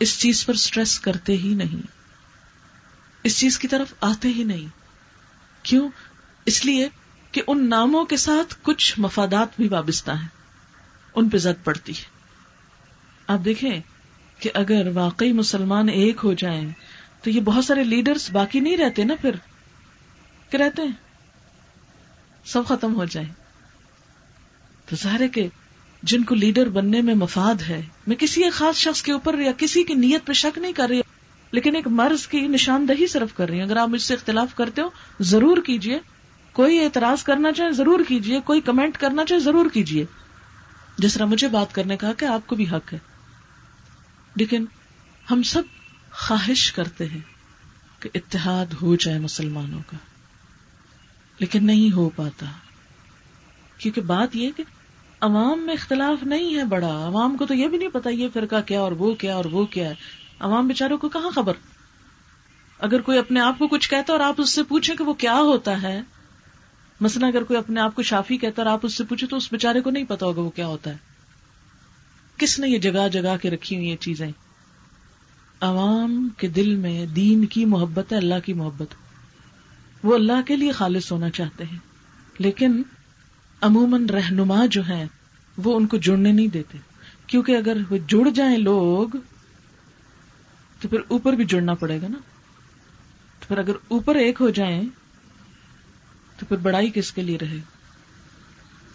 اس 0.00 0.18
چیز 0.18 0.46
پر 0.46 0.54
سٹریس 0.54 1.00
کرتے 1.00 1.36
ہی 1.36 1.54
نہیں۔ 1.54 1.86
اس 3.22 3.38
چیز 3.38 3.58
کی 3.58 3.68
طرف 3.68 3.94
آتے 4.00 4.28
ہی 4.28 4.44
نہیں۔ 4.44 4.68
کیوں؟ 5.62 5.88
اس 6.46 6.64
لیے 6.64 6.88
کہ 7.32 7.42
ان 7.46 7.70
ناموں 7.70 8.04
کے 8.04 8.16
ساتھ 8.16 8.54
کچھ 8.62 9.00
مفادات 9.00 9.48
بھی 9.56 9.68
وابستہ 9.68 10.10
ہیں۔ 10.10 10.28
ان 11.14 11.28
پہ 11.28 11.38
زد 11.38 11.64
پڑتی 11.64 11.92
ہے۔ 11.92 12.04
آپ 13.26 13.38
دیکھیں 13.44 13.80
کہ 14.42 14.50
اگر 14.54 14.88
واقعی 14.94 15.32
مسلمان 15.32 15.88
ایک 15.88 16.16
ہو 16.24 16.32
جائیں، 16.32 16.70
تو 17.22 17.30
یہ 17.30 17.40
بہت 17.40 17.64
سارے 17.64 17.84
لیڈرز 17.84 18.30
باقی 18.32 18.60
نہیں 18.60 18.76
رہتے 18.76 19.04
نا 19.04 19.14
پھر؟ 19.20 19.30
کہ 20.50 20.56
رہتے 20.56 20.82
ہیں؟ 20.82 20.92
سب 22.44 22.66
ختم 22.68 22.94
ہو 22.94 23.04
جائیں۔ 23.04 23.28
تو 24.86 24.96
ظاہر 24.96 25.28
کہ 25.28 25.48
جن 26.02 26.24
کو 26.24 26.34
لیڈر 26.34 26.68
بننے 26.68 27.00
میں 27.00 27.14
مفاد 27.14 27.62
ہے، 27.62 27.82
میں 28.06 28.16
کسی 28.16 28.44
ایک 28.44 28.52
خاص 28.52 28.76
شخص 28.76 29.02
کے 29.02 29.12
اوپر 29.12 29.38
یا 29.38 29.52
کسی 29.58 29.84
کی 29.84 29.94
نیت 29.94 30.26
پہ 30.26 30.32
شک 30.32 30.58
نہیں 30.58 30.72
کر 30.72 30.88
رہی، 30.88 31.00
لیکن 31.52 31.76
ایک 31.76 31.88
مرض 31.88 32.26
کی 32.26 32.40
نشاندہی 32.40 33.06
صرف 33.06 33.34
کر 33.34 33.48
رہی 33.48 33.58
ہوں 33.58 33.66
اگر 33.66 33.76
آپ 33.76 33.88
مجھ 33.88 34.02
سے 34.02 34.14
اختلاف 34.14 34.54
کرتے 34.54 34.82
ہو، 34.82 34.88
ضرور 35.20 35.56
کیجیے 35.66 35.98
کوئی 36.52 36.84
اعتراض 36.84 37.22
کرنا 37.22 37.52
چاہے، 37.52 37.72
ضرور 37.72 38.00
کیجیے 38.08 38.40
کوئی 38.44 38.60
کمنٹ 38.60 38.98
کرنا 38.98 39.24
چاہے، 39.24 39.40
ضرور 39.40 39.66
کیجیے 39.72 40.04
جس 40.98 41.14
طرح 41.14 41.24
مجھے 41.24 41.48
بات 41.48 41.74
کرنے 41.74 41.96
کا 41.96 42.12
کہ 42.12 42.24
آپ 42.24 42.46
کو 42.46 42.56
بھی 42.56 42.68
حق 42.68 42.92
ہے۔ 42.92 43.11
لیکن 44.36 44.64
ہم 45.30 45.42
سب 45.42 45.62
خواہش 46.12 46.72
کرتے 46.72 47.08
ہیں 47.08 47.20
کہ 48.00 48.10
اتحاد 48.14 48.66
ہو 48.82 48.96
جائے 48.96 49.18
مسلمانوں 49.18 49.80
کا، 49.86 49.96
لیکن 51.38 51.66
نہیں 51.66 51.96
ہو 51.96 52.08
پاتا۔ 52.08 52.46
کیونکہ 53.78 54.00
بات 54.00 54.36
یہ 54.36 54.50
کہ 54.56 54.64
عوام 55.20 55.60
میں 55.60 55.74
اختلاف 55.74 56.22
نہیں 56.22 56.56
ہے 56.56 56.64
بڑا۔ 56.64 57.06
عوام 57.06 57.36
کو 57.36 57.46
تو 57.46 57.54
یہ 57.54 57.68
بھی 57.68 57.78
نہیں 57.78 57.88
پتا 57.88 58.10
یہ 58.10 58.28
فرقہ 58.34 58.60
کیا 58.66 58.80
اور 58.80 58.92
وہ 58.92 59.14
کیا 59.14 59.34
اور 59.34 59.44
وہ 59.44 59.66
کیا 59.66 59.88
ہے۔ 59.88 59.94
عوام 60.40 60.66
بےچاروں 60.66 60.98
کو 60.98 61.08
کہاں 61.08 61.30
خبر؟ 61.30 61.52
اگر 62.78 63.00
کوئی 63.00 63.18
اپنے 63.18 63.40
آپ 63.40 63.58
کو 63.58 63.68
کچھ 63.68 63.90
کہتا 63.90 64.12
اور 64.12 64.20
آپ 64.20 64.34
اس 64.38 64.50
سے 64.50 64.62
پوچھیں 64.62 64.96
کہ 64.96 65.04
وہ 65.04 65.12
کیا 65.12 65.34
ہوتا 65.34 65.82
ہے، 65.82 66.02
مثلا 67.00 67.26
اگر 67.26 67.42
کوئی 67.42 67.58
اپنے 67.58 67.80
آپ 67.80 67.94
کو 67.94 68.02
شافی 68.02 68.36
کہتا 68.36 68.62
اور 68.62 68.70
آپ 68.70 68.80
اس 68.82 68.94
سے 68.94 69.04
پوچھے 69.04 69.26
تو 69.26 69.36
اس 69.36 69.48
بےچارے 69.52 69.80
کو 69.80 69.90
نہیں 69.90 70.04
پتا 70.04 70.26
ہوگا 70.26 70.40
وہ 70.40 70.50
کیا 70.50 70.66
ہوتا 70.66 70.90
ہے۔ 70.90 71.11
کس 72.36 72.58
نے 72.58 72.68
یہ 72.68 72.78
جگہ 72.78 73.08
جگہ 73.08 73.36
کے 73.42 73.50
رکھی 73.50 73.76
ہوئی 73.76 73.88
یہ 73.88 73.96
چیزیں؟ 73.96 74.30
عوام 75.60 76.28
کے 76.36 76.48
دل 76.48 76.76
میں 76.76 77.06
دین 77.06 77.44
کی 77.44 77.64
محبت 77.64 78.12
ہے، 78.12 78.16
اللہ 78.16 78.34
کی 78.44 78.52
محبت۔ 78.52 78.94
وہ 80.02 80.14
اللہ 80.14 80.42
کے 80.46 80.56
لیے 80.56 80.72
خالص 80.72 81.12
ہونا 81.12 81.30
چاہتے 81.30 81.64
ہیں، 81.64 81.78
لیکن 82.38 82.82
عموماً 83.60 84.06
رہنما 84.06 84.66
جو 84.66 84.82
ہیں، 84.82 85.04
وہ 85.56 85.76
ان 85.76 85.86
کو 85.86 85.96
جڑنے 85.96 86.32
نہیں 86.32 86.48
دیتے۔ 86.48 86.78
کیونکہ 87.26 87.56
اگر 87.56 87.76
وہ 87.90 87.96
جڑ 88.08 88.30
جائیں 88.30 88.58
لوگ، 88.58 89.16
تو 90.80 90.88
پھر 90.88 90.98
اوپر 91.08 91.32
بھی 91.32 91.44
جڑنا 91.44 91.74
پڑے 91.74 92.02
گا 92.02 92.06
نا۔ 92.08 92.18
تو 93.40 93.44
پھر 93.48 93.58
اگر 93.58 93.72
اوپر 93.88 94.14
ایک 94.14 94.36
ہو 94.40 94.50
جائیں، 94.50 94.82
تو 96.36 96.46
پھر 96.46 96.56
بڑائی 96.56 96.90
کس 96.94 97.12
کے 97.12 97.22
لیے 97.22 97.38
رہے؟ 97.38 97.58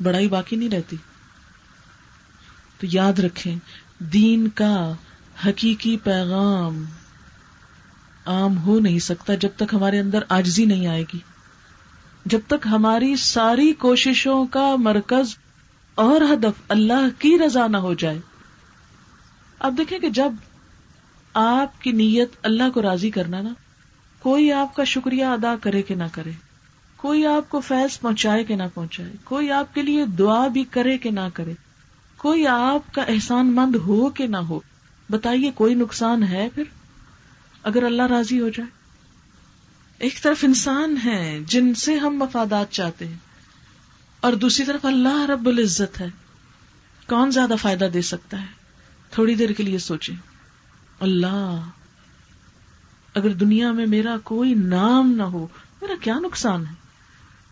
بڑائی 0.03 0.27
باقی 0.27 0.55
نہیں 0.55 0.69
رہتی۔ 0.69 0.95
تو 2.77 2.87
یاد 2.91 3.19
رکھیں، 3.19 3.55
دین 3.99 4.47
کا 4.47 4.93
حقیقی 5.47 5.97
پیغام 5.97 6.85
عام 8.25 8.57
ہو 8.57 8.79
نہیں 8.79 8.99
سکتا 8.99 9.35
جب 9.35 9.49
تک 9.55 9.73
ہمارے 9.73 9.99
اندر 9.99 10.19
آجزی 10.29 10.65
نہیں 10.65 10.87
آئے 10.87 11.03
گی۔ 11.13 11.19
جب 12.25 12.39
تک 12.47 12.67
ہماری 12.71 13.15
ساری 13.15 13.73
کوششوں 13.73 14.45
کا 14.45 14.75
مرکز 14.75 15.37
اور 15.95 16.21
ہدف 16.21 16.61
اللہ 16.69 17.07
کی 17.19 17.37
رضا 17.45 17.67
نہ 17.67 17.77
ہو 17.77 17.93
جائے۔ 17.93 18.19
اب 19.59 19.75
دیکھیں 19.77 19.99
کہ 19.99 20.09
جب 20.09 20.31
آپ 21.33 21.81
کی 21.81 21.91
نیت 21.91 22.31
اللہ 22.43 22.69
کو 22.73 22.81
راضی 22.81 23.09
کرنا 23.09 23.41
نا، 23.41 23.53
کوئی 24.19 24.51
آپ 24.51 24.75
کا 24.75 24.83
شکریہ 24.83 25.25
ادا 25.25 25.55
کرے 25.61 25.81
کہ 25.81 25.95
نہ 25.95 26.03
کرے، 26.11 26.31
کوئی 26.95 27.25
آپ 27.25 27.49
کو 27.49 27.59
فیض 27.59 27.99
پہنچائے 27.99 28.43
کہ 28.43 28.55
نہ 28.55 28.63
پہنچائے، 28.73 29.11
کوئی 29.23 29.51
آپ 29.51 29.73
کے 29.75 29.81
لیے 29.81 30.05
دعا 30.05 30.47
بھی 30.47 30.63
کرے 30.63 30.97
کہ 30.97 31.11
نہ 31.11 31.27
کرے 31.33 31.53
کوئی 32.17 32.47
آپ 32.47 32.93
کا 32.93 33.01
احسان 33.01 33.53
مند 33.53 33.75
ہو 33.75 34.09
کہ 34.09 34.27
نہ 34.27 34.37
ہو، 34.37 34.59
بتائیے 35.09 35.51
کوئی 35.51 35.73
نقصان 35.73 36.23
ہے 36.23 36.47
پھر؟ 36.55 36.63
اگر 37.63 37.83
اللہ 37.83 38.01
راضی 38.01 38.39
ہو 38.39 38.49
جائے۔ 38.49 38.69
ایک 39.99 40.21
طرف 40.21 40.43
انسان 40.43 40.97
ہے 41.05 41.39
جن 41.47 41.73
سے 41.73 41.97
ہم 41.97 42.17
مفادات 42.17 42.71
چاہتے 42.71 43.07
ہیں، 43.07 43.17
اور 44.19 44.33
دوسری 44.33 44.65
طرف 44.65 44.85
اللہ 44.85 45.25
رب 45.29 45.47
العزت 45.47 45.99
ہے۔ 46.01 46.07
کون 47.07 47.31
زیادہ 47.31 47.53
فائدہ 47.61 47.85
دے 47.93 48.01
سکتا 48.01 48.41
ہے؟ 48.41 48.47
تھوڑی 49.09 49.35
دیر 49.35 49.51
کے 49.51 49.63
لیے 49.63 49.77
سوچیں۔ 49.77 50.15
اللہ، 50.99 51.61
اگر 53.13 53.29
دنیا 53.29 53.71
میں 53.71 53.85
میرا 53.85 54.15
کوئی 54.23 54.53
نام 54.53 55.11
نہ 55.11 55.23
ہو، 55.23 55.47
میرا 55.81 55.93
کیا 56.01 56.19
نقصان 56.19 56.65
ہے؟ 56.65 56.73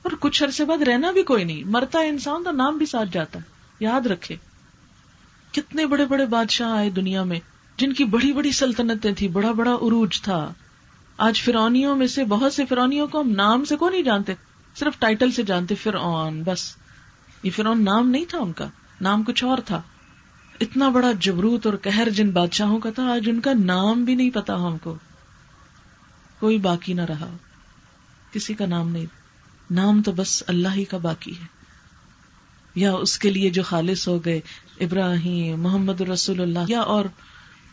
اور 0.02 0.12
کچھ 0.20 0.44
عرصے 0.44 0.66
بعد 0.66 0.82
رہنا 0.82 1.12
بھی 1.12 1.24
کوئی 1.24 1.44
نہیں، 1.44 1.64
مرتا 1.64 2.00
ہے 2.00 2.10
انسان 2.10 2.44
تو 2.44 2.52
نام 2.52 2.78
بھی 2.78 2.86
ساتھ 2.86 3.10
جاتا 3.12 3.40
ہے۔ 3.40 3.44
یاد 3.80 4.06
رکھے 4.06 4.36
کتنے 5.56 5.86
بڑے 5.86 6.06
بڑے 6.06 6.26
بادشاہ 6.26 6.72
آئے 6.72 6.90
دنیا 6.90 7.24
میں، 7.24 7.40
جن 7.78 7.94
کی 7.94 8.04
بڑی 8.04 8.34
بڑی 8.34 8.52
سلطنتیں 8.52 9.14
تھی 9.14 9.28
بڑا 9.28 9.52
بڑا 9.52 9.72
عروج 9.72 10.22
تھا۔ 10.22 10.54
آج 11.18 11.42
فرونیوں 11.42 11.96
میں 11.96 12.08
سے 12.08 12.24
بہت 12.24 12.54
سے 12.54 12.66
فرونیوں 12.66 13.08
کو 13.08 13.22
ہم 13.22 13.30
نام 13.30 13.66
سے 13.66 13.76
کو 13.76 13.90
نہیں 13.90 14.02
جانتے؟ 14.02 14.34
صرف 14.76 15.00
ٹائٹل 15.00 15.32
سے 15.32 15.44
جانتے، 15.44 15.76
فرعون، 15.76 16.44
بس۔ 16.44 16.76
یہ 17.44 17.52
فرعون 17.52 17.86
نام 17.86 18.10
نہیں 18.10 18.26
تھا 18.26 18.38
ان 18.38 18.54
کا، 18.54 18.68
نام 19.02 19.24
کچھ 19.24 19.44
اور 19.44 19.58
تھا۔ 19.58 19.82
اتنا 20.60 20.90
بڑا 20.90 21.12
جبروت 21.20 21.66
اور 21.66 21.74
کہر 21.74 22.10
جن 22.10 22.32
بادشاہوں 22.32 22.80
کا 22.80 22.90
تھا، 22.92 23.04
آج 23.04 23.30
ان 23.30 23.40
کا 23.40 23.52
نام 23.54 24.04
بھی 24.04 24.16
نہیں 24.16 24.30
پتا 24.30 24.56
ہم 24.56 24.78
کو۔ 24.78 24.96
کوئی 26.40 26.58
باقی 26.58 26.94
نہ 26.94 27.02
رہا، 27.02 27.38
کسی 28.32 28.54
کا 28.54 28.66
نام 28.66 28.90
نہیں۔ 28.90 29.06
نام 29.72 30.02
تو 30.02 30.12
بس 30.12 30.44
اللہ 30.48 30.68
ہی 30.76 30.86
کا 30.86 30.98
باقی 30.98 31.32
ہے۔ 31.32 31.55
یا 32.76 32.94
اس 32.94 33.20
کے 33.20 33.30
لیے 33.30 33.50
جو 33.50 33.64
خالص 33.64 34.08
ہو 34.08 34.26
گئے، 34.26 34.42
ابراہیم، 34.80 35.62
محمد 35.62 36.02
رسول 36.02 36.42
اللہ، 36.42 36.60
یا 36.68 36.80
اور 36.80 37.06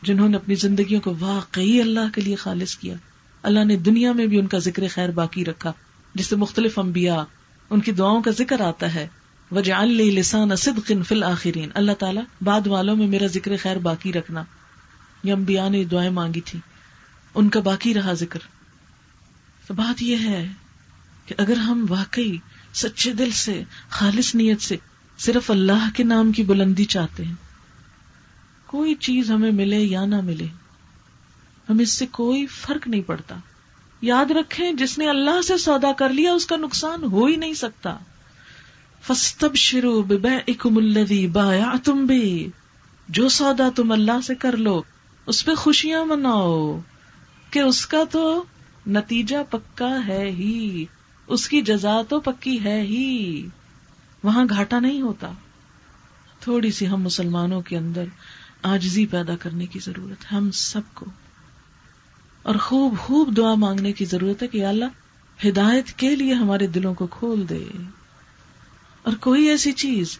جنہوں 0.02 0.28
نے 0.28 0.36
اپنی 0.36 0.54
زندگیوں 0.54 1.00
کو 1.00 1.14
واقعی 1.20 1.80
اللہ 1.80 2.14
کے 2.14 2.20
لیے 2.20 2.34
خالص 2.34 2.76
کیا۔ 2.76 2.94
اللہ 3.42 3.64
نے 3.64 3.76
دنیا 3.76 4.12
میں 4.12 4.26
بھی 4.26 4.38
ان 4.38 4.46
کا 4.46 4.58
ذکر 4.58 4.82
خیر 4.90 5.10
باقی 5.10 5.44
رکھا، 5.44 5.72
جس 6.14 6.26
سے 6.26 6.36
مختلف 6.36 6.78
انبیاء 6.78 7.22
ان 7.70 7.80
کی 7.80 7.92
دعاؤں 7.92 8.22
کا 8.22 8.30
ذکر 8.30 8.60
آتا 8.60 8.94
ہے۔ 8.94 9.08
وجہ 9.50 9.74
لسان 9.82 10.56
صدق 10.56 10.92
فی 11.08 11.14
الآخرین 11.14 11.68
اللہ 11.74 11.92
تعالیٰ 11.92 12.22
بعد 12.40 12.66
والوں 12.66 12.96
میں 12.96 13.06
میرا 13.06 13.26
ذکر 13.26 13.56
خیر 13.56 13.76
باقی 13.76 14.12
رکھنا۔ 14.12 14.44
یہ 15.24 15.32
انبیاء 15.32 15.68
نے 15.68 15.84
دعائیں 15.84 16.10
مانگی 16.10 16.40
تھی 16.40 16.58
ان 17.34 17.48
کا 17.48 17.60
باقی 17.60 17.94
رہا 17.94 18.12
ذکر۔ 18.12 18.40
تو 19.66 19.74
بات 19.74 20.02
یہ 20.02 20.16
ہے 20.16 20.48
کہ 21.26 21.34
اگر 21.38 21.56
ہم 21.56 21.86
واقعی 21.88 22.36
سچے 22.74 23.12
دل 23.12 23.30
سے، 23.30 23.62
خالص 23.90 24.34
نیت 24.34 24.62
سے 24.62 24.76
صرف 25.24 25.50
اللہ 25.50 25.88
کے 25.94 26.04
نام 26.04 26.32
کی 26.32 26.42
بلندی 26.42 26.84
چاہتے 26.84 27.24
ہیں۔ 27.24 27.34
کوئی 28.66 28.94
چیز 28.94 29.30
ہمیں 29.30 29.52
ملے 29.52 29.78
یا 29.78 30.06
نہ 30.06 30.20
ملے 30.20 30.46
ہمیں 31.70 31.82
اس 31.82 31.90
سے 31.90 32.06
کوئی 32.06 32.46
فرق 32.46 32.88
نہیں 32.88 33.00
پڑتا۔ 33.00 33.34
یاد 34.02 34.30
رکھیں، 34.30 34.72
جس 34.72 34.98
نے 34.98 35.08
اللہ 35.08 35.42
سے 35.42 35.58
سودا 35.58 35.92
کر 35.92 36.08
لیا، 36.08 36.32
اس 36.32 36.46
کا 36.46 36.56
نقصان 36.56 37.04
ہو 37.04 37.26
ہی 37.26 37.36
نہیں 37.36 37.54
سکتا۔ 37.54 37.96
فستب 39.02 39.54
شروع 39.54 40.02
اکم 40.46 40.78
بایا 41.32 41.72
تم 41.84 42.06
بھی 42.06 42.50
جو 43.08 43.28
سودا 43.28 43.68
تم 43.76 43.92
اللہ 43.92 44.20
سے 44.20 44.34
کر 44.34 44.56
لو، 44.56 44.82
اس 45.26 45.44
پہ 45.44 45.54
خوشیاں 45.54 46.04
مناؤ۔ 46.04 46.80
کہ 47.50 47.58
اس 47.58 47.86
کا 47.86 48.04
تو 48.10 48.44
نتیجہ 48.86 49.36
پکا 49.50 50.06
ہے 50.06 50.30
ہی، 50.30 50.84
اس 51.26 51.48
کی 51.48 51.60
جزا 51.60 52.02
تو 52.08 52.20
پکی 52.20 52.64
ہے 52.64 52.80
ہی۔ 52.80 53.46
وہاں 54.22 54.44
گھاٹا 54.50 54.80
نہیں 54.80 55.02
ہوتا۔ 55.02 55.32
تھوڑی 56.40 56.70
سی 56.70 56.88
ہم 56.88 57.02
مسلمانوں 57.02 57.60
کے 57.60 57.78
اندر 57.78 58.04
آجزی 58.62 59.06
پیدا 59.06 59.36
کرنے 59.36 59.66
کی 59.66 59.78
ضرورت 59.78 60.32
ہے، 60.32 60.36
ہم 60.36 60.50
سب 60.50 60.80
کو۔ 60.94 61.06
اور 62.42 62.54
خوب 62.54 62.98
خوب 62.98 63.36
دعا 63.36 63.54
مانگنے 63.54 63.92
کی 63.92 64.04
ضرورت 64.04 64.42
ہے 64.42 64.48
کہ 64.48 64.66
اللہ 64.66 64.84
ہدایت 65.48 65.88
کے 65.88 66.16
لیے 66.16 66.34
ہمارے 66.34 66.66
دلوں 66.66 66.94
کو 66.94 67.06
کھول 67.06 67.48
دے۔ 67.48 67.64
اور 69.02 69.12
کوئی 69.14 69.48
ایسی 69.48 69.72
چیز 69.72 70.18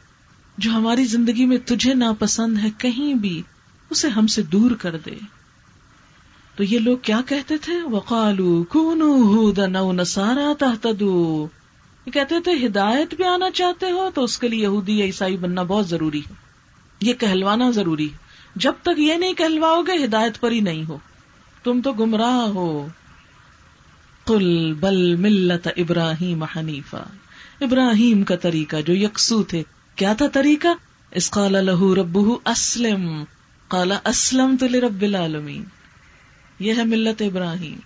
جو 0.59 0.71
ہماری 0.71 1.05
زندگی 1.05 1.47
میں 1.47 1.59
تجھے 1.67 1.95
ناپسند 1.95 2.59
ہے 2.59 2.69
کہیں 2.79 3.15
بھی، 3.15 3.43
اسے 3.91 4.09
ہم 4.09 4.27
سے 4.27 4.43
دور 4.43 4.71
کر 4.71 4.97
دے۔ 4.97 5.15
تو 6.57 6.65
یہ 6.65 6.79
لوگ 6.79 6.99
کیا 7.03 7.21
کہتے 7.27 7.59
تھے؟ 7.59 7.83
وقالو 7.83 8.65
کونو 8.69 9.93
نسارا 9.93 10.53
تحتدو 10.59 11.49
یہ 12.07 12.13
کہتے 12.13 12.41
تھے 12.41 12.67
ہدایت 12.67 13.15
پہ 13.19 13.23
آنا 13.23 13.51
چاہتے 13.51 13.91
ہو 13.91 14.11
تو 14.15 14.25
اس 14.25 14.39
کے 14.39 14.49
لیے 14.49 14.63
یہودی 14.63 14.99
یا 14.99 15.05
عیسائی 15.05 15.37
بننا 15.37 15.63
بہت 15.63 15.89
ضروری 15.89 16.19
ہے۔ 16.19 16.35
یہ 17.01 17.13
کہلوانا 17.15 17.71
ضروری 17.71 18.13
ہے۔ 18.13 18.17
جب 18.57 18.73
تک 18.83 18.99
یہ 18.99 19.15
نہیں 19.15 19.35
کہلواؤ 19.35 19.83
گے، 19.83 20.05
ہدایت 20.05 20.41
پر 20.41 20.51
ہی 20.51 20.61
نہیں 20.61 20.85
ہو۔ 20.89 20.99
تم 21.65 21.81
تو 21.81 21.93
گمراہ 21.93 22.49
ہو۔ 22.49 22.89
کل 24.27 24.75
بل 24.75 25.17
ملت 25.17 25.69
ابراہیم 25.77 26.43
حنیفہ 26.43 27.05
ابراہیم 27.61 28.23
کا 28.23 28.37
طریقہ 28.37 28.77
جو 28.87 28.95
یکسو 28.95 29.43
تھے۔ 29.43 29.63
کیا 29.97 30.13
تھا 30.13 30.29
طریقہ؟ 30.29 30.69
اس 31.11 31.31
قال 31.31 31.53
لہو 31.53 31.95
رب 31.95 32.19
اسلم۔ 32.45 33.25
کالا 33.69 33.99
اسلم 34.05 34.57
تو 34.61 34.67
رب 34.67 35.03
العالمین۔ 35.03 35.65
یہ 36.59 36.75
ہے 36.77 36.85
ملت 36.85 37.23
ابراہیم۔ 37.23 37.79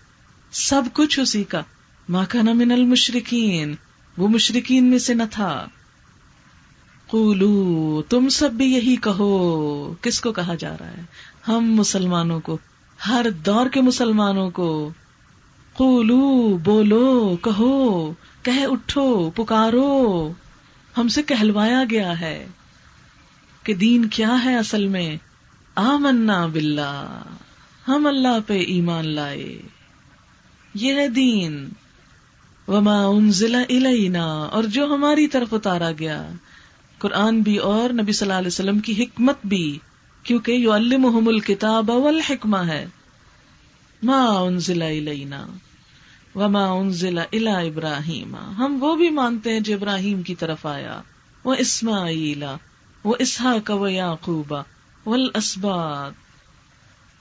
سب 0.51 0.83
کچھ 0.93 1.21
اسی 1.21 1.45
کا۔ 1.45 1.63
ماں 2.09 2.25
کا 2.29 2.43
من 2.43 2.73
المشرقین 2.73 3.75
وہ 4.19 4.29
مشرقین 4.29 4.85
میں 4.85 4.99
سے 4.99 5.15
نہ 5.15 5.23
تھا۔ 5.31 5.67
قولو، 7.07 8.03
تم 8.03 8.29
سب 8.29 8.53
بھی 8.53 8.73
یہی 8.73 8.97
کہو۔ 8.97 9.95
کس 10.01 10.21
کو 10.21 10.33
کہا 10.33 10.55
جا 10.55 10.77
رہا 10.81 10.87
ہے؟ 10.87 11.03
ہم 11.49 11.75
مسلمانوں 11.75 12.41
کو، 12.41 12.59
ہر 13.09 13.27
دور 13.47 13.69
کے 13.69 13.81
مسلمانوں 13.81 14.51
کو۔ 14.51 14.91
قولو، 15.73 16.57
بولو، 16.57 17.37
کہو 17.37 18.13
کہ 18.43 18.67
اٹھو، 18.71 19.31
پکارو۔ 19.31 20.33
ہم 20.99 21.09
سے 21.09 21.23
کہلوایا 21.23 21.85
گیا 21.91 22.21
ہے 22.21 22.47
کہ 23.63 23.75
دین 23.75 24.09
کیا 24.09 24.45
ہے 24.45 24.59
اصل 24.59 24.87
میں۔ 24.87 25.17
آمنا 25.75 26.47
باللہ۔ 26.47 27.23
ہم 27.89 28.07
اللہ 28.07 28.39
پہ 28.47 28.59
ایمان 28.59 29.09
لائے۔ 29.09 29.63
یہ 30.75 30.95
ہے 30.95 31.09
دین۔ 31.09 31.69
وما 32.69 33.07
انزل 33.07 33.55
الینا 33.55 34.25
اور 34.25 34.65
جو 34.65 34.87
ہماری 34.87 35.29
طرف 35.29 35.55
اتارا 35.55 35.91
گیا۔ 35.99 36.29
قرآن 36.99 37.41
بھی 37.41 37.57
اور 37.57 37.91
نبی 37.91 38.13
صلی 38.13 38.29
اللہ 38.29 38.39
علیہ 38.39 38.47
وسلم 38.47 38.79
کی 38.79 39.03
حکمت 39.03 39.37
بھی، 39.45 39.79
کیونکہ 40.23 40.53
یو 40.53 40.73
المحم 40.73 41.29
الکتاب 41.29 41.91
والحکمہ 41.91 42.57
ہے۔ 42.57 42.87
ما 44.03 44.27
انزل 44.39 44.83
الینا 44.83 45.47
وما 46.35 46.73
انزل 46.73 47.19
الا 47.19 47.59
ابراہیم 47.59 48.37
ہم 48.37 48.77
وہ 48.81 48.97
بھی 48.97 49.11
مانتے 49.11 49.53
ہیں 49.53 49.61
جو 49.61 49.75
ابراہیم 49.75 50.23
کی 50.23 50.35
طرف 50.35 50.67
آیا۔ 50.67 51.01
وہ 51.45 51.55
اسماعیل 51.59 52.45
وہ 53.05 53.15
اسحاق 53.19 53.71
و 53.71 53.89
یعقوبا 53.89 54.63
والاسباط 55.07 56.13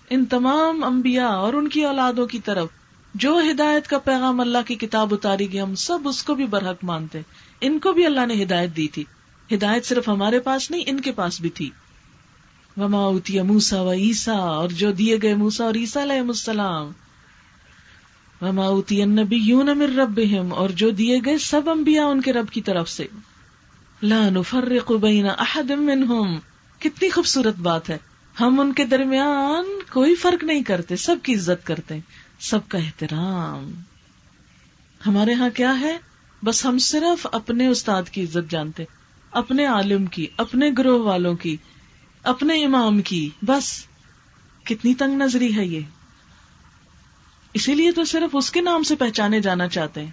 ان 0.09 0.25
تمام 0.25 0.83
انبیاء 0.83 1.29
اور 1.29 1.53
ان 1.53 1.69
کی 1.69 1.83
اولادوں 1.83 2.27
کی 2.27 2.39
طرف 2.39 2.67
جو 3.15 3.39
ہدایت 3.51 3.87
کا 3.87 3.99
پیغام 3.99 4.39
اللہ 4.39 4.57
کی 4.67 4.75
کتاب 4.75 5.13
اتاری 5.13 5.53
گئی، 5.53 5.61
ہم 5.61 5.75
سب 5.75 5.99
اس 6.05 6.23
کو 6.23 6.35
بھی 6.35 6.45
برحق 6.45 6.83
مانتے۔ 6.83 7.21
ان 7.61 7.79
کو 7.79 7.93
بھی 7.93 8.05
اللہ 8.05 8.25
نے 8.25 8.43
ہدایت 8.43 8.77
دی 8.77 8.87
تھی۔ 8.87 9.03
ہدایت 9.51 9.85
صرف 9.85 10.09
ہمارے 10.09 10.39
پاس 10.39 10.71
نہیں، 10.71 10.83
ان 10.87 10.99
کے 10.99 11.11
پاس 11.11 11.41
بھی 11.41 11.49
تھی۔ 11.49 11.69
وما 12.77 12.97
اوتی 12.97 13.41
موسا 13.41 13.81
و 13.81 13.91
عیسا 13.91 14.33
اور 14.33 14.69
جو 14.69 14.91
دیے 14.91 15.17
گئے 15.21 15.35
موسا 15.35 15.65
اور 15.65 15.75
عیسا 15.75 16.03
علیہ 16.03 16.19
السلام۔ 16.19 16.91
وماؤتی 18.41 19.05
نبی 19.05 19.35
یون 19.35 19.69
امر 19.69 19.87
رب 19.87 20.19
اور 20.49 20.69
جو 20.69 20.89
دیے 20.89 21.19
گئے 21.25 21.37
سب 21.37 21.69
انبیاء 21.69 22.05
ان 22.05 22.21
کے 22.21 22.33
رب 22.33 22.49
کی 22.49 22.61
طرف 22.61 22.89
سے۔ 22.89 23.07
لا 24.01 24.29
نفرق 24.29 24.91
بین 24.91 25.25
احد 25.37 25.71
منہم 25.71 26.39
کتنی 26.79 27.09
خوبصورت 27.09 27.55
بات 27.59 27.89
ہے۔ 27.89 27.97
ہم 28.39 28.59
ان 28.59 28.73
کے 28.73 28.85
درمیان 28.85 29.65
کوئی 29.93 30.15
فرق 30.15 30.43
نہیں 30.43 30.63
کرتے، 30.63 30.95
سب 30.95 31.15
کی 31.23 31.35
عزت 31.35 31.67
کرتے۔ 31.67 31.99
سب 32.39 32.59
کا 32.67 32.77
احترام۔ 32.77 33.71
ہمارے 35.07 35.33
ہاں 35.33 35.49
کیا 35.49 35.79
ہے؟ 35.79 35.97
بس 36.43 36.65
ہم 36.65 36.77
صرف 36.77 37.27
اپنے 37.31 37.67
استاد 37.67 38.03
کی 38.11 38.23
عزت 38.23 38.51
جانتے، 38.51 38.83
اپنے 39.31 39.65
عالم 39.65 40.05
کی، 40.05 40.27
اپنے 40.37 40.69
گروہ 40.77 41.03
والوں 41.03 41.35
کی، 41.35 41.57
اپنے 42.23 42.65
امام 42.65 43.01
کی، 43.01 43.29
بس۔ 43.41 43.85
کتنی 44.63 44.93
تنگ 44.93 45.21
نظری 45.21 45.55
ہے 45.55 45.65
یہ۔ 45.65 45.79
اسی 47.53 47.75
لیے 47.75 47.91
تو 47.91 48.03
صرف 48.03 48.29
اس 48.33 48.51
کے 48.51 48.61
نام 48.61 48.83
سے 48.83 48.95
پہچانے 48.95 49.41
جانا 49.41 49.67
چاہتے 49.67 50.01
ہیں۔ 50.01 50.11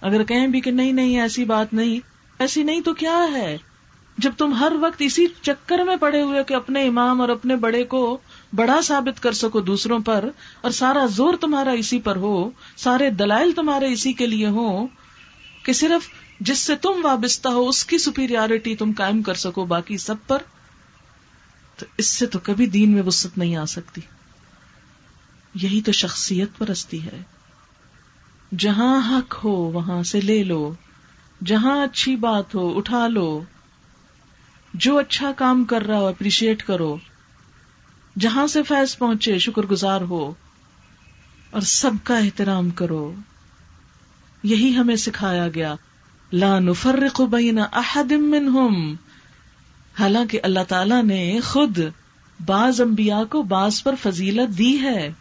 اگر 0.00 0.24
کہیں 0.24 0.48
بھی 0.48 0.60
کہ 0.60 0.70
نہیں 0.70 0.92
نہیں، 0.92 1.20
ایسی 1.20 1.44
بات 1.44 1.74
نہیں، 1.74 2.00
ایسی 2.38 2.62
نہیں 2.62 2.80
تو 2.80 2.94
کیا 2.94 3.18
ہے؟ 3.32 3.58
جب 4.18 4.30
تم 4.38 4.54
ہر 4.54 4.72
وقت 4.80 4.96
اسی 4.98 5.26
چکر 5.42 5.78
میں 5.78 5.96
پڑے 5.96 6.22
ہوئے 6.22 6.44
کہ 6.44 6.54
اپنے 6.54 6.86
امام 6.86 7.20
اور 7.20 7.28
اپنے 7.28 7.56
بڑے 7.56 7.84
کو 7.84 8.18
بڑا 8.52 8.80
ثابت 8.84 9.22
کر 9.22 9.32
سکو 9.32 9.60
دوسروں 9.60 9.98
پر 9.98 10.30
اور 10.60 10.70
سارا 10.70 11.06
زور 11.06 11.34
تمہارا 11.40 11.70
اسی 11.70 12.00
پر 12.00 12.16
ہو، 12.16 12.50
سارے 12.76 13.10
دلائل 13.10 13.52
تمہارے 13.52 13.92
اسی 13.92 14.12
کے 14.12 14.26
لیے 14.26 14.46
ہو 14.46 14.86
کہ 15.62 15.72
صرف 15.72 16.08
جس 16.40 16.58
سے 16.58 16.76
تم 16.76 16.90
وابستہ 17.02 17.48
ہو، 17.48 17.68
اس 17.68 17.84
کی 17.84 17.98
سپیریورٹی 17.98 18.76
تم 18.76 18.92
قائم 18.96 19.22
کر 19.22 19.34
سکو، 19.34 19.64
باقی 19.64 19.98
سب 19.98 20.14
پر 20.26 20.38
تو 21.76 21.86
اس 21.98 22.08
سے 22.08 22.26
تو 22.26 22.38
کبھی 22.42 22.66
دین 22.66 22.90
میں 22.90 23.02
وسط 23.02 23.38
نہیں 23.38 23.56
آ 23.56 23.64
سکتی۔ 23.64 24.00
یہی 25.54 25.82
تو 25.82 25.92
شخصیت 25.92 26.48
پرستی 26.58 27.04
ہے۔ 27.04 27.22
جہاں 28.58 29.10
حق 29.10 29.44
ہو، 29.44 29.50
وہاں 29.50 30.02
سے 30.02 30.20
لے 30.20 30.44
لو۔ 30.44 30.74
جہاں 31.44 31.84
اچھی 31.84 32.16
بات 32.16 32.54
ہو، 32.54 32.78
اٹھا 32.78 33.08
لو۔ 33.08 33.42
جو 34.74 34.98
اچھا 34.98 35.32
کام 35.32 35.64
کر 35.64 35.82
رہا 35.82 35.98
ہو، 35.98 36.06
اپریشیٹ 36.06 36.62
کرو۔ 36.62 36.96
جہاں 38.18 38.46
سے 38.46 38.62
فیض 38.62 38.98
پہنچے 38.98 39.38
شکر 39.38 39.62
گزار 39.62 40.00
ہو 40.00 40.34
اور 41.50 41.60
سب 41.60 41.90
کا 42.04 42.18
احترام 42.18 42.70
کرو۔ 42.70 43.12
یہی 44.42 44.76
ہمیں 44.76 44.96
سکھایا 44.96 45.48
گیا۔ 45.48 45.74
لا 46.32 46.58
نفرق 46.58 47.20
بین 47.20 47.58
احد 47.72 48.12
منہم۔ 48.12 48.94
حالانکہ 50.00 50.40
اللہ 50.42 50.60
تعالی 50.68 51.02
نے 51.02 51.40
خود 51.40 51.78
بعض 52.46 52.80
انبیاء 52.80 53.24
کو 53.30 53.42
بعض 53.42 53.82
پر 53.82 53.94
فضیلت 54.02 54.58
دی 54.58 54.80
ہے۔ 54.80 55.12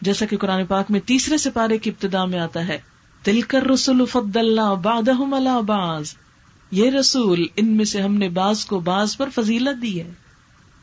جیسا 0.00 0.26
کہ 0.26 0.36
قرآن 0.36 0.66
پاک 0.66 0.90
میں 0.90 1.00
تیسرے 1.00 1.38
سپارے 1.38 1.78
کی 1.78 1.90
ابتدا 1.90 2.24
میں 2.24 2.38
آتا 2.38 2.68
ہے۔ 2.68 2.80
دل 3.26 3.40
کر 3.40 3.64
رسول 3.64 4.06
فد 4.06 4.36
اللہ 4.36 4.74
باد 4.74 5.08
باز 5.66 6.14
یہ 6.70 6.90
رسول 6.90 7.46
ان 7.56 7.66
میں 7.66 7.84
سے 7.84 8.02
ہم 8.02 8.14
نے 8.14 8.28
باز 8.28 8.64
کو 8.64 8.80
باز 8.80 9.16
پر 9.16 9.28
فضیلت 9.34 9.82
دی 9.82 10.00
ہے۔ 10.00 10.10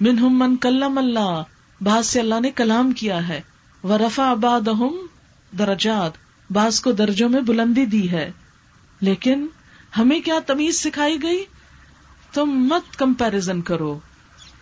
منہم 0.02 0.40
من 0.40 0.58
کلم 0.58 0.98
اللہ 0.98 1.44
باز 1.82 2.08
سے 2.08 2.20
اللہ 2.20 2.40
نے 2.40 2.52
کلام 2.52 2.92
کیا 2.92 3.28
ہے۔ 3.28 3.42
وہ 3.84 3.98
رفا 3.98 4.24
آباد 4.24 4.70
درجات 5.58 6.12
باز 6.50 6.82
کو 6.82 6.92
درجوں 6.92 7.30
میں 7.30 7.42
بلندی 7.42 7.86
دی 7.86 8.12
ہے۔ 8.12 8.32
لیکن 9.02 9.48
ہمیں 9.98 10.20
کیا 10.20 10.40
تمیز 10.46 10.76
سکھائی 10.76 11.24
گئی؟ 11.24 11.46
تم 12.34 12.46
مت 12.46 12.98
کمپیرزن 12.98 13.62
کرو۔ 13.62 14.00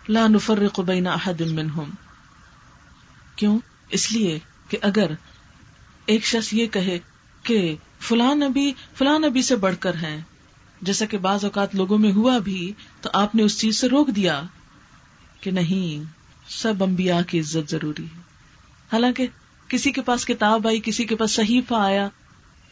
لا 0.08 0.26
نفرق 0.26 0.80
بین 0.80 1.06
احد 1.06 1.40
منہم۔ 1.40 1.90
کیوں؟ 3.36 3.58
اس 3.88 4.12
لیے 4.12 4.38
کہ 4.68 4.78
اگر 4.82 5.10
ایک 6.06 6.26
شخص 6.26 6.52
یہ 6.52 6.66
کہے 6.66 6.98
کہ 7.42 7.76
فلاں 8.00 8.34
نبی 8.34 8.72
فلاں 8.94 9.18
نبی 9.18 9.42
سے 9.42 9.56
بڑھ 9.56 9.76
کر 9.80 9.94
ہیں، 9.94 10.20
جیسا 10.82 11.06
کہ 11.06 11.18
بعض 11.18 11.44
اوقات 11.44 11.74
لوگوں 11.74 11.98
میں 11.98 12.12
ہوا 12.12 12.38
بھی، 12.38 12.72
تو 13.00 13.10
آپ 13.12 13.34
نے 13.34 13.42
اس 13.42 13.58
چیز 13.58 13.80
سے 13.80 13.88
روک 13.88 14.08
دیا۔ 14.08 14.42
کہ 15.40 15.50
نہیں، 15.50 16.04
سب 16.48 16.84
انبیاء 16.84 17.20
کی 17.22 17.40
عزت 17.40 17.70
ضروری 17.70 18.04
ہے۔ 18.04 18.20
حالانکہ 18.92 19.26
کسی 19.68 19.92
کے 19.92 20.02
پاس 20.02 20.24
کتاب 20.24 20.66
آئی، 20.66 20.80
کسی 20.84 21.04
کے 21.04 21.16
پاس 21.16 21.32
صحیفہ 21.32 21.74
آیا۔ 21.74 22.08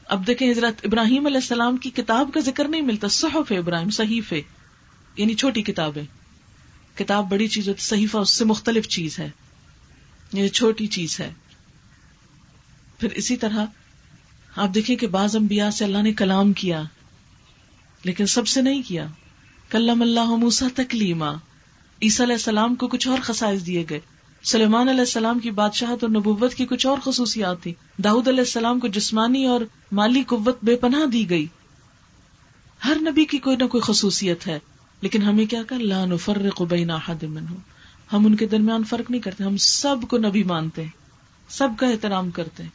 اب 0.05 0.27
دیکھیں 0.27 0.51
حضرت 0.51 0.81
ابراہیم 0.85 1.27
علیہ 1.27 1.37
السلام 1.37 1.77
کی 1.77 1.91
کتاب 1.91 2.31
کا 2.35 2.41
ذکر 2.41 2.69
نہیں 2.69 2.81
ملتا، 2.81 3.09
صحف 3.09 3.53
ابراہیم، 3.59 3.91
صحیفے 3.91 4.43
یعنی 5.17 5.35
چھوٹی 5.35 5.63
کتابیں۔ 5.63 6.03
کتاب 6.99 7.31
بڑی 7.31 7.49
چیز 7.49 7.69
ہوتی 7.69 7.81
صحیفہ 7.81 8.17
اس 8.17 8.31
سے 8.31 8.45
مختلف 8.45 8.89
چیز 8.89 9.19
ہے 9.19 9.31
یہ 10.33 10.49
چھوٹی 10.49 10.87
چیز 10.87 11.21
ہے۔ 11.21 11.33
پھر 12.99 13.11
اسی 13.11 13.37
طرح 13.37 13.65
آپ 14.57 14.75
دیکھیں 14.75 14.97
کہ 14.97 15.07
بعض 15.07 15.37
انبیاء 15.37 15.71
سے 15.71 15.85
اللہ 15.85 16.03
نے 16.03 16.13
کلام 16.13 16.53
کیا، 16.53 16.83
لیکن 18.05 18.27
سب 18.27 18.49
سے 18.49 18.63
نہیں 18.63 18.83
کیا۔ 18.87 19.07
کلم 19.69 20.03
اللہ 20.03 20.25
موسا 20.25 20.67
تکلیما۔ 20.75 21.33
عیسی 22.03 22.23
علیہ 22.23 22.35
السلام 22.35 22.75
کو 22.75 22.89
کچھ 22.89 23.09
اور 23.09 23.19
خسائش 23.23 23.67
دیے 23.67 23.85
گئے۔ 23.91 24.01
سلیمان 24.45 24.89
علیہ 24.89 25.01
السلام 25.01 25.39
کی 25.39 25.51
بادشاہت 25.51 26.03
اور 26.03 26.11
نبوت 26.11 26.55
کی 26.55 26.67
کچھ 26.67 26.87
اور 26.87 26.99
خصوصیات 27.05 27.63
تھی 27.63 27.75
داود 27.97 28.29
علیہ 28.29 28.41
السلام 28.41 28.79
کو 28.79 28.89
جسمانی 28.89 29.45
اور 29.45 29.61
مالی 29.93 30.23
قوت 30.23 30.59
بے 30.63 30.77
پناہ 30.77 31.07
دی 31.07 31.31
گئی۔ 31.31 31.47
ہر 32.85 32.97
نبی 33.01 33.25
کی 33.25 33.39
کوئی 33.39 33.57
نہ 33.57 33.65
کوئی 33.65 33.81
خصوصیت 33.81 34.47
ہے، 34.47 34.59
لیکن 35.01 35.23
ہمیں 35.23 35.45
کیا 35.45 35.63
کہ 35.63 35.75
لان 35.75 36.17
فرق 36.17 36.63
بینا 36.63 36.99
ہم 38.13 38.27
ان 38.27 38.37
کے 38.37 38.47
درمیان 38.47 38.85
فرق 38.85 39.11
نہیں 39.11 39.21
کرتے، 39.21 39.45
ہم 39.45 39.57
سب 39.57 39.97
کو 40.09 40.19
نبی 40.19 40.43
مانتے 40.45 40.83
ہیں، 40.83 40.91
سب 41.49 41.69
کا 41.79 41.87
احترام 41.87 42.31
کرتے 42.31 42.63
ہیں، 42.63 42.71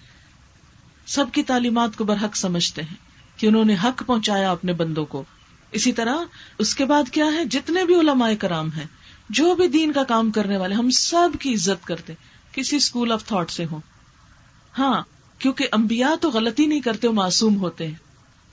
سب 1.06 1.26
کی 1.32 1.44
تعلیمات 1.44 1.98
کو 1.98 2.04
برحق 2.04 2.36
سمجھتے 2.36 2.82
ہیں 2.82 2.96
کہ 3.38 3.48
انہوں 3.48 3.66
نے 3.66 3.76
حق 3.84 4.04
پہنچایا 4.06 4.52
اپنے 4.52 4.74
بندوں 4.74 5.06
کو۔ 5.06 5.24
اسی 5.72 5.92
طرح 5.94 6.16
اس 6.58 6.76
کے 6.76 6.86
بعد 6.86 7.10
کیا 7.12 7.26
ہے؟ 7.26 7.46
جتنے 7.46 7.86
بھی 7.86 7.96
علماء 7.96 8.32
کرام 8.40 8.72
ہیں 8.72 8.86
جو 9.30 9.56
بھی 9.56 9.68
دین 9.68 9.92
کا 9.92 10.04
کام 10.04 10.32
کرنے 10.32 10.58
والے، 10.58 10.76
ہم 10.76 10.90
سب 10.90 11.30
کی 11.40 11.54
عزت 11.54 11.88
کرتے، 11.88 12.14
کسی 12.52 12.76
اسکول 12.76 13.12
آف 13.12 13.26
تھاٹ 13.26 13.52
سے 13.52 13.66
ہوں۔ 13.66 13.80
ہاں 14.78 15.02
کیونکہ 15.40 15.68
امبیا 15.72 16.16
تو 16.22 16.32
غلطی 16.32 16.66
نہیں 16.66 16.82
کرتے، 16.82 17.08
وہ 17.08 17.14
معصوم 17.14 17.58
ہوتے 17.58 17.88
ہیں۔ 17.88 17.96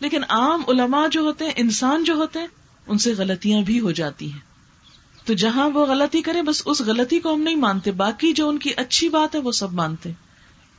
لیکن 0.00 0.24
عام 0.28 0.62
علماء 0.68 1.06
جو 1.08 1.20
ہوتے 1.20 1.44
ہیں، 1.44 1.52
انسان 1.56 2.04
جو 2.04 2.14
ہوتے 2.14 2.38
ہیں، 2.38 2.46
ان 2.86 2.98
سے 2.98 3.12
غلطیاں 3.12 3.62
بھی 3.62 3.80
ہو 3.80 3.90
جاتی 3.90 4.32
ہیں۔ 4.32 4.38
تو 5.24 5.34
جہاں 5.34 5.70
وہ 5.70 5.86
غلطی 5.86 6.22
کرے، 6.22 6.42
بس 6.42 6.62
اس 6.66 6.80
غلطی 6.80 7.20
کو 7.20 7.34
ہم 7.34 7.40
نہیں 7.40 7.56
مانتے، 7.56 7.90
باقی 7.90 8.32
جو 8.32 8.48
ان 8.48 8.58
کی 8.58 8.70
اچھی 8.76 9.08
بات 9.08 9.34
ہے، 9.34 9.40
وہ 9.40 9.52
سب 9.52 9.72
مانتے۔ 9.72 10.10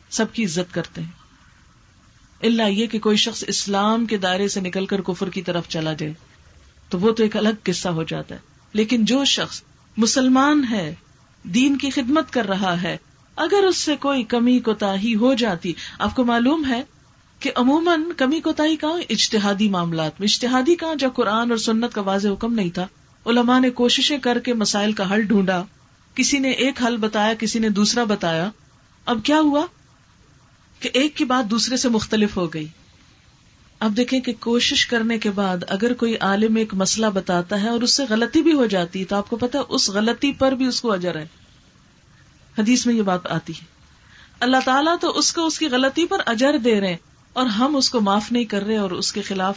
سب 0.10 0.34
کی 0.34 0.46
عزت 0.46 0.74
کرتے 0.74 1.02
ہیں۔ 1.02 1.12
اللہ 2.42 2.64
یہ 2.64 2.88
کہ 2.88 3.00
کوئی 3.00 3.18
شخص 3.18 3.44
اسلام 3.48 4.06
کے 4.06 4.18
دائرے 4.18 4.48
سے 4.48 4.60
نکل 4.62 4.86
کر 4.86 5.02
کفر 5.02 5.30
کی 5.30 5.42
طرف 5.42 5.68
چلا 5.68 5.94
جائے، 5.94 6.14
تو 6.90 7.00
وہ 7.00 7.12
تو 7.12 7.24
ایک 7.24 7.38
الگ 7.38 7.50
قصہ 7.64 7.90
ہو 7.90 8.04
جاتا 8.04 8.36
ہے۔ 8.36 8.40
لیکن 8.74 9.06
جو 9.06 9.26
شخص 9.26 9.62
مسلمان 9.98 10.64
ہے، 10.72 10.96
دین 11.44 11.78
کی 11.78 11.90
خدمت 11.90 12.34
کر 12.34 12.48
رہا 12.48 12.82
ہے۔ 12.82 12.98
اگر 13.36 13.64
اس 13.64 13.78
سے 13.78 13.96
کوئی 13.96 14.24
کمی 14.24 14.60
کوتا 14.60 14.96
ہو 15.16 15.34
جاتی، 15.34 15.74
آپ 16.00 16.16
کو 16.16 16.26
معلوم 16.26 16.66
ہے 16.70 16.84
کہ 17.40 17.52
عموماً 17.56 18.04
کمی 18.18 18.40
کوتا 18.40 18.64
کہاں؟ 18.82 19.02
اجتہادی 19.10 19.70
معاملات 19.70 20.20
میں۔ 20.20 20.28
اجتہادی 20.28 20.76
کہاں؟ 20.76 20.96
جب 20.96 21.10
قرآن 21.16 21.50
اور 21.50 21.58
سنت 21.58 21.94
کا 21.94 22.02
واضح 22.02 22.28
حکم 22.28 22.54
نہیں 22.54 22.70
تھا۔ 22.70 22.88
علماء 23.26 23.60
نے 23.60 23.70
کوششیں 23.70 24.18
کر 24.18 24.40
کے 24.40 24.54
مسائل 24.54 24.94
کا 24.94 25.14
حل 25.14 25.22
ڈھونڈا۔ 25.22 25.64
کسی 26.16 26.40
نے 26.40 26.50
ایک 26.50 26.84
حل 26.84 26.98
بتایا، 26.98 27.34
کسی 27.34 27.60
نے 27.60 27.70
دوسرا 27.70 28.04
بتایا۔ 28.04 28.50
اب 29.06 29.20
کیا 29.24 29.40
ہوا؟ 29.40 29.66
کہ 30.80 30.90
ایک 30.94 31.18
کی 31.18 31.26
بات 31.26 31.52
دوسرے 31.52 31.78
سے 31.78 31.90
مختلف 31.90 32.38
ہو 32.38 32.54
گئی۔ 32.54 32.68
اب 33.80 33.98
دیکھیں 33.98 34.20
کہ 34.20 34.34
کوشش 34.40 34.88
کرنے 34.88 35.18
کے 35.18 35.32
بعد 35.32 35.58
اگر 35.68 35.94
کوئی 35.94 36.18
عالم 36.18 36.56
ایک 36.56 36.74
مسئلہ 36.74 37.06
بتاتا 37.06 37.62
ہے 37.62 37.70
اور 37.70 37.82
اس 37.82 37.96
سے 37.96 38.04
غلطی 38.10 38.42
بھی 38.42 38.54
ہو 38.54 38.66
جاتی 38.66 39.00
ہے، 39.00 39.06
تو 39.06 39.16
آپ 39.16 39.30
کو 39.30 39.38
پتا 39.38 39.60
اس 39.70 39.90
غلطی 39.90 40.32
پر 40.32 40.52
بھی 40.52 40.66
اس 40.66 40.82
کو 40.82 40.92
اجر 40.92 41.16
ہے۔ 41.16 41.28
حدیث 42.58 42.86
میں 42.86 42.96
یہ 42.96 43.02
بات 43.02 43.28
آتی 43.28 43.54
ہے۔ 43.54 43.66
اللہ 44.40 44.58
تعالیٰ 44.66 44.96
تو 45.02 45.10
اس 45.10 45.34
کو 45.34 45.46
اس 45.46 45.60
کی 45.60 45.68
غلطی 45.68 46.06
پر 46.06 46.18
اجر 46.26 46.58
دے 46.58 46.82
رہے 46.82 46.90
ہیں 46.90 46.98
اور 47.34 47.46
ہم 47.46 47.76
اس 47.76 47.90
کو 47.90 48.02
معاف 48.02 48.32
نہیں 48.32 48.44
کر 48.44 48.64
رہے 48.64 48.78
اور 48.78 48.92
اس 48.92 49.14
کے 49.14 49.22
خلاف 49.22 49.56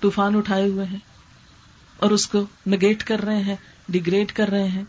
طوفان 0.00 0.36
اٹھائے 0.36 0.68
ہوئے 0.68 0.86
ہیں 0.86 0.98
اور 1.96 2.10
اس 2.10 2.26
کو 2.26 2.44
نگیٹ 2.66 3.04
کر 3.04 3.20
رہے 3.20 3.42
ہیں 3.42 3.56
ڈیگریڈ 3.88 4.32
کر 4.32 4.48
رہے 4.48 4.68
ہیں۔ 4.68 4.84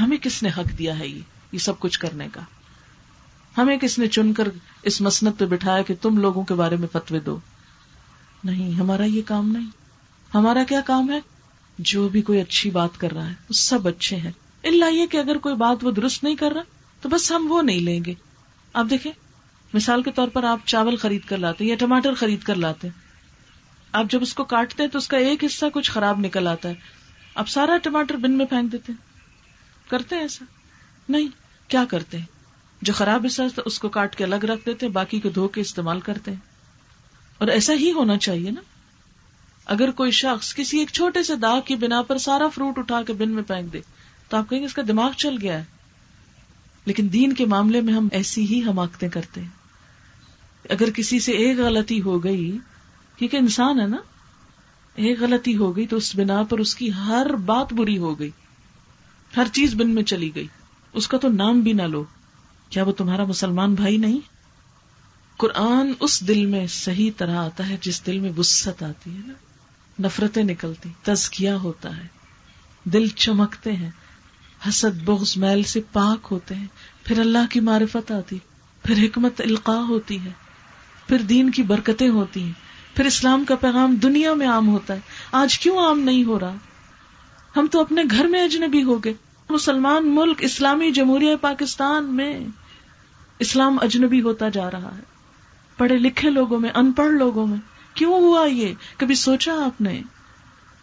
ہمیں 0.00 0.16
کس 0.16 0.42
نے 0.42 0.48
حق 0.48 0.78
دیا 0.78 0.98
ہے 0.98 1.08
یہ؟ 1.08 1.20
یہ 1.52 1.58
سب 1.58 1.78
کچھ 1.78 1.98
کرنے 1.98 2.28
کا۔ 2.32 2.40
ہمیں 3.58 3.76
کس 3.76 3.98
نے 3.98 4.06
چن 4.06 4.32
کر 4.32 4.48
اس 4.82 5.00
مسنت 5.00 5.38
پہ 5.38 5.44
بٹھایا 5.44 5.82
کہ 5.82 5.94
تم 6.02 6.18
لوگوں 6.18 6.44
کے 6.44 6.54
بارے 6.54 6.76
میں 6.76 6.88
فتوی 6.92 7.20
دو؟ 7.20 7.38
نہیں، 8.46 8.72
ہمارا 8.72 9.04
یہ 9.04 9.22
کام 9.26 9.52
نہیں۔ 9.52 9.70
ہمارا 10.34 10.64
کیا 10.64 10.80
کام 10.80 11.10
ہے؟ 11.10 11.20
جو 11.78 12.08
بھی 12.08 12.22
کوئی 12.22 12.40
اچھی 12.40 12.70
بات 12.70 12.98
کر 12.98 13.12
رہا 13.12 13.26
ہے، 13.26 13.34
وہ 13.48 13.52
سب 13.52 13.88
اچھے 13.88 14.16
ہیں۔ 14.16 14.30
اللہ 14.64 14.84
یہ 14.92 15.06
کہ 15.06 15.16
اگر 15.16 15.38
کوئی 15.38 15.54
بات 15.54 15.84
وہ 15.84 15.90
درست 15.90 16.24
نہیں 16.24 16.36
کر 16.36 16.52
رہا، 16.52 16.62
تو 17.00 17.08
بس 17.08 17.32
ہم 17.32 17.46
وہ 17.48 17.62
نہیں 17.62 17.80
لیں 17.80 18.04
گے۔ 18.04 18.14
آپ 18.72 18.86
دیکھیں، 18.90 19.12
مثال 19.74 20.02
کے 20.02 20.12
طور 20.12 20.28
پر 20.28 20.44
آپ 20.44 20.58
چاول 20.64 20.96
خرید 20.96 21.24
کر 21.24 21.38
لاتے 21.38 21.64
یا 21.64 21.74
ٹماٹر 21.74 22.14
خرید 22.14 22.42
کر 22.42 22.54
لاتے 22.54 22.88
آپ 23.92 24.06
جب 24.10 24.22
اس 24.22 24.34
کو 24.34 24.44
کاٹتے 24.44 24.82
ہیں 24.82 24.90
تو 24.90 24.98
اس 24.98 25.08
کا 25.08 25.16
ایک 25.16 25.44
حصہ 25.44 25.66
کچھ 25.74 25.90
خراب 25.90 26.20
نکل 26.20 26.46
آتا 26.46 26.68
ہے۔ 26.68 26.74
آپ 27.34 27.48
سارا 27.48 27.76
ٹماٹر 27.78 28.14
بن 28.14 28.32
میں 28.32 28.46
پھینک 28.46 28.72
دیتے 28.72 28.92
کرتے 29.88 30.14
ہیں 30.14 30.22
ایسا؟ 30.22 30.44
نہیں، 31.08 31.28
کیا 31.68 31.84
کرتے 31.84 32.18
ہیں؟ 32.18 32.24
جو 32.82 32.92
خراب 32.92 33.26
حصہ 33.26 33.42
اس 33.64 33.78
کو 33.78 33.88
کاٹ 33.88 34.16
کے 34.16 34.24
الگ 34.24 34.34
رکھ 34.34 34.66
دیتے 34.66 34.88
باقی 34.88 35.20
کو 35.20 35.28
دھو 35.28 35.48
کے 35.48 35.60
استعمال 35.60 36.00
کرتے 36.00 36.30
ہیں۔ 36.30 36.55
اور 37.38 37.48
ایسا 37.48 37.72
ہی 37.72 37.92
ہونا 37.92 38.16
چاہیے 38.16 38.50
نا۔ 38.50 38.60
اگر 39.64 39.90
کوئی 39.90 40.10
شخص 40.10 40.54
کسی 40.54 40.78
ایک 40.78 40.90
چھوٹے 40.90 41.22
سے 41.22 41.36
داغ 41.36 41.60
کی 41.60 41.76
بنا 41.76 42.02
پر 42.02 42.18
سارا 42.18 42.48
فروٹ 42.48 42.78
اٹھا 42.78 43.02
کے 43.02 43.12
بن 43.12 43.28
میں 43.28 43.42
پھینک 43.42 43.72
دے، 43.72 43.80
تو 44.28 44.36
آپ 44.36 44.50
کہیں 44.50 44.60
گے 44.60 44.64
اس 44.64 44.74
کا 44.74 44.82
دماغ 44.88 45.12
چل 45.12 45.36
گیا 45.40 45.58
ہے۔ 45.58 45.64
لیکن 46.84 47.12
دین 47.12 47.32
کے 47.32 47.44
معاملے 47.44 47.80
میں 47.80 47.94
ہم 47.94 48.08
ایسی 48.12 48.46
ہی 48.46 48.62
حماقتیں 48.68 49.08
کرتے 49.08 49.40
ہیں۔ 49.40 49.48
اگر 50.70 50.90
کسی 50.90 51.20
سے 51.20 51.32
ایک 51.32 51.58
غلطی 51.58 52.02
ہو 52.02 52.24
گئی، 52.24 52.58
کیونکہ 53.16 53.36
انسان 53.36 53.80
ہے 53.80 53.86
نا، 53.86 53.96
ایک 54.94 55.20
غلطی 55.20 55.56
ہو 55.56 55.76
گئی 55.76 55.86
تو 55.86 55.96
اس 55.96 56.16
بنا 56.16 56.42
پر 56.42 56.58
اس 56.58 56.74
کی 56.74 56.92
ہر 56.92 57.34
بات 57.34 57.72
بری 57.72 57.98
ہو 57.98 58.18
گئی۔ 58.18 58.30
ہر 59.36 59.44
چیز 59.52 59.74
بن 59.74 59.90
میں 59.90 60.02
چلی 60.02 60.34
گئی۔ 60.34 60.46
اس 60.92 61.08
کا 61.08 61.18
تو 61.18 61.28
نام 61.28 61.60
بھی 61.60 61.72
نہ 61.72 61.82
لو۔ 61.82 62.04
کیا 62.68 62.82
وہ 62.82 62.92
تمہارا 62.92 63.24
مسلمان 63.24 63.74
بھائی 63.74 63.96
نہیں؟ 63.96 64.35
قرآن 65.36 65.92
اس 66.00 66.28
دل 66.28 66.46
میں 66.46 66.66
صحیح 66.66 67.10
طرح 67.16 67.36
آتا 67.36 67.68
ہے 67.68 67.76
جس 67.80 68.06
دل 68.06 68.18
میں 68.18 68.32
وسط 68.36 68.82
آتی 68.82 69.14
ہے 69.14 69.20
نا؟ 69.26 69.32
نفرتیں 70.06 70.44
نکلتی 70.44 70.88
تزکیا 71.02 71.56
ہوتا 71.56 71.96
ہے، 71.96 72.06
دل 72.84 73.08
چمکتے 73.08 73.72
ہیں، 73.72 73.90
حسد، 74.68 75.02
بغض، 75.02 75.36
میل 75.36 75.62
سے 75.62 75.80
پاک 75.92 76.28
ہوتے 76.30 76.54
ہیں، 76.54 76.66
پھر 77.04 77.18
اللہ 77.18 77.50
کی 77.50 77.60
معرفت 77.60 78.12
آتی، 78.12 78.38
پھر 78.82 79.04
حکمت 79.04 79.40
القاع 79.40 79.80
ہوتی 79.80 80.24
ہے، 80.24 80.30
پھر 81.08 81.18
دین 81.18 81.50
کی 81.50 81.62
برکتیں 81.62 82.08
ہوتی 82.08 82.42
ہیں، 82.42 82.52
پھر 82.96 83.04
اسلام 83.04 83.44
کا 83.44 83.54
پیغام 83.54 83.94
دنیا 83.94 84.34
میں 84.34 84.48
عام 84.48 84.68
ہوتا 84.68 84.94
ہے۔ 84.94 85.00
آج 85.32 85.58
کیوں 85.58 85.78
عام 85.78 86.00
نہیں 86.00 86.24
ہو 86.24 86.40
رہا؟ 86.40 86.54
ہم 87.56 87.66
تو 87.70 87.80
اپنے 87.80 88.02
گھر 88.10 88.24
میں 88.24 88.42
اجنبی 88.42 88.82
ہو 88.82 89.04
گئے۔ 89.04 89.12
مسلمان 89.50 90.14
ملک، 90.14 90.36
اسلامی 90.38 90.90
جمہوریہ 90.90 91.36
پاکستان 91.40 92.04
میں 92.04 92.40
اسلام 93.38 93.78
اجنبی 93.82 94.20
ہوتا 94.20 94.48
جا 94.48 94.70
رہا 94.70 94.96
ہے۔ 94.98 95.15
پڑھے 95.76 95.98
لکھے 95.98 96.30
لوگوں 96.30 96.60
میں، 96.60 96.70
ان 96.74 96.92
پڑھ 96.92 97.12
لوگوں 97.12 97.46
میں۔ 97.46 97.58
کیوں 97.94 98.12
ہوا 98.12 98.46
یہ؟ 98.46 98.74
کبھی 98.96 99.14
سوچا 99.14 99.52
آپ 99.52 99.80
نے؟ 99.80 100.02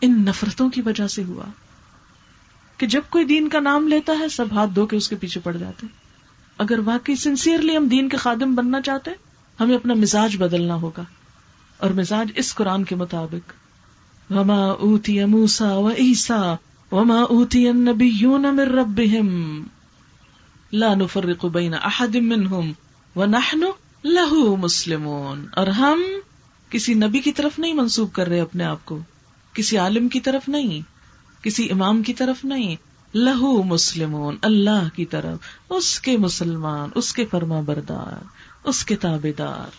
ان 0.01 0.25
نفرتوں 0.25 0.69
کی 0.69 0.81
وجہ 0.81 1.07
سے 1.07 1.23
ہوا۔ 1.23 1.45
کہ 2.77 2.87
جب 2.87 3.01
کوئی 3.09 3.25
دین 3.25 3.49
کا 3.49 3.59
نام 3.59 3.87
لیتا 3.87 4.13
ہے، 4.19 4.29
سب 4.29 4.45
ہاتھ 4.51 4.69
دھو 4.75 4.85
کے 4.85 4.97
اس 4.97 5.09
کے 5.09 5.15
پیچھے 5.15 5.41
پڑ 5.41 5.57
جاتے۔ 5.57 5.87
اگر 6.57 6.79
واقعی 6.79 7.15
سنسیئرلی 7.15 7.77
ہم 7.77 7.87
دین 7.87 8.09
کے 8.09 8.17
خادم 8.17 8.55
بننا 8.55 8.81
چاہتے، 8.81 9.11
ہمیں 9.59 9.75
اپنا 9.75 9.93
مزاج 9.93 10.43
بدلنا 10.43 10.75
ہوگا۔ 10.75 11.03
اور 11.77 11.89
مزاج 11.89 12.27
اس 12.35 12.55
قرآن 12.55 12.83
کے 12.83 12.95
مطابق۔ 12.95 13.53
وما 14.31 14.65
اوتی 14.65 15.25
موسا 15.25 15.73
و 15.73 15.89
عیسا 15.89 16.55
وما 16.91 17.21
اوتی 17.21 17.69
النبیون 17.69 18.41
من 18.41 18.59
ربهم 18.59 19.63
لا 20.73 20.93
نفرق 20.93 21.45
بین 21.45 21.73
احد 21.73 22.15
منهم 22.15 22.71
ونحن 23.15 23.63
له 24.05 24.55
مسلمون، 24.55 25.45
اور 25.51 25.67
ہم 25.67 26.03
کسی 26.69 26.93
نبی 26.93 27.19
کی 27.19 27.31
طرف 27.31 27.59
نہیں 27.59 27.73
منسوب 27.73 28.13
کر 28.13 28.27
رہے 28.27 28.39
اپنے 28.39 28.63
آپ 28.63 28.85
کو۔ 28.85 28.99
کسی 29.53 29.77
عالم 29.77 30.07
کی 30.07 30.19
طرف 30.19 30.49
نہیں، 30.49 30.81
کسی 31.43 31.71
امام 31.71 32.03
کی 32.03 32.13
طرف 32.13 32.45
نہیں۔ 32.45 32.75
لہو 33.13 33.63
مسلمون، 33.63 34.35
اللہ 34.41 34.87
کی 34.95 35.05
طرف۔ 35.05 35.37
اس 35.69 35.99
کے 35.99 36.17
مسلمان، 36.17 36.89
اس 36.95 37.13
کے 37.13 37.25
فرما 37.25 37.59
بردار 37.59 38.23
اس 38.63 38.85
کے 38.85 38.95
تابے 38.95 39.31
دار 39.31 39.71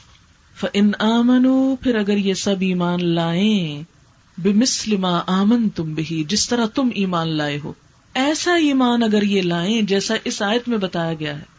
فن 0.61 0.91
آمنو 0.99 1.77
پھر 1.77 1.95
اگر 1.95 2.16
یہ 2.16 2.35
سب 2.35 2.57
ایمان 2.61 3.07
لائیں 3.07 3.83
بے 4.39 4.53
مسلم 4.53 5.07
آمن 5.27 5.68
تم 5.68 5.95
بھی 5.95 6.25
جس 6.29 6.49
طرح 6.49 6.66
تم 6.66 6.89
ایمان 6.95 7.29
لائے 7.29 7.61
ہو۔ 7.64 7.72
ایسا 8.14 8.55
ایمان 8.55 9.03
اگر 9.03 9.22
یہ 9.22 9.43
لائیں، 9.43 9.83
جیسا 9.83 10.14
اس 10.25 10.43
آیت 10.43 10.68
میں 10.68 10.79
بتایا 10.79 11.14
گیا 11.14 11.39
ہے۔ 11.39 11.53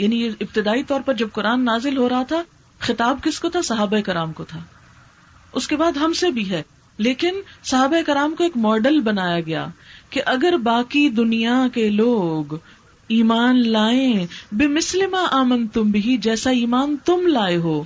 یعنی 0.00 0.16
یہ 0.16 0.30
ابتدائی 0.40 0.82
طور 0.82 1.00
پر 1.00 1.14
جب 1.14 1.28
قرآن 1.32 1.64
نازل 1.64 1.96
ہو 1.96 2.08
رہا 2.08 2.22
تھا، 2.22 2.42
خطاب 2.78 3.18
کس 3.22 3.40
کو 3.40 3.48
تھا؟ 3.48 3.62
صحابہ 3.62 4.00
کرام 4.00 4.32
کو 4.32 4.44
تھا۔ 4.44 4.60
اس 5.52 5.68
کے 5.68 5.76
بعد 5.76 5.92
ہم 5.92 6.12
سے 6.12 6.30
بھی 6.30 6.50
ہے۔ 6.50 6.62
لیکن 6.98 7.34
صحابہ 7.64 7.96
کرام 8.06 8.34
کو 8.38 8.44
ایک 8.44 8.56
ماڈل 8.56 9.00
بنایا 9.00 9.40
گیا 9.40 9.66
کہ 10.10 10.22
اگر 10.26 10.56
باقی 10.56 11.08
دنیا 11.08 11.66
کے 11.74 11.90
لوگ 11.90 12.54
ایمان 13.08 13.68
لائیں 13.68 14.26
بے 14.52 14.66
مسلم 14.66 15.16
آمن 15.30 15.68
تم 15.68 15.90
بھی 15.90 16.16
جیسا 16.16 16.50
ایمان 16.50 16.96
تم 17.04 17.26
لائے 17.26 17.56
ہو۔ 17.56 17.84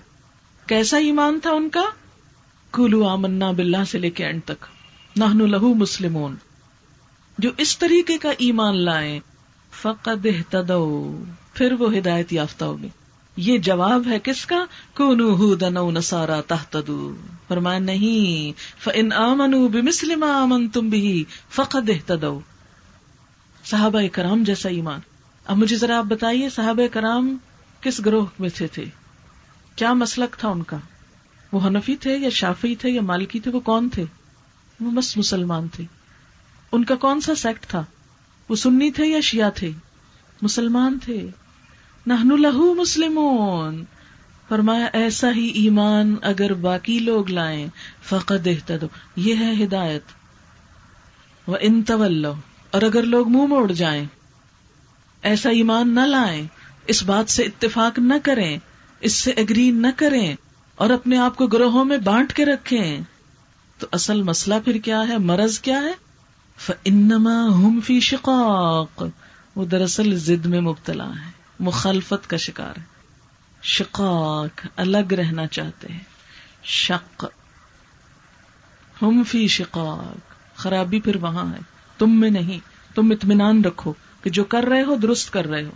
کیسا 0.67 0.97
ایمان 0.97 1.39
تھا 1.43 1.51
ان 1.51 1.69
کا؟ 1.69 1.83
کلو 2.73 3.09
آمنا 3.09 3.51
بلّہ 3.51 3.85
سے 3.85 3.99
لے 3.99 4.11
کے 4.11 4.25
اینڈ 4.25 4.41
تک۔ 4.45 4.65
نہ 5.17 5.25
لہو 5.25 5.75
مسلمون۔ 5.75 6.37
جو 7.39 7.51
اس 7.57 7.79
طریقے 7.79 8.19
کا 8.19 8.31
ایمان 8.39 8.77
لائیں، 8.77 9.21
فقد 9.83 10.27
پھر 11.55 11.73
وہ 11.73 11.97
ہدایت 11.97 12.33
یافتہ 12.33 12.65
ہوگی۔ 12.65 12.89
یہ 13.37 13.59
جواب 13.59 14.03
ہے 14.07 14.19
کس 14.23 14.47
کا؟ 14.47 14.65
کونو 14.97 15.55
دنو 15.55 15.91
نسارا 15.91 16.41
تحتدو 16.41 17.15
فرمایا، 17.49 17.79
نہیں 17.79 18.59
فن 18.85 19.13
آمن 19.13 19.67
بمسلم 19.67 20.23
آمن 20.23 20.69
تم 20.69 20.89
بھی 20.89 21.25
فقد 21.51 21.91
اہتدو 21.91 22.41
صحابہ 23.65 24.01
کرام 24.13 24.43
جیسا 24.43 24.69
ایمان۔ 24.69 25.01
اب 25.45 25.57
مجھے 25.57 25.77
ذرا 25.77 25.99
آپ 25.99 26.05
بتائیے، 26.05 26.51
صحابہ 26.51 26.87
کرام 26.93 27.37
کس 27.81 28.01
گروہ 28.07 28.27
میں 28.39 28.49
تھے 28.49 28.67
تھے؟ 28.67 28.85
کیا 29.77 29.93
مسلک 29.93 30.37
تھا 30.39 30.49
ان 30.49 30.63
کا؟ 30.63 30.77
وہ 31.53 31.67
حنفی 31.67 31.97
تھے 31.97 32.17
یا 32.17 32.29
شافی 32.29 32.77
تھے 32.77 32.91
یا 32.91 33.03
مالکی 33.03 33.41
تھے؟ 33.41 33.51
وہ 33.51 33.61
کون 33.61 33.89
تھے؟ 33.89 34.05
وہ 34.81 34.91
بس 34.91 35.17
مسلمان 35.17 35.69
تھے۔ 35.69 35.85
ان 36.73 36.85
کا 36.85 36.95
کون 36.95 37.21
سا 37.21 37.35
سیکٹ 37.35 37.67
تھا؟ 37.67 37.85
وہ 38.49 38.57
سنی 38.57 38.91
تھے 38.91 39.07
یا 39.07 39.21
شیعہ 39.21 39.51
تھے؟ 39.51 39.71
مسلمان 40.43 40.99
تھے۔ 40.99 41.27
نہن 42.07 42.43
لہو 42.43 42.75
مسلم 42.75 43.19
فرمایا، 44.49 44.87
ایسا 44.93 45.29
ہی 45.37 45.47
ایمان 45.47 46.15
اگر 46.23 46.55
باقی 46.55 46.99
لوگ 46.99 47.31
لائیں، 47.31 47.67
فقد 48.03 48.47
اہتدو 48.47 48.87
یہ 49.17 49.35
ہے 49.35 49.65
ہدایت۔ 49.65 50.03
وہ 51.47 51.57
ان 51.61 51.83
طول 51.83 52.25
اور 52.71 52.83
اگر 52.83 53.03
لوگ 53.03 53.29
منہ 53.29 53.47
موڑ 53.47 53.73
جائیں، 53.73 54.05
ایسا 55.23 55.51
ایمان 55.51 55.95
نہ 55.95 56.01
لائیں، 56.01 56.47
اس 56.87 57.03
بات 57.03 57.31
سے 57.31 57.43
اتفاق 57.43 57.99
نہ 57.99 58.15
کریں، 58.23 58.59
اس 59.01 59.13
سے 59.13 59.31
اگری 59.31 59.71
نہ 59.71 59.87
کریں، 59.97 60.37
اور 60.75 60.91
اپنے 60.91 61.19
آپ 61.19 61.37
کو 61.37 61.47
گروہوں 61.47 61.85
میں 61.85 61.99
بانٹ 61.99 62.33
کے 62.33 62.45
رکھیں۔ 62.45 63.01
تو 63.79 63.87
اصل 63.93 64.23
مسئلہ 64.23 64.55
پھر 64.65 64.79
کیا 64.79 65.09
ہے؟ 65.09 65.19
مرض 65.19 65.59
کیا 65.61 65.81
ہے؟ 65.81 65.93
انما 66.85 67.47
ہم 67.55 67.81
فی 67.81 68.01
شقاق۔ 68.01 69.05
وہ 69.57 69.65
دراصل 69.65 70.17
زد 70.17 70.47
میں 70.47 70.61
مبتلا 70.61 71.09
ہے 71.09 71.44
مخالفت 71.61 72.31
کا 72.31 72.37
شکار 72.37 72.79
ہے۔ 72.79 72.83
شقاق، 73.63 74.67
الگ 74.77 75.13
رہنا 75.13 75.47
چاہتے 75.47 75.93
ہیں۔ 75.93 76.01
شق۔ 76.63 77.25
ہم 79.03 79.23
فی 79.25 79.49
شقاق۔ 79.49 80.35
خرابی 80.59 81.01
پھر 81.01 81.17
وہاں 81.17 81.53
ہے۔ 81.53 81.59
تم 81.99 82.21
میں 82.21 82.31
نہیں۔ 82.31 82.59
تم 82.95 83.11
اطمینان 83.11 83.65
رکھو 83.65 83.93
کہ 84.23 84.31
جو 84.31 84.45
کر 84.45 84.65
رہے 84.65 84.83
ہو، 84.83 84.95
درست 84.95 85.33
کر 85.33 85.47
رہے 85.47 85.65
ہو۔ 85.65 85.71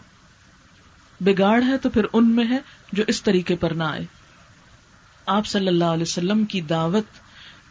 بگاڑ 1.20 1.62
ہے 1.62 1.78
تو 1.78 1.90
پھر 1.90 2.06
ان 2.12 2.30
میں 2.30 2.44
ہے 2.50 2.58
جو 2.92 3.04
اس 3.06 3.22
طریقے 3.22 3.56
پر 3.56 3.70
نہ 3.70 3.84
آئے۔ 3.84 4.04
آپ 5.26 5.46
صلی 5.46 5.68
اللہ 5.68 5.84
علیہ 5.84 6.02
وسلم 6.02 6.44
کی 6.44 6.60
دعوت 6.60 7.04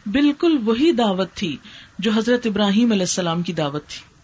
بالکل 0.06 0.58
وہی 0.64 0.92
دعوت 0.92 1.34
تھی 1.34 1.56
جو 1.98 2.10
حضرت 2.12 2.46
ابراہیم 2.46 2.90
علیہ 2.90 3.02
السلام 3.02 3.42
کی 3.42 3.52
دعوت 3.52 3.86
تھی۔ 3.86 4.17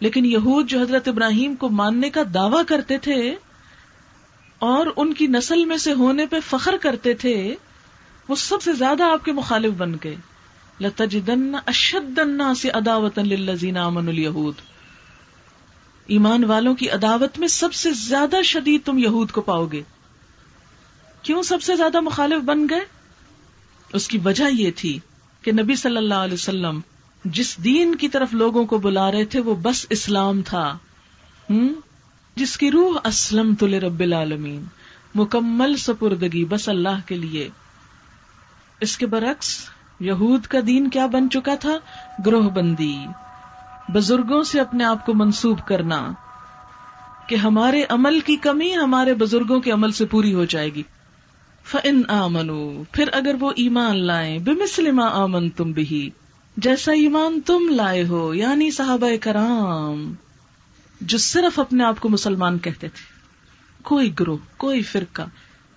لیکن 0.00 0.24
یہود 0.24 0.68
جو 0.68 0.80
حضرت 0.80 1.08
ابراہیم 1.08 1.54
کو 1.54 1.68
ماننے 1.68 2.10
کا 2.10 2.22
دعوی 2.34 2.64
کرتے 2.66 2.98
تھے 2.98 3.34
اور 4.58 4.86
ان 4.96 5.14
کی 5.14 5.26
نسل 5.26 5.64
میں 5.64 5.76
سے 5.76 5.92
ہونے 5.92 6.26
پہ 6.26 6.36
فخر 6.48 6.74
کرتے 6.82 7.14
تھے، 7.14 7.54
وہ 8.28 8.34
سب 8.34 8.62
سے 8.62 8.72
زیادہ 8.72 9.04
آپ 9.04 9.24
کے 9.24 9.32
مخالف 9.32 9.72
بن 9.72 9.92
گئے۔ 10.04 10.16
لتجدن 10.80 11.54
اشد 11.66 12.20
سے 12.56 12.70
اداوت 12.70 13.18
امن 13.18 14.08
الہود 14.08 14.54
ایمان 16.06 16.44
والوں 16.44 16.74
کی 16.74 16.90
عداوت 16.90 17.38
میں 17.38 17.48
سب 17.48 17.74
سے 17.74 17.90
زیادہ 17.92 18.42
شدید 18.42 18.80
تم 18.84 18.98
یہود 18.98 19.30
کو 19.30 19.40
پاؤ 19.40 19.66
گے۔ 19.66 19.82
کیوں 21.22 21.42
سب 21.42 21.62
سے 21.62 21.76
زیادہ 21.76 22.00
مخالف 22.00 22.44
بن 22.44 22.66
گئے؟ 22.70 22.80
اس 23.92 24.08
کی 24.08 24.18
وجہ 24.18 24.44
یہ 24.52 24.70
تھی 24.76 24.98
کہ 25.42 25.52
نبی 25.52 25.76
صلی 25.76 25.96
اللہ 25.96 26.14
علیہ 26.14 26.34
وسلم 26.34 26.80
جس 27.26 27.64
دین 27.64 27.94
کی 27.94 28.08
طرف 28.08 28.34
لوگوں 28.34 28.64
کو 28.64 28.78
بلا 28.78 29.12
رہے 29.12 29.24
تھے 29.24 29.40
وہ 29.40 29.54
بس 29.54 29.86
اسلام 29.90 30.42
تھا۔ 30.42 30.78
جس 32.36 32.56
کی 32.56 32.70
روح 32.70 32.98
اسلم 33.04 33.54
تل 33.54 33.74
رب 33.74 34.00
العالمین، 34.00 34.64
مکمل 35.14 35.76
سپردگی 35.76 36.44
بس 36.44 36.68
اللہ 36.68 37.06
کے 37.06 37.14
لیے۔ 37.14 37.48
اس 38.80 38.98
کے 38.98 39.06
برعکس، 39.06 39.68
یہود 40.00 40.46
کا 40.46 40.58
دین 40.66 40.90
کیا 40.90 41.06
بن 41.06 41.30
چکا 41.30 41.54
تھا؟ 41.54 41.78
گروہ 42.26 42.50
بندی۔ 42.50 42.96
بزرگوں 43.88 44.42
سے 44.42 44.60
اپنے 44.60 44.84
آپ 44.84 45.06
کو 45.06 45.14
منسوب 45.14 45.58
کرنا۔ 45.66 46.12
کہ 47.26 47.34
ہمارے 47.34 47.82
عمل 47.88 48.20
کی 48.20 48.36
کمی 48.36 48.76
ہمارے 48.76 49.14
بزرگوں 49.14 49.60
کے 49.60 49.70
عمل 49.70 49.92
سے 49.92 50.06
پوری 50.06 50.34
ہو 50.34 50.44
جائے 50.44 50.74
گی۔ 50.74 50.82
فن 51.64 52.10
آمنو 52.10 52.82
پھر 52.92 53.08
اگر 53.12 53.36
وہ 53.40 53.52
ایمان 53.56 54.04
لائیں 54.04 54.38
بے 54.38 54.52
مسلم 54.52 55.00
آمن 55.00 55.50
تم 55.50 55.72
بھی 55.72 56.10
جیسا 56.56 56.92
ایمان 56.92 57.40
تم 57.40 57.68
لائے 57.70 58.04
ہو 58.04 58.34
یعنی 58.34 58.70
صحابہ 58.70 59.10
کرام، 59.20 60.14
جو 61.00 61.18
صرف 61.18 61.58
اپنے 61.58 61.84
آپ 61.84 62.00
کو 62.00 62.08
مسلمان 62.08 62.58
کہتے 62.58 62.88
تھے۔ 62.88 63.16
کوئی 63.82 64.12
گروہ، 64.20 64.36
کوئی 64.56 64.82
فرقہ، 64.82 65.22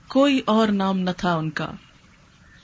کوئی 0.08 0.42
اور 0.46 0.68
نام 0.68 1.00
نہ 1.00 1.10
تھا 1.18 1.36
ان 1.36 1.50
کا۔ 1.50 1.72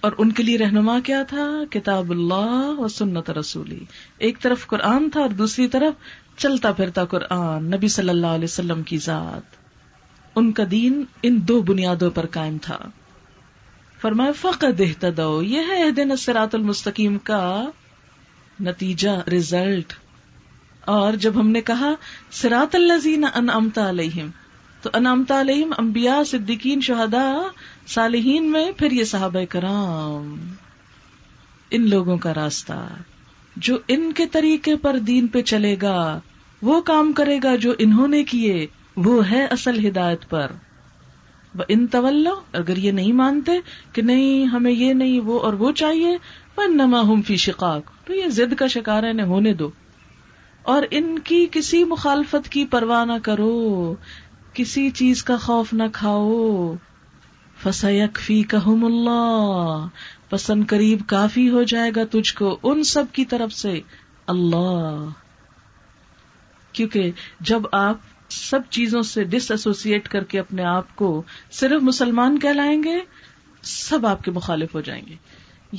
اور 0.01 0.11
ان 0.18 0.32
کے 0.32 0.43
لیے 0.43 0.57
رہنما 0.57 0.99
کیا 0.99 1.24
تھا؟ 1.24 1.49
کتاب 1.70 2.11
اللہ 2.11 2.76
و 2.78 2.88
سنت 2.88 3.30
رسولی۔ 3.30 3.86
ایک 4.18 4.39
طرف 4.39 4.68
قرآن 4.68 5.09
تھا 5.09 5.22
اور 5.22 5.30
دوسری 5.30 5.68
طرف 5.68 5.93
چلتا 6.38 6.72
پھرتا 6.72 7.05
قرآن، 7.05 7.66
نبی 7.66 7.88
صلی 7.88 8.09
اللہ 8.09 8.28
علیہ 8.28 8.43
وسلم 8.43 8.84
کی 8.84 8.97
ذات۔ 8.97 9.55
ان 10.36 10.51
کا 10.51 10.63
دین 10.72 11.03
ان 11.24 11.39
دو 11.47 11.61
بنیادوں 11.61 12.09
پر 12.09 12.26
قائم 12.26 12.57
تھا۔ 12.61 12.78
فرمائے 14.01 14.32
فقط 14.32 14.82
اہتدو 14.82 15.43
یہ 15.43 15.61
ہے 15.68 15.91
دن 15.91 16.16
سرات 16.16 16.55
المستقیم 16.55 17.18
کا 17.18 17.66
نتیجہ 18.60 19.30
ریزلٹ 19.30 19.93
اور 20.82 21.14
جب 21.14 21.39
ہم 21.39 21.49
نے 21.49 21.62
کہا 21.62 21.93
سرات 22.32 22.76
اللہ 22.76 23.08
ان 23.36 23.49
امتا 23.53 23.89
علیہم، 23.89 24.28
تو 24.82 24.89
انمتا 24.93 25.39
علیہم 25.41 25.74
امبیا 25.78 26.24
صدیقین 26.28 26.82
شہدا 26.82 27.41
صالحین 27.88 28.51
میں 28.51 28.72
پھر 28.72 28.91
یہ 28.91 29.03
صحابہ 29.03 29.39
کرام، 29.49 30.53
ان 31.72 31.89
لوگوں 31.89 32.18
کا 32.18 32.34
راستہ، 32.34 32.88
جو 33.56 33.78
ان 33.88 34.12
کے 34.12 34.26
طریقے 34.26 34.76
پر 34.76 34.97
دین 34.97 35.28
پہ 35.28 35.41
چلے 35.41 35.76
گا، 35.82 36.20
وہ 36.62 36.82
کام 36.82 37.14
کرے 37.14 37.39
گا 37.43 37.56
جو 37.56 37.74
انہوں 37.78 38.08
نے 38.08 38.24
کیے، 38.24 38.68
وہ 38.95 39.30
ہے 39.30 39.45
اصل 39.45 39.88
ہدایت 39.88 40.30
پر۔ 40.30 40.51
ان 41.70 41.88
طول 41.88 42.28
اگر 42.53 42.78
یہ 42.78 42.91
نہیں 42.91 43.14
مانتے 43.14 43.51
کہ 43.93 44.01
نہیں، 44.01 44.45
ہمیں 44.45 44.72
یہ 44.72 44.93
نہیں، 44.93 45.20
وہ 45.20 45.39
اور 45.39 45.53
وہ 45.53 45.72
چاہیے 45.72 46.18
نما 46.64 47.01
ہم 47.01 47.22
فی 47.22 47.38
شقاق۔ 47.38 47.82
تو 48.06 48.16
یہ 48.16 48.28
زد 48.28 48.53
کا 48.53 48.68
شکار 48.68 49.03
ہے، 49.03 49.10
انہیں 49.10 49.28
ہونے 49.28 49.53
دو۔ 49.53 49.70
اور 50.64 50.84
ان 50.91 51.20
کی 51.20 51.47
کسی 51.51 51.84
مخالفت 51.84 52.49
کی 52.49 52.66
پرواہ 52.66 53.06
نہ 53.06 53.14
کرو، 53.24 53.95
کسی 54.53 54.89
چیز 54.89 55.24
کا 55.24 55.38
خوف 55.38 55.74
نہ 55.74 55.84
کھاؤ۔ 55.93 56.74
فسیک 57.64 58.20
فی 58.20 58.43
کہم 58.43 58.86
اللہ 58.86 59.88
پسند 60.30 60.64
قریب 60.68 60.99
کافی 61.08 61.49
ہو 61.49 61.64
جائے 61.64 61.91
گا 61.95 62.01
تجھ 62.12 62.34
کو، 62.34 62.60
ان 62.64 62.84
سب 62.84 63.03
کی 63.12 63.26
طرف 63.26 63.53
سے۔ 63.53 63.80
اللہ۔ 64.28 65.06
کیونکہ 66.72 67.12
جب 67.39 67.62
آپ 67.72 67.97
سب 68.30 68.60
چیزوں 68.70 69.01
سے 69.01 69.24
ڈس 69.24 69.51
ایسوسیٹ 69.51 70.08
کر 70.08 70.24
کے 70.24 70.39
اپنے 70.39 70.64
آپ 70.64 70.95
کو 70.95 71.24
صرف 71.51 71.84
مسلمان 71.84 72.39
کہلائیں 72.39 72.84
گے، 72.84 72.99
سب 73.62 74.06
آپ 74.06 74.24
کے 74.24 74.32
مخالف 74.32 74.76
ہو 74.76 74.82
جائیں 74.82 75.03
گے۔ 75.08 75.16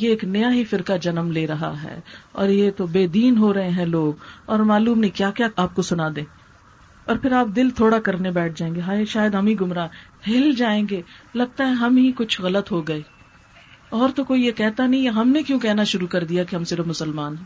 یہ 0.01 0.09
ایک 0.09 0.25
نیا 0.25 0.53
ہی 0.53 0.65
فرقہ 0.65 0.93
جنم 0.93 1.31
لے 1.31 1.47
رہا 1.47 1.83
ہے 1.83 2.01
اور 2.33 2.49
یہ 2.49 2.71
تو 2.77 2.87
بے 2.87 3.07
دین 3.07 3.39
ہو 3.39 3.55
رہے 3.55 3.71
ہیں 3.71 3.87
لوگ 3.87 4.13
اور 4.47 4.59
معلوم 4.59 4.99
نہیں 4.99 5.17
کیا 5.17 5.31
کیا 5.31 5.49
آپ 5.57 5.75
کو 5.75 5.83
سنا 5.83 6.09
دیں۔ 6.17 6.25
اور 7.05 7.17
پھر 7.17 7.33
آپ 7.33 7.47
دل 7.57 7.71
تھوڑا 7.71 8.01
کرنے 8.01 8.31
بیٹھ 8.31 8.59
جائیں 8.59 8.75
گے۔ 8.75 8.81
ہائے، 8.81 9.05
شاید 9.05 9.35
ہم 9.35 9.47
ہی 9.47 9.61
گمراہ، 9.61 9.89
ہل 10.29 10.53
جائیں 10.53 10.87
گے۔ 10.91 11.03
لگتا 11.35 11.67
ہے 11.67 11.73
ہم 11.73 11.97
ہی 11.97 12.13
کچھ 12.17 12.41
غلط 12.41 12.73
ہو 12.73 12.89
گئے۔ 12.89 13.03
اور 13.89 14.09
تو 14.17 14.25
کوئی 14.25 14.43
یہ 14.43 14.53
کہتا 14.53 14.87
نہیں 14.87 15.09
ہم 15.09 15.29
نے 15.29 15.43
کیوں 15.43 15.61
کہنا 15.61 15.85
شروع 15.85 16.07
کر 16.07 16.25
دیا 16.25 16.45
کہ 16.45 16.57
ہم 16.57 16.65
صرف 16.65 16.87
مسلمان 16.87 17.37
ہیں؟ 17.37 17.45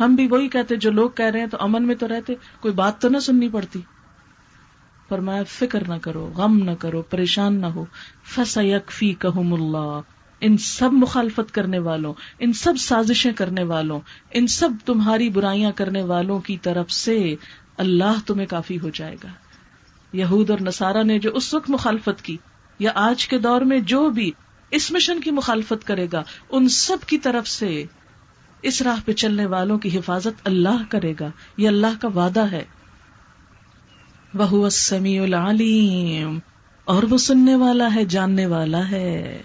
ہم 0.00 0.14
بھی 0.14 0.26
وہی 0.26 0.48
کہتے، 0.48 0.76
جو 0.76 0.90
لوگ 0.90 1.10
کہہ 1.10 1.26
رہے 1.26 1.40
ہیں 1.40 1.46
تو 1.46 1.56
امن 1.60 1.86
میں 1.86 1.94
تو 1.94 2.08
رہتے، 2.08 2.34
کوئی 2.60 2.74
بات 2.74 3.00
تو 3.00 3.08
نہ 3.08 3.18
سننی 3.18 3.48
پڑتی۔ 3.48 3.80
فرمایا، 5.08 5.42
فکر 5.48 5.88
نہ 5.88 5.94
کرو، 6.02 6.30
غم 6.36 6.58
نہ 6.64 6.70
کرو، 6.70 7.02
پریشان 7.02 7.60
نہ 7.60 7.66
ہو۔ 7.66 7.84
فس 8.24 8.58
یکفی 8.62 9.14
کہم 9.14 9.54
اللہ 9.54 10.00
ان 10.40 10.56
سب 10.56 10.92
مخالفت 10.92 11.54
کرنے 11.54 11.78
والوں، 11.78 12.14
ان 12.38 12.52
سب 12.52 12.74
سازشیں 12.78 13.32
کرنے 13.32 13.62
والوں، 13.62 14.00
ان 14.30 14.46
سب 14.46 14.68
تمہاری 14.84 15.30
برائیاں 15.30 15.72
کرنے 15.72 16.02
والوں 16.02 16.38
کی 16.38 16.56
طرف 16.56 16.90
سے 16.90 17.34
اللہ 17.76 18.26
تمہیں 18.26 18.46
کافی 18.46 18.78
ہو 18.80 18.90
جائے 18.94 19.16
گا۔ 19.24 19.28
یہود 20.12 20.50
اور 20.50 20.58
نصارہ 20.60 21.02
نے 21.02 21.18
جو 21.18 21.30
اس 21.34 21.54
وقت 21.54 21.70
مخالفت 21.70 22.22
کی 22.22 22.36
یا 22.78 22.90
آج 22.94 23.28
کے 23.28 23.38
دور 23.38 23.60
میں 23.60 23.80
جو 23.80 24.10
بھی 24.10 24.30
اس 24.70 24.92
مشن 24.92 25.20
کی 25.20 25.30
مخالفت 25.30 25.86
کرے 25.86 26.06
گا، 26.12 26.22
ان 26.50 26.68
سب 26.68 26.96
کی 27.06 27.18
طرف 27.18 27.48
سے 27.48 27.84
اس 28.62 28.82
راہ 28.82 29.00
پہ 29.04 29.12
چلنے 29.12 29.46
والوں 29.46 29.78
کی 29.78 29.98
حفاظت 29.98 30.46
اللہ 30.46 30.82
کرے 30.88 31.14
گا، 31.20 31.30
یہ 31.56 31.68
اللہ 31.68 32.00
کا 32.00 32.08
وعدہ 32.08 32.50
ہے۔ 32.52 32.64
وہ 34.34 34.68
سمیع 34.68 35.22
العلیم 35.22 36.38
اور 36.84 37.02
وہ 37.02 37.18
سننے 37.18 37.54
والا 37.54 37.94
ہے، 37.94 38.04
جاننے 38.04 38.46
والا 38.46 38.90
ہے۔ 38.90 39.42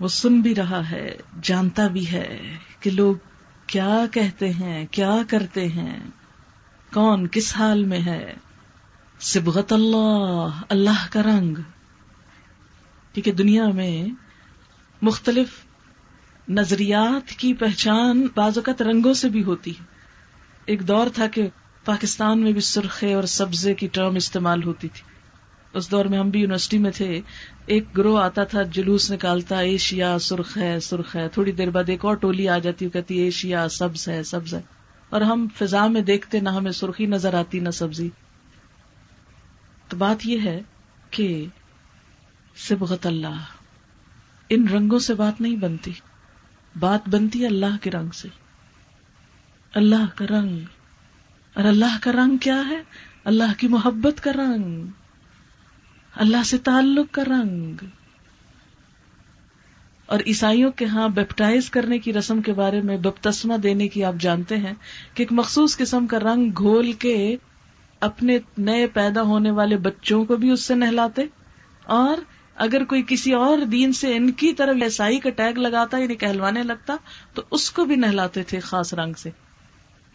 وہ 0.00 0.08
سن 0.08 0.40
بھی 0.40 0.54
رہا 0.54 0.90
ہے، 0.90 1.16
جانتا 1.42 1.86
بھی 1.86 2.12
ہے 2.12 2.56
کہ 2.80 2.90
لوگ 2.90 3.14
کیا 3.66 3.98
کہتے 4.12 4.52
ہیں، 4.52 4.86
کیا 4.90 5.16
کرتے 5.28 5.68
ہیں، 5.68 6.00
کون 6.94 7.26
کس 7.26 7.56
حال 7.56 7.84
میں 7.84 8.00
ہے۔ 8.06 8.34
سبغت 9.18 9.72
اللہ 9.72 10.48
اللہ 10.68 11.06
کا 11.10 11.22
رنگ۔ 11.22 11.56
ٹھیک 13.12 13.28
ہے، 13.28 13.32
دنیا 13.32 13.68
میں 13.68 14.06
مختلف 15.02 15.48
نظریات 16.48 17.30
کی 17.30 17.54
پہچان 17.54 18.26
بعض 18.36 18.58
اوقات 18.58 18.82
رنگوں 18.82 19.14
سے 19.14 19.28
بھی 19.28 19.44
ہوتی 19.44 19.70
ہے۔ 19.70 19.84
ایک 20.66 20.88
دور 20.88 21.06
تھا 21.14 21.26
کہ 21.26 21.48
پاکستان 21.84 22.40
میں 22.40 22.52
بھی 22.52 22.60
سرخے 22.60 23.14
اور 23.14 23.22
سبزے 23.22 23.74
کی 23.74 23.88
ٹرم 23.92 24.14
استعمال 24.14 24.64
ہوتی 24.64 24.88
تھی۔ 24.88 25.15
اس 25.76 25.90
دور 25.90 26.04
میں 26.04 26.18
ہم 26.18 26.30
بھی 26.30 26.40
یونیورسٹی 26.40 26.78
میں 26.78 26.90
تھے، 26.90 27.20
ایک 27.66 27.84
گروہ 27.96 28.22
آتا 28.22 28.44
تھا، 28.44 28.62
جلوس 28.62 29.12
نکالتا 29.12 29.58
ایشیا 29.58 30.18
سرخ 30.18 30.58
ہے 30.58 30.80
سرخ 30.80 31.16
ہے، 31.16 31.28
تھوڑی 31.28 31.52
دیر 31.52 31.70
بعد 31.70 31.84
ایک 31.88 32.04
اور 32.04 32.14
ٹولی 32.14 32.48
آ 32.48 32.58
جاتی 32.58 32.88
کہتی 32.88 33.18
ایشیا 33.18 33.68
سبز 33.68 34.08
ہے 34.08 34.22
سبز 34.22 34.54
ہے۔ 34.54 34.60
اور 35.10 35.20
ہم 35.20 35.46
فضا 35.58 35.86
میں 35.86 36.00
دیکھتے، 36.00 36.40
نہ 36.40 36.48
ہمیں 36.48 36.72
سرخی 36.72 37.06
نظر 37.06 37.34
آتی، 37.34 37.60
نہ 37.60 37.70
سبزی۔ 37.70 38.10
تو 39.88 39.96
بات 39.96 40.26
یہ 40.26 40.40
ہے 40.44 40.62
کہ 41.10 41.46
سبغت 42.56 43.06
اللہ، 43.06 43.40
ان 44.48 44.68
رنگوں 44.68 44.98
سے 44.98 45.14
بات 45.14 45.40
نہیں 45.40 45.56
بنتی۔ 45.56 45.92
بات 46.78 47.08
بنتی 47.08 47.40
ہے 47.40 47.46
اللہ 47.46 47.76
کے 47.82 47.90
رنگ 47.90 48.08
سے۔ 48.10 48.28
اللہ 49.74 50.16
کا 50.16 50.24
رنگ۔ 50.30 50.58
اور 51.54 51.64
اللہ 51.64 51.98
کا 52.02 52.12
رنگ 52.12 52.36
کیا 52.36 52.62
ہے؟ 52.68 52.82
اللہ 53.24 53.58
کی 53.58 53.68
محبت 53.68 54.22
کا 54.22 54.32
رنگ۔ 54.32 54.86
اللہ 56.16 56.42
سے 56.44 56.58
تعلق 56.58 57.06
کا 57.10 57.24
رنگ 57.24 57.84
اور 60.08 60.20
عیسائیوں 60.26 60.70
کے 60.70 60.84
ہاں 60.84 61.08
بیپٹائز 61.08 61.70
کرنے 61.70 61.98
کی 61.98 62.12
رسم 62.12 62.42
کے 62.42 62.52
بارے 62.52 62.80
میں 62.80 62.96
بپتسمہ 62.96 63.56
دینے 63.56 63.88
کی 63.88 64.04
آپ 64.04 64.14
جانتے 64.20 64.56
ہیں 64.56 64.72
کہ 65.14 65.22
ایک 65.22 65.32
مخصوص 65.32 65.76
قسم 65.76 66.06
کا 66.06 66.18
رنگ 66.20 66.50
گھول 66.56 66.92
کے 66.92 67.16
اپنے 68.02 68.38
نئے 68.58 68.86
پیدا 68.86 69.22
ہونے 69.22 69.50
والے 69.50 69.76
بچوں 69.76 70.24
کو 70.24 70.36
بھی 70.36 70.50
اس 70.50 70.60
سے 70.60 70.74
نہلاتے 70.74 71.22
اور 71.92 72.22
اگر 72.56 72.84
کوئی 72.84 73.02
کسی 73.08 73.32
اور 73.32 73.64
دین 73.72 73.92
سے 73.92 74.16
ان 74.16 74.30
کی 74.32 74.52
طرف 74.52 74.82
عیسائی 74.82 75.18
کا 75.18 75.30
ٹیگ 75.30 75.58
لگاتا 75.58 75.98
یعنی 75.98 76.14
کہلوانے 76.14 76.62
لگتا 76.62 76.96
تو 77.34 77.42
اس 77.50 77.70
کو 77.70 77.84
بھی 77.84 77.96
نہلاتے 77.96 78.42
تھے 78.42 78.60
خاص 78.60 78.94
رنگ 78.94 79.12
سے 79.14 79.30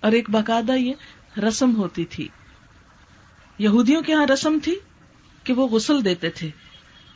اور 0.04 0.12
ایک 0.12 0.30
باقاعدہ 0.30 0.72
یہ 0.72 1.40
رسم 1.40 1.76
ہوتی 1.76 2.06
تھی 2.06 2.28
یہودیوں 3.60 4.02
کے 4.02 4.14
ہاں 4.14 4.26
رسم 4.28 4.58
تھی 4.64 4.76
کہ 5.44 5.54
وہ 5.54 5.68
غسل 5.68 6.06
دیتے 6.06 6.30
تھے، 6.30 6.50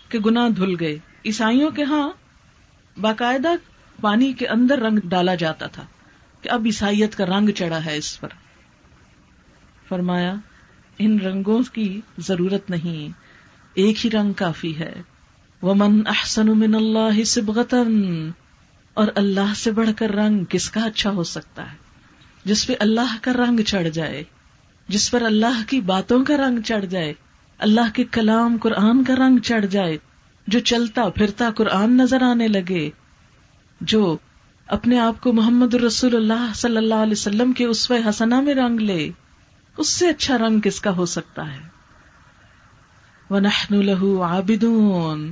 کہ 0.09 0.19
گنا 0.19 0.47
دھل 0.47 0.76
گئے۔ 0.80 0.97
عیسائیوں 1.26 1.71
کے 1.71 1.84
ہاں 1.84 2.09
باقاعدہ 3.01 3.47
پانی 4.01 4.34
کے 4.34 4.47
اندر 4.47 4.80
رنگ 4.80 4.99
ڈالا 5.03 5.36
جاتا 5.36 5.67
تھا 5.67 5.86
کہ 6.41 6.49
اب 6.49 6.61
عیسائیت 6.65 7.15
کا 7.15 7.26
رنگ 7.26 7.49
چڑھا 7.49 7.86
ہے 7.86 7.97
اس 7.97 8.19
پر۔ 8.19 8.28
فرمایا، 9.89 10.36
ان 10.99 11.19
رنگوں 11.19 11.63
کی 11.73 12.01
ضرورت 12.17 12.69
نہیں، 12.69 13.11
ایک 13.73 14.05
ہی 14.05 14.11
رنگ 14.11 14.34
کافی 14.34 14.80
ہے۔ 14.80 15.01
وہ 15.61 15.73
من 15.73 16.01
احسن 16.07 16.59
من 16.59 16.76
اللہ 16.76 17.23
سبغتن 17.23 18.32
اور 18.93 19.07
اللہ 19.15 19.53
سے 19.55 19.71
بڑھ 19.71 19.89
کر 19.97 20.09
رنگ 20.09 20.43
کس 20.49 20.69
کا 20.69 20.82
اچھا 20.82 21.09
ہو 21.09 21.23
سکتا 21.23 21.71
ہے؟ 21.71 21.78
جس 22.45 22.67
پہ 22.67 22.73
اللہ 22.80 23.17
کا 23.21 23.34
رنگ 23.34 23.59
چڑھ 23.59 23.89
جائے، 23.89 24.23
جس 24.88 25.11
پر 25.11 25.21
اللہ 25.21 25.61
کی 25.67 25.82
باتوں 25.82 26.26
کا 26.26 26.38
رنگ 26.38 26.59
چڑھ 26.61 26.86
جائے 26.86 27.13
اللہ 27.58 27.93
کے 27.93 28.03
کلام 28.03 28.58
قرآن 28.62 29.03
کا 29.03 29.14
رنگ 29.16 29.38
چڑھ 29.38 29.66
جائے، 29.66 29.97
جو 30.47 30.60
چلتا 30.60 31.10
پھرتا 31.10 31.49
قرآن 31.56 31.97
نظر 31.97 32.22
آنے 32.22 32.47
لگے، 32.47 32.89
جو 33.82 34.18
اپنے 34.68 34.99
آپ 34.99 35.22
کو 35.22 35.34
محمد 35.34 35.74
رسول 35.74 36.16
اللہ 36.16 36.51
صلی 36.56 36.78
اللہ 36.78 36.95
علیہ 36.95 37.12
وسلم 37.12 37.53
کے 37.53 37.66
اس 37.66 37.91
حسنا 38.10 38.41
میں 38.41 38.53
رنگ 38.53 38.80
لے، 38.80 39.10
اس 39.78 39.89
سے 39.89 40.10
اچھا 40.10 40.38
رنگ 40.38 40.60
کس 40.60 40.82
کا 40.82 40.95
ہو 40.95 41.06
سکتا 41.06 41.53
ہے؟ 41.53 41.62
وہ 43.30 43.39
لہو 43.70 44.22
آبدون 44.22 45.32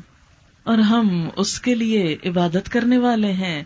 اور 0.64 0.78
ہم 0.78 1.30
اس 1.36 1.62
کے 1.62 1.76
لیے 1.76 2.18
عبادت 2.26 2.70
کرنے 2.70 2.98
والے 2.98 3.32
ہیں۔ 3.32 3.64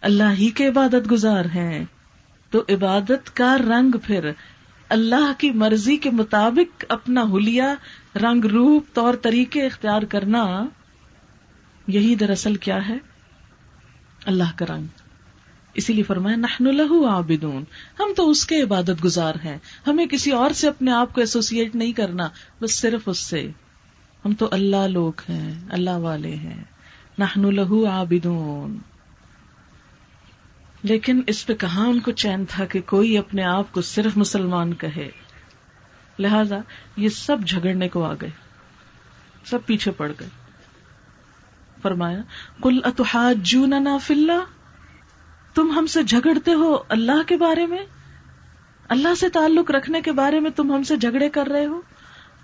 اللہ 0.00 0.32
ہی 0.38 0.50
کے 0.50 0.68
عبادت 0.68 1.10
گزار 1.10 1.44
ہیں۔ 1.44 1.84
تو 2.50 2.62
عبادت 2.68 3.36
کا 3.36 3.56
رنگ 3.58 3.90
پھر 4.04 4.30
اللہ 4.88 5.32
کی 5.38 5.50
مرضی 5.50 5.96
کے 5.96 6.10
مطابق 6.10 6.84
اپنا 6.88 7.22
ہولیا 7.22 7.74
رنگ 8.16 8.44
روپ، 8.44 8.94
طور 8.94 9.14
طریقے 9.14 9.66
اختیار 9.66 10.02
کرنا، 10.02 10.66
یہی 11.86 12.14
دراصل 12.14 12.54
کیا 12.54 12.88
ہے؟ 12.88 12.96
اللہ 14.24 14.56
کا 14.56 14.66
رنگ۔ 14.66 14.86
اسی 15.74 15.92
لیے 15.92 16.02
فرمایا، 16.02 16.36
نحن 16.36 16.76
لہو 16.76 17.06
آبدون 17.06 17.64
ہم 18.00 18.12
تو 18.16 18.30
اس 18.30 18.46
کے 18.46 18.62
عبادت 18.62 19.04
گزار 19.04 19.34
ہیں۔ 19.44 19.58
ہمیں 19.86 20.06
کسی 20.06 20.30
اور 20.30 20.50
سے 20.50 20.68
اپنے 20.68 20.90
آپ 20.90 21.14
کو 21.14 21.20
ایسوسیٹ 21.20 21.74
نہیں 21.74 21.92
کرنا، 21.92 22.28
بس 22.60 22.80
صرف 22.80 23.00
اس 23.06 23.18
سے۔ 23.18 23.50
ہم 24.24 24.34
تو 24.34 24.48
اللہ 24.50 24.88
لوگ 24.88 25.12
ہیں، 25.28 25.54
اللہ 25.70 25.96
والے 25.96 26.34
ہیں۔ 26.34 26.64
نحن 27.18 27.54
لہو 27.54 27.86
آبدون 27.86 28.78
لیکن 30.82 31.22
اس 31.26 31.46
پہ 31.46 31.54
کہاں 31.54 31.88
ان 31.88 32.00
کو 32.00 32.10
چین 32.10 32.44
تھا 32.48 32.64
کہ 32.64 32.80
کوئی 32.80 33.18
اپنے 33.18 33.44
آپ 33.44 33.72
کو 33.72 33.80
صرف 33.80 34.16
مسلمان 34.16 34.74
کہے؟ 34.74 35.10
لہذا 36.18 36.58
یہ 36.96 37.08
سب 37.08 37.36
جھگڑنے 37.46 37.88
کو 37.88 38.04
آ 38.04 38.14
گئے۔ 38.20 38.30
سب 39.44 39.66
پیچھے 39.66 39.90
پڑ 39.90 40.12
گئے۔ 40.20 40.28
فرمایا 41.82 42.18
کل 42.62 42.78
اتحاد 42.84 43.54
فلّہ 44.02 44.44
تم 45.54 45.70
ہم 45.70 45.86
سے 45.86 46.02
جھگڑتے 46.02 46.54
ہو 46.54 46.76
اللہ 46.88 47.22
کے 47.26 47.36
بارے 47.36 47.66
میں؟ 47.66 47.84
اللہ 48.88 49.14
سے 49.14 49.28
تعلق 49.28 49.70
رکھنے 49.70 50.02
کے 50.02 50.12
بارے 50.12 50.40
میں 50.40 50.50
تم 50.50 50.72
ہم 50.72 50.82
سے 50.82 50.96
جھگڑے 50.96 51.28
کر 51.28 51.46
رہے 51.46 51.66
ہو؟ 51.66 51.80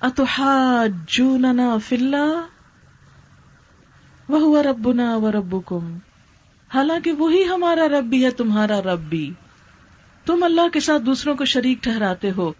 اتحاد 0.00 1.20
فلّہ 1.82 2.46
وہ 4.28 4.62
ربنا 4.62 5.16
و 5.16 5.32
رب 5.32 5.56
کم 5.66 5.98
حالانکہ 6.74 7.12
وہی 7.12 7.44
ہمارا 7.48 7.88
رب 7.88 8.04
بھی 8.04 8.24
ہے، 8.24 8.30
تمہارا 8.30 8.82
رب 8.82 9.00
بھی۔ 9.00 9.32
تم 10.26 10.42
اللہ 10.42 10.68
کے 10.72 10.80
ساتھ 10.80 11.02
دوسروں 11.02 11.34
کو 11.34 11.44
شریک 11.44 11.82
ٹھہراتے 11.82 12.30
ہو۔ 12.36 12.52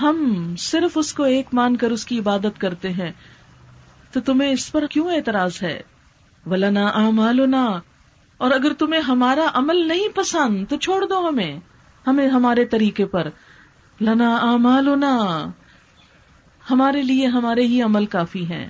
ہم 0.00 0.44
صرف 0.58 0.98
اس 0.98 1.14
کو 1.14 1.22
ایک 1.22 1.46
مان 1.52 1.76
کر 1.76 1.90
اس 1.90 2.06
کی 2.06 2.18
عبادت 2.18 2.60
کرتے 2.60 2.92
ہیں۔ 2.92 3.12
تو 4.12 4.20
تمہیں 4.20 4.50
اس 4.50 4.72
پر 4.72 4.86
کیوں 4.86 5.10
اعتراض 5.10 5.62
ہے؟ 5.62 5.82
ولنا 6.46 6.86
اعمالنا 6.86 7.80
اور 8.38 8.50
اگر 8.50 8.72
تمہیں 8.72 9.00
ہمارا 9.00 9.46
عمل 9.54 9.88
نہیں 9.88 10.16
پسند، 10.16 10.66
تو 10.68 10.76
چھوڑ 10.76 11.06
دو 11.06 11.28
ہمیں۔ 11.28 11.60
ہمیں 12.06 12.28
ہمارے 12.28 12.64
طریقے 12.64 13.06
پر۔ 13.06 13.28
لنا 14.00 14.36
اعمالنا 14.36 15.18
ہمارے 16.70 17.02
لیے 17.02 17.26
ہمارے 17.26 17.62
ہی 17.62 17.82
عمل 17.82 18.06
کافی 18.06 18.46
ہیں۔ 18.46 18.68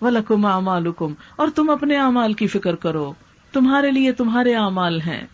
ولکم 0.00 0.46
اعمالکم 0.46 1.14
اور 1.36 1.48
تم 1.54 1.70
اپنے 1.70 1.96
اعمال 1.96 2.32
کی 2.32 2.46
فکر 2.46 2.74
کرو۔ 2.74 3.12
تمہارے 3.56 3.90
لیے 3.90 4.12
تمہارے 4.12 4.54
اعمال 4.54 5.00
ہیں۔ 5.00 5.26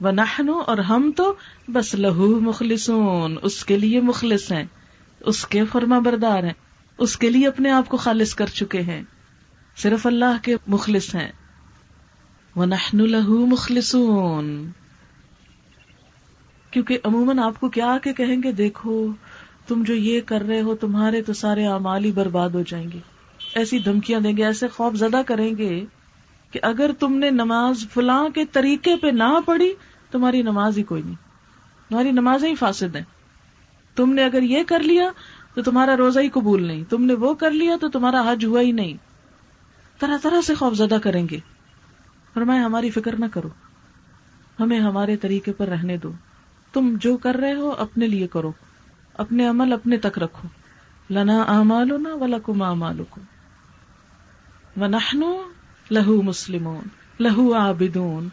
وہ 0.00 0.10
نہنو 0.10 0.58
اور 0.66 0.78
ہم 0.78 1.10
تو 1.16 1.34
بس 1.68 1.94
لہو 1.94 2.40
مخلصون، 2.40 3.36
اس 3.42 3.64
کے 3.64 3.78
لیے 3.78 4.00
مخلص 4.00 4.52
ہیں، 4.52 4.64
اس 5.20 5.46
کے 5.46 5.64
فرما 5.64 5.98
بردار 5.98 6.42
ہیں، 6.42 6.52
اس 6.98 7.16
کے 7.16 7.30
لیے 7.30 7.48
اپنے 7.48 7.70
آپ 7.70 7.88
کو 7.88 7.96
خالص 7.96 8.34
کر 8.34 8.46
چکے 8.46 8.80
ہیں۔ 8.80 9.02
صرف 9.76 10.06
اللہ 10.06 10.36
کے 10.42 10.56
مخلص 10.66 11.14
ہیں۔ 11.14 11.32
وہ 12.56 12.66
لہو 12.92 13.46
مخلصون۔ 13.46 14.70
کیونکہ 16.70 16.98
عموماً 17.04 17.38
آپ 17.38 17.60
کو 17.60 17.68
کیا 17.68 17.98
کے 18.02 18.12
کہیں 18.12 18.42
گے، 18.42 18.52
دیکھو، 18.52 19.12
تم 19.66 19.82
جو 19.82 19.94
یہ 19.94 20.20
کر 20.20 20.40
رہے 20.40 20.60
ہو، 20.60 20.74
تمہارے 20.74 21.22
تو 21.22 21.32
سارے 21.32 21.66
اعمال 21.66 22.04
ہی 22.04 22.12
برباد 22.12 22.50
ہو 22.50 22.62
جائیں 22.62 22.92
گے۔ 22.92 22.98
ایسی 23.54 23.78
دھمکیاں 23.78 24.20
دیں 24.20 24.36
گے، 24.36 24.44
ایسے 24.44 24.68
خوف 24.68 24.94
زدہ 24.94 25.20
کریں 25.26 25.56
گے۔ 25.58 25.84
کہ 26.50 26.60
اگر 26.62 26.90
تم 26.98 27.14
نے 27.14 27.30
نماز 27.30 27.86
فلاں 27.90 28.28
کے 28.28 28.44
طریقے 28.44 28.96
پہ 28.96 29.06
نہ 29.06 29.40
پڑھی، 29.46 29.74
تمہاری 30.10 30.42
نماز 30.42 30.78
ہی 30.78 30.82
کوئی 30.82 31.02
نہیں۔ 31.02 31.14
تمہاری 31.88 32.10
نماز 32.10 32.44
ہی 32.44 32.54
فاسد 32.54 32.96
ہیں۔ 32.96 33.04
تم 33.96 34.12
نے 34.12 34.24
اگر 34.24 34.42
یہ 34.42 34.64
کر 34.64 34.80
لیا، 34.80 35.10
تو 35.54 35.62
تمہارا 35.62 35.96
روزہ 35.96 36.20
ہی 36.20 36.28
قبول 36.28 36.66
نہیں۔ 36.66 36.84
تم 36.84 37.04
نے 37.04 37.14
وہ 37.14 37.34
کر 37.34 37.50
لیا، 37.50 37.76
تو 37.80 37.88
تمہارا 37.88 38.32
حج 38.32 38.44
ہوا 38.44 38.60
ہی 38.60 38.72
نہیں۔ 38.72 38.94
طرح 39.98 40.18
طرح 40.22 40.40
سے 40.40 40.54
خوف 40.54 40.74
زدہ 40.74 40.96
کریں 41.02 41.28
گے۔ 41.28 41.38
فرمائے، 42.34 42.60
ہماری 42.60 42.90
فکر 42.90 43.16
نہ 43.16 43.24
کرو۔ 43.32 43.48
ہمیں 44.60 44.80
ہمارے 44.80 45.16
طریقے 45.16 45.52
پر 45.52 45.68
رہنے 45.68 45.96
دو۔ 45.96 46.12
تم 46.72 46.96
جو 47.00 47.16
کر 47.16 47.34
رہے 47.34 47.54
ہو، 47.54 47.70
اپنے 47.78 48.06
لیے 48.06 48.26
کرو۔ 48.26 48.52
اپنے 49.14 49.48
عمل 49.48 49.72
اپنے 49.72 49.96
تک 49.96 50.18
رکھو۔ 50.18 50.48
لنا 51.10 51.42
امال 51.42 51.92
و 51.92 52.26
لکم 52.26 52.62
امالکم 52.62 53.20
ونحنو 54.82 55.42
لہو 55.90 56.22
مسلمون، 56.22 56.88
لہو 57.20 57.54
عابدون، 57.54 58.28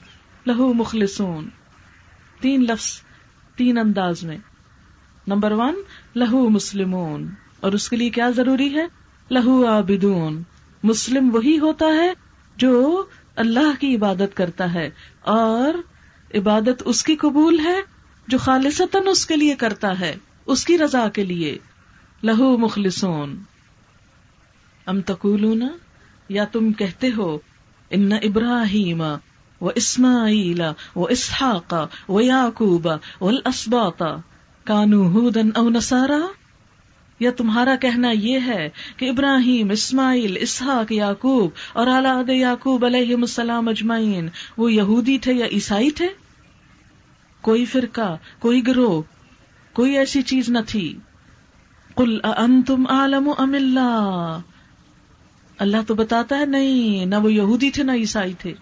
لہو 0.46 0.74
مخلصون۔ 0.74 1.50
تین 2.40 2.64
لفظ، 2.64 3.02
تین 3.56 3.78
انداز 3.78 4.24
میں۔ 4.24 4.38
نمبر 5.28 5.52
ون، 5.52 5.76
لہو 6.16 6.50
مسلمون۔ 6.50 7.30
اور 7.60 7.72
اس 7.72 7.90
کے 7.90 7.96
لیے 7.96 8.10
کیا 8.10 8.30
ضروری 8.30 8.76
ہے؟ 8.76 8.86
لہو 9.32 9.68
عابدون۔ 9.68 10.44
مسلم 10.84 11.36
وہی 11.36 11.60
ہوتا 11.60 11.86
ہے 11.86 12.14
جو 12.58 13.06
اللہ 13.36 13.82
کی 13.82 13.96
عبادت 13.96 14.38
کرتا 14.38 14.74
ہے، 14.74 14.90
اور 15.22 15.74
عبادت 16.38 16.84
اس 16.86 17.04
کی 17.04 17.16
قبول 17.16 17.60
ہے 17.60 17.80
جو 18.28 18.38
خالصتاً 18.38 19.08
اس 19.08 19.26
کے 19.26 19.36
لیے 19.36 19.56
کرتا 19.56 20.00
ہے، 20.00 20.16
اس 20.46 20.66
کی 20.66 20.78
رضا 20.78 21.10
کے 21.10 21.24
لیے۔ 21.24 21.58
لہو 22.24 22.58
مخلصون۔ 22.58 23.36
ام 24.86 25.02
تقولون؟ 25.02 25.64
یا 26.30 26.46
تم 26.46 26.74
کہتے 26.74 27.10
ہو، 27.18 27.38
ان 27.90 28.12
ابراہیم 28.12 29.02
و 29.62 29.70
اسماعیل 29.76 30.62
و 30.96 31.04
اسحاق 31.04 31.74
و 32.10 32.22
یعقوب 32.22 32.88
والاسباط 33.22 34.02
کانو 34.64 35.08
ہودن 35.08 35.50
او 35.56 35.70
نصارا؟ 35.70 36.20
یا 37.20 37.32
تمہارا 37.32 37.76
کہنا 37.76 38.12
یہ 38.12 38.40
ہے 38.46 38.70
کہ 38.98 39.10
ابراہیم، 39.10 39.70
اسماعیل، 39.70 40.38
اسحاق، 40.40 40.92
یعقوب 40.92 41.52
اور 41.74 41.88
اولاد 41.88 42.30
یعقوب 42.30 42.86
علیہ 42.86 43.16
السلام 43.16 43.68
اجمعین، 43.68 44.30
وہ 44.58 44.74
یہودی 44.74 45.18
تھے 45.18 45.34
یا 45.34 45.46
عیسائی 45.52 45.92
تھے؟ 45.92 46.08
کوئی 47.42 47.66
فرقہ، 47.66 48.18
کوئی 48.40 48.68
گروہ، 48.68 49.02
کوئی 49.74 49.98
ایسی 49.98 50.22
چیز 50.22 50.50
نہ 50.50 50.60
تھی۔ 50.68 50.98
کل 51.96 52.20
انتم 52.38 52.88
عالم 52.88 53.32
ام 53.38 53.54
اللہ؟ 53.54 54.40
اللہ 55.58 55.78
تو 55.88 55.96
بتاتا 55.96 56.40
ہے 56.40 56.46
نہیں، 56.46 57.06
نہ 57.06 57.16
وہ 57.16 57.34
یہودی 57.34 57.72
تھے، 57.72 57.84
نہ 57.84 57.92
عیسائی 57.92 58.34
تھے۔ 58.34 58.54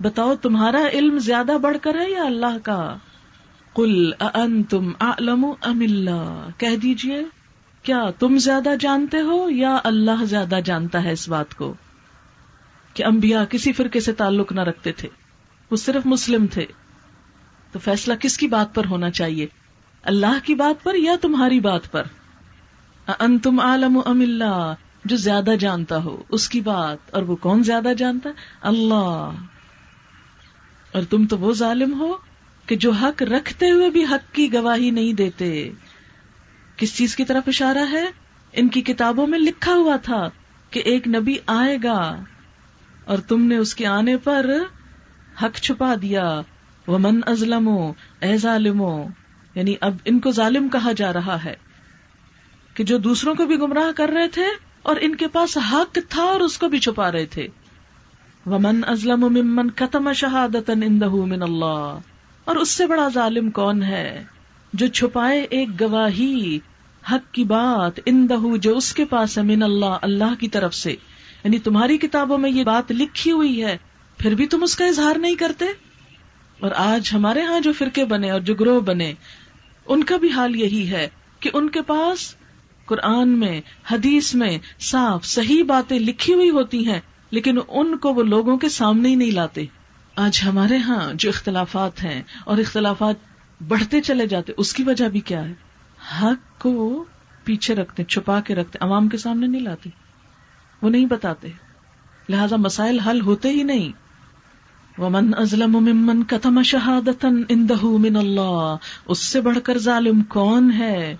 بتاؤ، 0.00 0.34
تمہارا 0.34 0.86
علم 0.92 1.18
زیادہ 1.18 1.58
بڑھ 1.62 1.76
کر 1.82 2.00
ہے 2.00 2.10
یا 2.10 2.22
اللہ 2.22 2.58
کا؟ 2.62 2.96
کل 3.74 4.12
انتم 4.34 4.90
عالم 5.00 5.44
ام 5.44 5.80
اللہ؟ 5.80 6.48
کہہ 6.58 6.76
دیجیے، 6.76 7.22
کیا 7.82 8.04
تم 8.18 8.38
زیادہ 8.38 8.68
جانتے 8.80 9.20
ہو 9.20 9.50
یا 9.50 9.78
اللہ 9.84 10.24
زیادہ 10.24 10.58
جانتا 10.64 11.04
ہے 11.04 11.12
اس 11.12 11.28
بات 11.28 11.54
کو؟ 11.54 11.74
کہ 12.94 13.04
انبیاء 13.04 13.44
کسی 13.44 13.72
فرقے 13.72 14.00
سے 14.00 14.12
تعلق 14.12 14.52
نہ 14.52 14.60
رکھتے 14.60 14.92
تھے۔ 14.92 15.08
وہ 15.70 15.76
صرف 15.76 16.06
مسلم 16.06 16.46
تھے۔ 16.46 16.66
تو 17.72 17.78
فیصلہ 17.78 18.14
کس 18.14 18.38
کی 18.38 18.46
بات 18.46 18.74
پر 18.74 18.84
ہونا 18.84 19.10
چاہیے؟ 19.10 19.46
اللہ 20.02 20.38
کی 20.44 20.54
بات 20.54 20.84
پر 20.84 20.94
یا 20.94 21.12
تمہاری 21.20 21.60
بات 21.60 21.92
پر؟ 21.92 22.02
ان 23.06 23.38
تم 23.38 23.60
عالم 23.60 24.00
ام 24.06 24.20
اللہ؟ 24.20 24.74
جو 25.04 25.16
زیادہ 25.16 25.50
جانتا 25.60 25.96
ہو، 25.96 26.22
اس 26.28 26.48
کی 26.48 26.60
بات، 26.60 26.98
اور 27.10 27.22
وہ 27.22 27.36
کون 27.36 27.62
زیادہ 27.62 27.88
جانتا؟ 27.98 28.30
اللہ۔ 28.60 29.30
اور 30.92 31.02
تم 31.10 31.26
تو 31.26 31.38
وہ 31.38 31.52
ظالم 31.52 32.00
ہو 32.00 32.16
کہ 32.66 32.76
جو 32.76 32.90
حق 32.90 33.22
رکھتے 33.22 33.70
ہوئے 33.70 33.90
بھی 33.90 34.04
حق 34.04 34.34
کی 34.34 34.52
گواہی 34.52 34.90
نہیں 34.90 35.12
دیتے۔ 35.12 35.70
کس 36.76 36.96
چیز 36.96 37.16
کی 37.16 37.24
طرف 37.24 37.42
اشارہ 37.46 37.84
ہے؟ 37.90 38.06
ان 38.52 38.68
کی 38.68 38.80
کتابوں 38.80 39.26
میں 39.26 39.38
لکھا 39.38 39.74
ہوا 39.74 39.96
تھا 39.96 40.28
کہ 40.70 40.78
ایک 40.84 41.08
نبی 41.08 41.36
آئے 41.46 41.78
گا 41.84 42.22
اور 43.04 43.18
تم 43.18 43.42
نے 43.42 43.56
اس 43.56 43.74
کے 43.74 43.86
آنے 43.86 44.16
پر 44.16 44.50
حق 45.42 45.60
چھپا 45.60 45.94
دیا۔ 46.02 46.40
وہ 46.86 46.98
من 46.98 47.20
ازلم 47.26 47.68
اے 48.20 48.36
ظالمو 48.36 49.06
یعنی 49.54 49.74
اب 49.80 49.96
ان 50.04 50.20
کو 50.20 50.30
ظالم 50.30 50.68
کہا 50.68 50.92
جا 50.92 51.12
رہا 51.12 51.44
ہے۔ 51.44 51.54
کہ 52.74 52.84
جو 52.84 52.98
دوسروں 52.98 53.34
کو 53.34 53.46
بھی 53.46 53.56
گمراہ 53.56 53.92
کر 53.96 54.08
رہے 54.08 54.28
تھے 54.28 54.46
اور 54.82 54.96
ان 55.00 55.14
کے 55.14 55.28
پاس 55.28 55.58
حق 55.72 55.98
تھا 56.08 56.22
اور 56.22 56.40
اس 56.40 56.58
کو 56.58 56.68
بھی 56.68 56.78
چھپا 56.78 57.12
رہے 57.12 57.26
تھے۔ 57.26 57.48
ومن 58.46 58.80
ازلم 58.86 59.20
ممن 59.20 59.70
ختم 59.70 60.12
شہادت 60.12 60.70
من 60.70 61.42
اللہ 61.42 61.98
اور 62.44 62.56
اس 62.56 62.70
سے 62.70 62.86
بڑا 62.86 63.08
ظالم 63.14 63.50
کون 63.50 63.82
ہے 63.82 64.24
جو 64.72 64.86
چھپائے 64.86 65.42
ایک 65.42 65.80
گواہی 65.80 66.58
حق 67.12 67.34
کی 67.34 67.44
بات 67.44 68.00
اندہ 68.06 68.36
جو 68.60 68.76
اس 68.76 68.94
کے 68.94 69.04
پاس 69.04 69.38
ہے 69.38 69.42
من 69.42 69.62
اللہ 69.62 69.98
اللہ 70.02 70.34
کی 70.40 70.48
طرف 70.48 70.74
سے۔ 70.74 70.92
یعنی 71.44 71.58
تمہاری 71.58 71.98
کتابوں 71.98 72.38
میں 72.38 72.50
یہ 72.50 72.64
بات 72.64 72.92
لکھی 72.92 73.32
ہوئی 73.32 73.64
ہے، 73.64 73.78
پھر 74.18 74.34
بھی 74.34 74.46
تم 74.46 74.62
اس 74.62 74.76
کا 74.76 74.86
اظہار 74.86 75.16
نہیں 75.16 75.34
کرتے؟ 75.34 75.64
اور 76.60 76.70
آج 76.76 77.10
ہمارے 77.12 77.42
ہاں 77.42 77.60
جو 77.60 77.72
فرقے 77.72 78.04
بنے 78.04 78.30
اور 78.30 78.40
جو 78.40 78.54
گروہ 78.54 78.80
بنے، 78.80 79.12
ان 79.86 80.04
کا 80.04 80.16
بھی 80.16 80.30
حال 80.30 80.56
یہی 80.56 80.90
ہے 80.90 81.08
کہ 81.40 81.50
ان 81.54 81.68
کے 81.68 81.82
پاس 81.82 82.34
قرآن 82.92 83.28
میں، 83.28 83.60
حدیث 83.90 84.34
میں 84.34 84.58
صاف، 84.80 85.24
صحیح 85.24 85.64
باتیں 85.64 85.98
لکھی 85.98 86.34
ہوئی 86.34 86.50
ہوتی 86.50 86.86
ہیں، 86.86 87.00
لیکن 87.30 87.58
ان 87.68 87.96
کو 87.96 88.14
وہ 88.14 88.22
لوگوں 88.22 88.56
کے 88.56 88.68
سامنے 88.68 89.08
ہی 89.08 89.14
نہیں 89.14 89.30
لاتے۔ 89.30 89.64
آج 90.16 90.40
ہمارے 90.46 90.76
ہاں 90.76 91.14
جو 91.14 91.28
اختلافات 91.28 92.04
ہیں 92.04 92.22
اور 92.44 92.58
اختلافات 92.58 93.14
بڑھتے 93.68 94.00
چلے 94.00 94.26
جاتے، 94.26 94.52
اس 94.56 94.72
کی 94.72 94.82
وجہ 94.82 95.08
بھی 95.08 95.20
کیا 95.20 95.48
ہے؟ 95.48 95.54
حق 96.22 96.60
کو 96.60 97.04
پیچھے 97.44 97.74
رکھتے، 97.74 98.04
چھپا 98.04 98.40
کے 98.40 98.54
رکھتے، 98.54 98.78
عوام 98.80 99.08
کے 99.08 99.16
سامنے 99.16 99.46
نہیں 99.46 99.62
لاتے۔ 99.62 99.90
وہ 100.82 100.90
نہیں 100.90 101.06
بتاتے۔ 101.06 101.48
لہذا 102.28 102.56
مسائل 102.56 102.98
حل 102.98 103.20
ہوتے 103.20 103.48
ہی 103.48 103.62
نہیں۔ 103.62 103.92
ومن 105.00 105.30
ازلم 105.36 105.72
ممن 105.72 106.22
کتم 106.22 106.62
شہادت 106.62 107.26
من 107.82 108.16
اللہ 108.16 108.76
اس 109.06 109.18
سے 109.18 109.40
بڑھ 109.40 109.58
کر 109.64 109.78
ظالم 109.78 110.22
کون 110.22 110.72
ہے؟ 110.72 111.16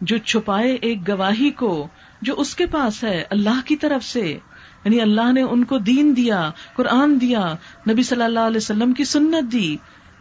جو 0.00 0.18
چھپائے 0.18 0.74
ایک 0.74 1.08
گواہی 1.08 1.50
کو 1.50 1.88
جو 2.22 2.34
اس 2.36 2.56
کے 2.56 2.66
پاس 2.66 3.04
ہے 3.04 3.24
اللہ 3.30 3.60
کی 3.64 3.76
طرف 3.76 4.04
سے 4.04 4.38
یعنی 4.84 5.00
اللہ 5.00 5.32
نے 5.32 5.42
ان 5.42 5.64
کو 5.64 5.78
دین 5.78 6.16
دیا، 6.16 6.50
قرآن 6.76 7.20
دیا، 7.20 7.54
نبی 7.90 8.02
صلی 8.02 8.22
اللہ 8.22 8.40
علیہ 8.40 8.56
وسلم 8.56 8.92
کی 8.92 9.04
سنت 9.04 9.52
دی، 9.52 9.76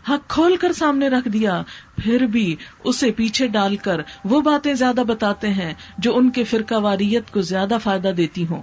حق 0.09 0.29
کھول 0.29 0.55
کر 0.55 0.73
سامنے 0.73 1.07
رکھ 1.07 1.27
دیا، 1.27 1.63
پھر 2.03 2.25
بھی 2.25 2.55
اسے 2.83 3.11
پیچھے 3.11 3.47
ڈال 3.47 3.75
کر 3.75 4.01
وہ 4.25 4.41
باتیں 4.41 4.73
زیادہ 4.73 5.03
بتاتے 5.07 5.49
ہیں 5.49 5.73
جو 5.97 6.17
ان 6.17 6.29
کے 6.29 6.43
فرقہ 6.43 6.75
واریت 6.75 7.33
کو 7.33 7.41
زیادہ 7.41 7.77
فائدہ 7.83 8.07
دیتی 8.07 8.47
ہوں۔ 8.47 8.61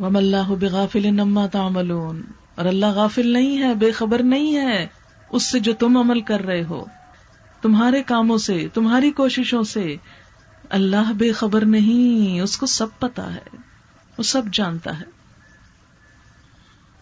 وم 0.00 0.16
اللہ 0.16 0.54
بغافل 0.60 1.06
نما 1.06 1.46
تعملون۔ 1.46 2.22
اور 2.54 2.64
اللہ 2.64 2.86
غافل 2.86 3.32
نہیں 3.32 3.62
ہے، 3.62 3.74
بے 3.74 3.90
خبر 3.90 4.22
نہیں 4.22 4.56
ہے، 4.56 4.86
اس 5.30 5.42
سے 5.42 5.58
جو 5.58 5.72
تم 5.72 5.96
عمل 5.96 6.20
کر 6.20 6.40
رہے 6.40 6.64
ہو۔ 6.64 6.84
تمہارے 7.64 8.02
کاموں 8.02 8.38
سے، 8.38 8.66
تمہاری 8.74 9.10
کوششوں 9.10 9.62
سے۔ 9.62 9.96
اللہ 10.70 11.12
بے 11.12 11.32
خبر 11.32 11.64
نہیں، 11.64 12.40
اس 12.40 12.56
کو 12.56 12.66
سب 12.66 12.86
پتا 12.98 13.34
ہے، 13.34 13.56
وہ 14.18 14.22
سب 14.22 14.42
جانتا 14.52 15.00
ہے۔ 15.00 15.04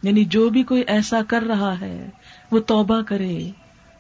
یعنی 0.03 0.25
جو 0.25 0.49
بھی 0.49 0.63
کوئی 0.63 0.83
ایسا 0.87 1.21
کر 1.29 1.43
رہا 1.43 1.81
ہے، 1.81 2.11
وہ 2.51 2.61
توبہ 2.61 3.01
کرے، 3.03 3.51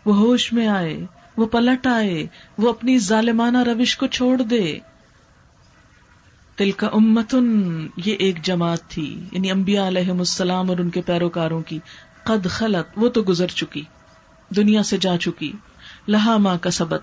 وہ 0.04 0.16
ہوش 0.16 0.52
میں 0.52 0.66
آئے، 0.66 1.06
وہ 1.36 1.46
پلٹ 1.46 1.86
آئے، 1.86 2.26
وہ 2.58 2.70
اپنی 2.70 2.98
ظالمانہ 2.98 3.58
روش 3.58 3.96
کو 3.96 4.06
چھوڑ 4.06 4.42
دے۔ 4.42 4.78
تل 6.56 6.70
کا 6.70 6.86
امتن، 6.86 7.86
یہ 7.96 8.14
ایک 8.18 8.42
جماعت 8.42 8.88
تھی 8.88 9.24
یعنی 9.32 9.50
امبیا 9.50 9.88
علیہ 9.88 10.10
السلام 10.10 10.70
اور 10.70 10.78
ان 10.78 10.90
کے 10.90 11.00
پیروکاروں 11.00 11.60
کی۔ 11.60 11.78
قد 12.24 12.46
خلط 12.46 12.86
وہ 12.96 13.08
تو 13.08 13.22
گزر 13.28 13.46
چکی، 13.46 13.82
دنیا 14.56 14.82
سے 14.82 14.96
جا 14.96 15.18
چکی۔ 15.18 15.52
لہا 16.08 16.36
ماں 16.36 16.58
کا 16.58 16.70
سبت 16.70 17.02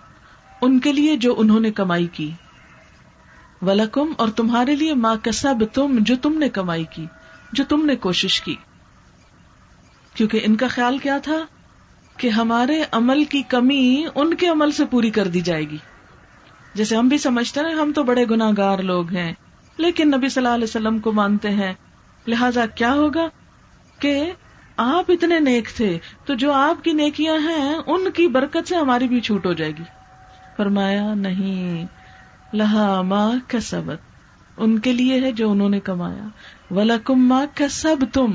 ان 0.62 0.80
کے 0.80 0.93
لیے 0.93 1.18
جو 1.18 1.36
انہوں 1.38 1.60
نے 1.60 1.72
کمائی 1.72 2.08
کی۔ 2.08 2.32
ولکم 3.62 4.14
اور 4.18 4.28
تمہارے 4.28 4.76
لیے 4.76 4.93
ماں 4.93 5.16
کا 5.24 5.32
سب 5.32 5.56
تم 5.74 5.97
جو 6.02 6.16
تم 6.22 6.38
نے 6.38 6.50
کمائی 6.50 6.86
کی، 6.95 7.06
جو 7.54 7.64
تم 7.70 7.86
نے 7.86 7.95
کوشش 7.95 8.41
کی۔ 8.41 8.56
کیونکہ 10.14 10.39
ان 10.43 10.56
کا 10.56 10.68
خیال 10.68 10.97
کیا 10.97 11.18
تھا 11.18 11.45
کہ 12.18 12.30
ہمارے 12.30 12.84
عمل 12.91 13.24
کی 13.24 13.41
کمی 13.41 14.06
ان 14.16 14.34
کے 14.34 14.47
عمل 14.47 14.72
سے 14.72 14.86
پوری 14.86 15.10
کر 15.10 15.28
دی 15.28 15.41
جائے 15.41 15.70
گی۔ 15.70 15.78
جیسے 16.74 16.95
ہم 16.95 17.08
بھی 17.08 17.18
سمجھتے 17.18 17.60
ہیں، 17.60 17.76
ہم 17.76 17.91
تو 17.95 18.04
بڑے 18.04 18.26
گناگار 18.30 18.80
لوگ 18.80 19.10
ہیں، 19.10 19.34
لیکن 19.78 20.08
نبی 20.08 20.30
صلی 20.30 20.45
اللہ 20.45 20.56
علیہ 20.56 20.64
وسلم 20.64 21.00
کو 21.00 21.12
مانتے 21.12 21.50
ہیں۔ 21.50 21.74
لہذا 22.28 22.66
کیا 22.66 22.93
ہوگا 22.93 23.28
کہ 24.00 24.32
آپ 24.82 25.12
اتنے 25.12 25.40
نیک 25.40 25.70
تھے 25.76 25.98
تو 26.26 26.34
جو 26.34 26.54
آپ 26.54 26.84
کی 26.84 26.92
نیکیاں 26.92 27.38
ہیں 27.38 27.76
ان 27.88 28.12
کی 28.12 28.28
برکت 28.28 28.68
سے 28.68 28.76
ہماری 28.76 29.08
بھی 29.08 29.20
چھوٹ 29.20 29.46
ہو 29.46 29.54
جائے 29.54 29.72
گی۔ 29.72 29.84
فرمایا، 30.58 31.14
نہیں، 31.14 31.86
لہا 32.54 33.02
ماں 33.02 33.32
کسبت، 33.48 34.00
ان 34.58 34.80
کے 34.80 34.94
لیے 34.94 35.20
ہے 35.20 35.32
جو 35.32 35.52
انہوں 35.52 35.70
نے 35.70 35.80
کمایا۔ 35.80 36.28
ولکم 36.72 37.28
ماں 37.28 37.46
کسب 37.54 38.06
تم 38.14 38.32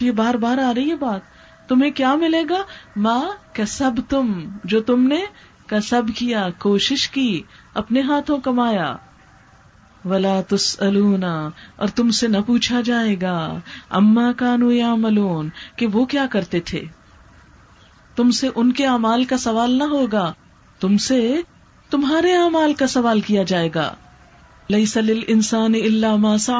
یہ 0.00 0.10
بار 0.10 0.34
بار 0.34 0.58
آ 0.58 0.72
رہی 0.74 0.90
ہے 0.90 0.96
بات۔ 0.96 1.20
تمہیں 1.68 1.90
کیا 1.90 2.14
ملے 2.14 2.42
گا؟ 2.50 2.62
ماں 2.96 3.24
کسب 3.52 3.92
تم 4.08 4.32
جو 4.64 4.80
تم 4.80 5.06
نے 5.06 5.20
کسب 5.66 6.02
کیا، 6.16 6.48
کوشش 6.58 7.08
کی، 7.08 7.42
اپنے 7.74 8.00
ہاتھوں 8.00 8.38
کمایا۔ 8.38 8.96
ولا 10.04 10.40
تس 10.48 10.82
اور 11.76 11.88
تم 11.88 12.10
سے 12.10 12.28
نہ 12.28 12.36
پوچھا 12.46 12.80
جائے 12.80 13.16
گا 13.22 13.58
اما 13.90 14.32
کانو 14.32 14.72
یا 14.72 14.94
ملون 14.94 15.48
کہ 15.76 15.86
وہ 15.86 16.04
کیا 16.04 16.26
کرتے 16.30 16.60
تھے؟ 16.60 16.84
تم 18.16 18.30
سے 18.30 18.48
ان 18.54 18.72
کے 18.72 18.86
امال 18.86 19.24
کا 19.24 19.36
سوال 19.36 19.70
نہ 19.70 19.84
ہوگا، 19.84 20.32
تم 20.80 20.96
سے 20.96 21.36
تمہارے 21.90 22.32
امال 22.32 22.74
کا 22.74 22.86
سوال 22.86 23.20
کیا 23.20 23.42
جائے 23.42 23.68
گا۔ 23.74 23.94
لئی 24.70 24.86
سل 24.86 25.20
انسان 25.26 25.74
اللہ 25.74 26.16
ماسا 26.16 26.56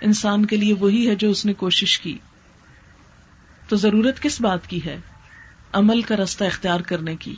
انسان 0.00 0.46
کے 0.46 0.56
لیے 0.56 0.74
وہی 0.74 1.08
ہے 1.08 1.14
جو 1.14 1.30
اس 1.30 1.46
نے 1.46 1.52
کوشش 1.52 2.00
کی۔ 2.00 2.18
تو 3.68 3.76
ضرورت 3.76 4.20
کس 4.20 4.40
بات 4.40 4.66
کی 4.66 4.84
ہے؟ 4.84 5.00
عمل 5.72 6.02
کا 6.02 6.16
رستہ 6.16 6.44
اختیار 6.44 6.80
کرنے 6.80 7.16
کی، 7.16 7.34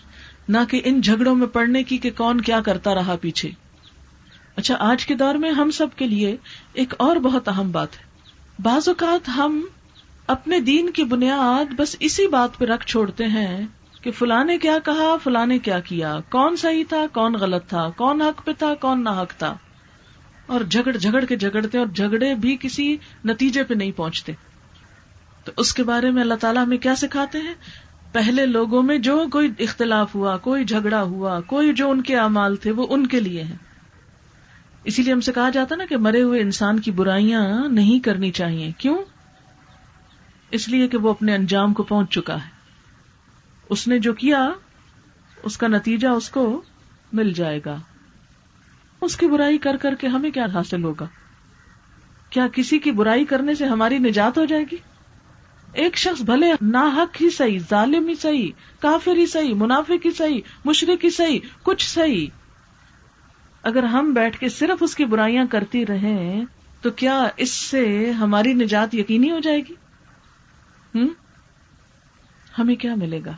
نہ 0.49 0.59
کہ 0.71 0.81
ان 0.85 1.01
جھگڑوں 1.01 1.35
میں 1.35 1.47
پڑنے 1.47 1.83
کی 1.83 1.99
کہ 1.99 2.11
کون 2.17 2.41
کیا 2.41 2.61
کرتا 2.61 2.95
رہا 2.95 3.17
پیچھے۔ 3.21 3.51
اچھا 4.57 4.77
آج 4.81 5.07
کے 5.07 5.15
دور 5.15 5.35
میں 5.35 5.51
ہم 5.51 5.71
سب 5.71 5.87
کے 5.97 6.07
لیے 6.07 6.37
ایک 6.73 6.95
اور 6.99 7.17
بہت 7.17 7.49
اہم 7.49 7.71
بات 7.71 7.97
ہے۔ 7.97 8.05
بعض 8.63 8.89
اوقات 8.89 9.29
ہم 9.29 9.67
اپنے 10.27 10.61
دین 10.61 10.91
کی 10.91 11.05
بنیاد 11.05 11.73
بس 11.77 11.97
اسی 12.01 12.27
بات 12.27 12.59
پہ 12.59 12.65
رکھ 12.65 12.87
چھوڑتے 12.87 13.25
ہیں 13.25 13.67
کہ 14.03 14.11
فلاں 14.11 14.45
نے 14.45 14.59
کیا 14.59 14.79
کہا، 14.85 15.17
فلاں 15.25 15.47
نے 15.47 15.59
کیا 15.59 15.81
کیا۔ 15.81 16.17
کون 16.31 16.57
صحیح 16.57 16.85
تھا، 16.89 17.05
کون 17.13 17.33
غلط 17.33 17.67
تھا، 17.67 17.91
کون 17.97 18.23
حق 18.23 18.45
پہ 18.45 18.53
تھا، 18.59 18.75
کون 18.75 19.05
نہ 19.05 19.09
حق 19.09 19.39
تھا۔ 19.39 19.57
اور 20.47 20.61
جھگڑ 20.61 20.97
جھگڑ 20.97 21.25
کے 21.25 21.37
جھگڑتے 21.37 21.79
اور 21.79 21.87
جھگڑے 21.87 22.35
بھی 22.35 22.57
کسی 22.61 22.97
نتیجے 23.25 23.63
پہ 23.63 23.75
نہیں 23.75 23.93
پہنچتے۔ 23.93 24.33
تو 25.45 25.53
اس 25.57 25.75
کے 25.75 25.83
بارے 25.83 26.11
میں 26.11 26.23
اللہ 26.23 26.35
تعالیٰ 26.35 26.63
ہمیں 26.63 26.79
کیا 26.79 26.97
سکھاتے 26.97 27.39
ہیں؟ 27.39 27.55
پہلے 28.13 28.47
لوگوں 28.47 28.83
میں 28.83 28.99
جو 28.99 29.25
کوئی 29.33 29.53
اختلاف 29.59 30.15
ہوا، 30.15 30.37
کوئی 30.37 30.65
جھگڑا 30.65 31.03
ہوا، 31.03 31.41
کوئی 31.41 31.73
جو 31.73 31.91
ان 31.91 32.03
کے 32.03 32.17
اعمال 32.17 32.57
تھے، 32.57 32.71
وہ 32.71 32.87
ان 32.91 33.07
کے 33.07 33.21
لیے 33.21 33.43
ہیں۔ 33.43 33.66
اسی 34.87 35.03
لیے 35.03 35.13
ہم 35.13 35.21
سے 35.21 35.33
کہا 35.33 35.51
جاتا 35.51 35.77
نا 35.77 35.85
کہ 35.85 35.97
مرے 35.97 36.23
ہوئے 36.23 36.41
انسان 36.41 36.81
کی 36.81 36.91
برائیاں 36.91 37.69
نہیں 37.69 38.01
کرنی 38.01 38.31
چاہیے۔ 38.31 38.73
کیوں؟ 38.79 38.99
اس 40.51 40.69
لیے 40.69 40.89
کہ 40.89 40.99
وہ 40.99 41.11
اپنے 41.11 41.35
انجام 41.35 41.75
کو 41.75 41.83
پہنچ 41.83 42.11
چکا 42.11 42.35
ہے۔ 42.35 42.51
اس 43.71 43.89
نے 43.89 43.99
جو 43.99 44.13
کیا، 44.13 44.51
اس 45.43 45.59
کا 45.59 45.69
نتیجہ 45.69 46.09
اس 46.09 46.29
کو 46.29 46.63
مل 47.13 47.33
جائے 47.33 47.61
گا۔ 47.67 47.77
اس 49.01 49.17
کی 49.17 49.27
برائی 49.27 49.59
کر 49.59 49.77
کر 49.77 49.95
کے 49.95 50.07
ہمیں 50.07 50.31
کیا 50.31 50.47
حاصل 50.55 50.85
ہوگا؟ 50.85 51.07
کیا 52.31 52.49
کسی 52.49 52.79
کی 52.79 52.91
برائی 52.91 53.25
کرنے 53.25 53.55
سے 53.55 53.67
ہماری 53.67 53.99
نجات 53.99 54.39
ہو 54.39 54.45
جائے 54.45 54.65
گی؟ 54.73 54.77
ایک 55.73 55.97
شخص 55.97 56.23
بھلے 56.23 56.47
نا 56.61 56.91
حق 56.97 57.23
ہی 57.23 57.31
صحیح، 57.31 57.59
ظالم 57.71 58.09
ہی 58.09 58.15
صحیح، 58.15 58.51
کافر 58.79 59.17
ہی 59.17 59.27
صحیح، 59.27 59.55
منافق 59.55 60.07
ہی 60.07 60.11
صحیح، 60.11 60.41
مشرق 60.65 61.05
ہی 61.05 61.11
صحیح، 61.11 61.41
کچھ 61.63 61.91
صحیح۔ 61.91 62.27
اگر 63.67 63.83
ہم 63.83 64.13
بیٹھ 64.13 64.39
کے 64.39 64.49
صرف 64.49 64.83
اس 64.83 64.95
کی 64.95 65.05
برائیاں 65.05 65.45
کرتی 65.51 65.87
رہیں 65.87 66.45
تو 66.83 66.91
کیا 66.91 67.29
اس 67.37 67.51
سے 67.51 68.11
ہماری 68.11 68.53
نجات 68.53 68.95
یقینی 68.95 69.31
ہو 69.31 69.39
جائے 69.39 69.61
گی؟ 69.61 69.75
ہم؟ 70.95 71.09
ہمیں 72.59 72.75
کیا 72.75 72.95
ملے 72.95 73.21
گا؟ 73.25 73.33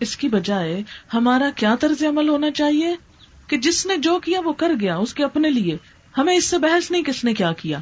اس 0.00 0.16
کی 0.16 0.28
بجائے 0.28 0.82
ہمارا 1.14 1.50
کیا 1.56 1.74
طرز 1.74 2.04
عمل 2.04 2.28
ہونا 2.28 2.50
چاہیے 2.50 2.96
کہ 3.46 3.56
جس 3.58 3.86
نے 3.86 3.96
جو 3.96 4.20
کیا 4.20 4.40
وہ 4.40 4.52
کر 4.52 4.70
گیا، 4.80 4.96
اس 4.96 5.14
کے 5.14 5.24
اپنے 5.24 5.50
لیے۔ 5.50 5.76
ہمیں 6.18 6.34
اس 6.34 6.44
سے 6.44 6.58
بحث 6.58 6.90
نہیں 6.90 7.02
کس 7.02 7.24
نے 7.24 7.34
کیا 7.34 7.52
کیا۔ 7.52 7.78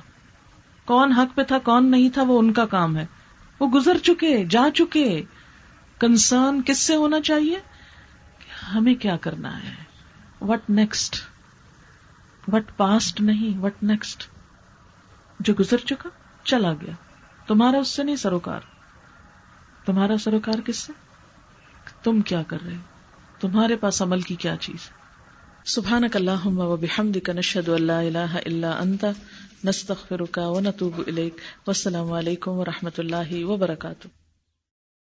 کون 0.84 1.12
حق 1.12 1.36
پہ 1.36 1.42
تھا، 1.42 1.58
کون 1.58 1.90
نہیں 1.90 2.10
تھا، 2.10 2.22
وہ 2.22 2.38
ان 2.38 2.52
کا 2.52 2.66
کام 2.66 2.96
ہے۔ 2.96 3.06
وہ 3.60 3.68
گزر 3.68 3.98
چکے، 3.98 4.44
جا 4.50 4.68
چکے۔ 4.74 5.22
کنسرن 5.98 6.62
کس 6.62 6.78
سے 6.78 6.96
ہونا 6.96 7.20
چاہیے؟ 7.20 7.58
ہمیں 8.74 8.94
کیا 8.94 9.16
کرنا 9.16 9.62
ہے؟ 9.62 9.89
وٹ 10.40 10.70
نیکسٹ 10.70 11.16
وٹ 12.52 12.70
پاسٹ 12.76 13.20
نہیں 13.20 13.58
وٹ 13.58 13.82
نیکسٹ 13.82 14.26
جو 15.40 15.54
گزر 15.60 15.76
چکا، 15.76 16.08
چلا 16.44 16.72
گیا. 16.72 16.94
تمہارا 17.46 17.78
اس 17.78 17.88
سے 17.88 18.02
نہیں 18.02 18.16
سروکار. 18.16 18.60
تمہارا 19.84 20.16
سروکار 20.18 20.60
کس 20.66 20.76
سے? 20.76 20.92
تم 22.02 22.20
کیا 22.20 22.42
کر 22.42 22.58
رہے 22.66 22.76
تمہارے 23.40 23.76
پاس 23.76 24.02
عمل 24.02 24.20
کی 24.20 24.34
کیا 24.34 24.56
چیز 24.60 24.88
سبحان 25.64 26.04
اللہ 26.14 26.46
و 26.46 26.76
بحمد 26.76 27.16
کا 27.24 27.32
نشد 27.32 27.68
اللہ 27.68 27.92
اللہ 27.92 28.36
اللہ 28.46 28.80
انت 28.80 29.04
نستخر 29.64 30.20
و 30.36 30.60
نتوب 30.60 31.00
السلام 31.06 32.12
علیکم 32.12 32.50
و 32.50 32.64
رحمۃ 32.64 32.98
اللہ 32.98 33.44
وبرکاتہ. 33.44 34.08